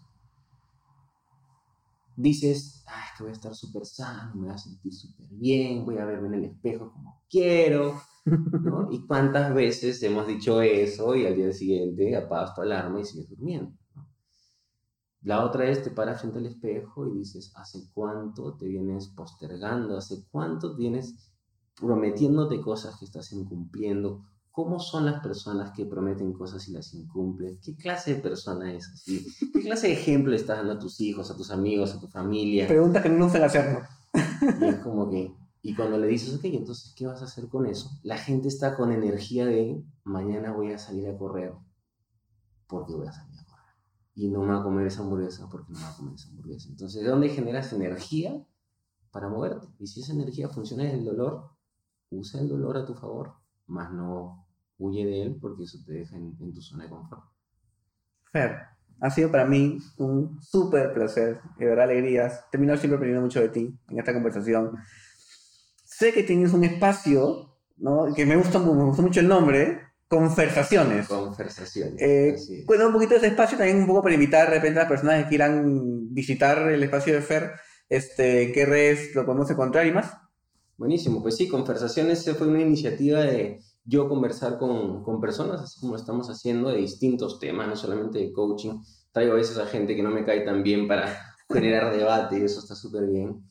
Dices, 2.16 2.84
ah, 2.86 3.04
que 3.16 3.24
voy 3.24 3.30
a 3.30 3.34
estar 3.34 3.54
súper 3.54 3.84
sano, 3.86 4.34
me 4.34 4.46
voy 4.46 4.54
a 4.54 4.58
sentir 4.58 4.92
súper 4.92 5.26
bien, 5.30 5.84
voy 5.84 5.98
a 5.98 6.04
verme 6.04 6.28
en 6.28 6.34
el 6.34 6.44
espejo 6.44 6.92
como 6.92 7.22
quiero, 7.28 8.00
¿Y 8.90 9.06
cuántas 9.06 9.54
veces 9.54 10.02
hemos 10.02 10.26
dicho 10.26 10.60
eso 10.60 11.14
y 11.14 11.26
al 11.26 11.36
día 11.36 11.52
siguiente 11.52 12.16
apagas 12.16 12.54
tu 12.54 12.62
alarma 12.62 13.00
y 13.00 13.04
sigues 13.04 13.28
durmiendo? 13.30 13.72
La 15.22 15.44
otra 15.44 15.68
es 15.68 15.82
te 15.82 15.90
paras 15.90 16.20
frente 16.20 16.38
al 16.38 16.46
espejo 16.46 17.06
y 17.06 17.18
dices, 17.18 17.52
¿hace 17.56 17.90
cuánto 17.92 18.56
te 18.56 18.66
vienes 18.66 19.08
postergando? 19.08 19.96
¿Hace 19.96 20.24
cuánto 20.30 20.76
tienes 20.76 21.29
prometiéndote 21.80 22.60
cosas 22.60 22.96
que 22.98 23.06
estás 23.06 23.32
incumpliendo? 23.32 24.24
¿Cómo 24.52 24.78
son 24.80 25.06
las 25.06 25.22
personas 25.22 25.70
que 25.72 25.86
prometen 25.86 26.32
cosas 26.32 26.68
y 26.68 26.72
las 26.72 26.92
incumplen? 26.92 27.58
¿Qué 27.62 27.76
clase 27.76 28.14
de 28.14 28.20
persona 28.20 28.72
es 28.74 28.88
así? 28.88 29.26
¿Qué 29.52 29.62
clase 29.62 29.86
de 29.88 29.94
ejemplo 29.94 30.34
estás 30.34 30.58
dando 30.58 30.74
a 30.74 30.78
tus 30.78 31.00
hijos, 31.00 31.30
a 31.30 31.36
tus 31.36 31.50
amigos, 31.50 31.94
a 31.94 32.00
tu 32.00 32.08
familia? 32.08 32.66
Pregunta 32.66 33.02
que 33.02 33.08
no 33.08 33.28
se 33.30 33.42
hacerlo. 33.42 33.80
Y 34.60 34.64
es 34.64 34.76
como 34.76 35.08
que, 35.08 35.32
y 35.62 35.74
cuando 35.74 35.98
le 35.98 36.08
dices, 36.08 36.34
ok, 36.34 36.44
entonces, 36.44 36.92
¿qué 36.96 37.06
vas 37.06 37.22
a 37.22 37.26
hacer 37.26 37.48
con 37.48 37.66
eso? 37.66 37.90
La 38.02 38.18
gente 38.18 38.48
está 38.48 38.76
con 38.76 38.92
energía 38.92 39.46
de, 39.46 39.82
mañana 40.04 40.52
voy 40.52 40.72
a 40.72 40.78
salir 40.78 41.08
a 41.08 41.16
correr 41.16 41.54
porque 42.66 42.94
voy 42.94 43.06
a 43.06 43.12
salir 43.12 43.38
a 43.38 43.44
correr. 43.44 43.74
Y 44.14 44.28
no 44.28 44.42
me 44.42 44.52
va 44.52 44.60
a 44.60 44.62
comer 44.62 44.86
esa 44.86 45.02
hamburguesa 45.02 45.48
porque 45.50 45.72
no 45.72 45.78
me 45.78 45.84
va 45.84 45.90
a 45.90 45.96
comer 45.96 46.14
esa 46.14 46.28
hamburguesa. 46.28 46.68
Entonces, 46.68 47.02
¿de 47.02 47.08
dónde 47.08 47.28
generas 47.28 47.72
energía 47.72 48.44
para 49.10 49.28
moverte? 49.28 49.68
Y 49.78 49.86
si 49.86 50.00
esa 50.00 50.12
energía 50.12 50.48
funciona 50.48 50.84
desde 50.84 50.98
el 50.98 51.04
dolor, 51.04 51.50
usa 52.10 52.40
el 52.40 52.48
dolor 52.48 52.76
a 52.76 52.84
tu 52.84 52.94
favor, 52.94 53.34
más 53.66 53.92
no 53.92 54.46
huye 54.78 55.04
de 55.04 55.22
él 55.22 55.38
porque 55.40 55.64
eso 55.64 55.78
te 55.84 55.92
deja 55.92 56.16
en, 56.16 56.36
en 56.40 56.52
tu 56.52 56.60
zona 56.60 56.84
de 56.84 56.90
confort. 56.90 57.22
Fer, 58.24 58.56
ha 59.00 59.10
sido 59.10 59.30
para 59.30 59.44
mí 59.44 59.78
un 59.98 60.40
súper 60.40 60.92
placer, 60.92 61.40
de 61.58 61.66
verdad 61.66 61.84
alegrías. 61.84 62.44
Termino 62.50 62.76
siempre 62.76 62.96
aprendiendo 62.96 63.22
mucho 63.22 63.40
de 63.40 63.48
ti 63.48 63.78
en 63.88 63.98
esta 63.98 64.12
conversación 64.12 64.78
sé 66.00 66.12
que 66.14 66.22
tienes 66.22 66.54
un 66.54 66.64
espacio, 66.64 67.58
¿no? 67.76 68.14
Que 68.14 68.24
me 68.24 68.36
gusta, 68.36 68.58
me 68.58 68.84
gusta 68.84 69.02
mucho 69.02 69.20
el 69.20 69.28
nombre, 69.28 69.80
Conversaciones. 70.08 71.06
Conversaciones. 71.06 72.00
Eh, 72.00 72.64
un 72.66 72.92
poquito 72.92 73.10
de 73.10 73.18
ese 73.18 73.26
espacio, 73.28 73.56
también 73.56 73.76
un 73.76 73.86
poco 73.86 74.02
para 74.02 74.14
invitar 74.14 74.48
de 74.48 74.56
repente 74.56 74.80
a 74.80 74.82
las 74.82 74.90
personas 74.90 75.22
que 75.22 75.28
quieran 75.28 76.12
visitar 76.12 76.68
el 76.68 76.82
espacio 76.82 77.14
de 77.14 77.22
Fer, 77.22 77.52
este, 77.88 78.50
qué 78.50 78.66
redes 78.66 79.14
lo 79.14 79.24
podemos 79.24 79.48
encontrar 79.52 79.86
y 79.86 79.92
más. 79.92 80.12
Buenísimo, 80.80 81.20
pues 81.20 81.36
sí, 81.36 81.46
Conversaciones 81.46 82.24
fue 82.38 82.46
una 82.48 82.62
iniciativa 82.62 83.20
de 83.20 83.60
yo 83.84 84.08
conversar 84.08 84.56
con, 84.56 85.04
con 85.04 85.20
personas, 85.20 85.60
así 85.60 85.78
como 85.78 85.92
lo 85.92 85.98
estamos 85.98 86.30
haciendo, 86.30 86.70
de 86.70 86.78
distintos 86.78 87.38
temas, 87.38 87.68
no 87.68 87.76
solamente 87.76 88.18
de 88.18 88.32
coaching. 88.32 88.80
Traigo 89.12 89.34
a 89.34 89.36
veces 89.36 89.58
a 89.58 89.66
gente 89.66 89.94
que 89.94 90.02
no 90.02 90.08
me 90.08 90.24
cae 90.24 90.40
tan 90.40 90.62
bien 90.62 90.88
para 90.88 91.36
generar 91.50 91.94
debate 91.94 92.38
y 92.38 92.44
eso 92.44 92.60
está 92.60 92.74
súper 92.74 93.06
bien. 93.10 93.42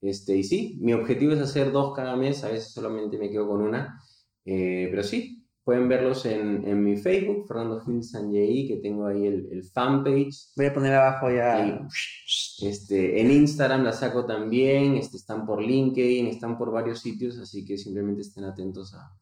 Este, 0.00 0.36
y 0.36 0.42
sí, 0.42 0.76
mi 0.80 0.92
objetivo 0.92 1.34
es 1.34 1.38
hacer 1.38 1.70
dos 1.70 1.94
cada 1.94 2.16
mes, 2.16 2.42
a 2.42 2.48
veces 2.48 2.72
solamente 2.72 3.16
me 3.16 3.30
quedo 3.30 3.46
con 3.46 3.62
una, 3.62 4.00
eh, 4.44 4.88
pero 4.90 5.04
sí, 5.04 5.41
pueden 5.64 5.88
verlos 5.88 6.26
en, 6.26 6.66
en, 6.66 6.82
mi 6.82 6.96
Facebook, 6.96 7.46
Fernando 7.46 7.80
Gil 7.80 8.02
Sanjay, 8.02 8.66
que 8.66 8.76
tengo 8.76 9.06
ahí 9.06 9.26
el, 9.26 9.48
el 9.52 9.64
fanpage. 9.64 10.52
Voy 10.56 10.66
a 10.66 10.74
poner 10.74 10.94
abajo 10.94 11.30
ya. 11.30 11.86
este, 12.60 13.20
en 13.20 13.30
Instagram 13.30 13.84
la 13.84 13.92
saco 13.92 14.26
también, 14.26 14.96
este, 14.96 15.16
están 15.16 15.46
por 15.46 15.62
LinkedIn, 15.62 16.26
están 16.26 16.58
por 16.58 16.72
varios 16.72 17.00
sitios, 17.00 17.38
así 17.38 17.64
que 17.64 17.78
simplemente 17.78 18.22
estén 18.22 18.44
atentos 18.44 18.94
a, 18.94 19.12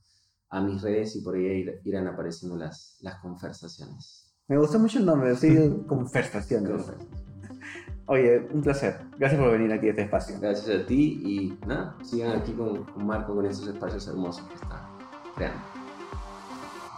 a 0.50 0.60
mis 0.60 0.80
redes 0.82 1.16
y 1.16 1.20
por 1.20 1.34
ahí 1.36 1.66
irán 1.84 2.06
apareciendo 2.06 2.56
las, 2.56 2.96
las 3.00 3.16
conversaciones. 3.20 4.34
Me 4.48 4.58
gusta 4.58 4.78
mucho 4.78 4.98
el 4.98 5.06
nombre, 5.06 5.36
sí, 5.36 5.54
conversaciones. 5.86 6.90
Oye, 8.06 8.48
un 8.52 8.62
placer. 8.62 8.96
Gracias 9.18 9.40
por 9.40 9.52
venir 9.52 9.72
aquí 9.72 9.86
a 9.86 9.90
este 9.90 10.02
espacio. 10.02 10.36
Gracias 10.40 10.80
a 10.80 10.86
ti 10.86 11.20
y 11.24 11.66
nada, 11.66 11.96
sigan 12.02 12.40
aquí 12.40 12.52
con, 12.52 12.84
con 12.84 13.06
Marco 13.06 13.36
con 13.36 13.46
estos 13.46 13.68
espacios 13.68 14.08
hermosos 14.08 14.44
que 14.48 14.54
está 14.54 14.90
creando. 15.36 15.79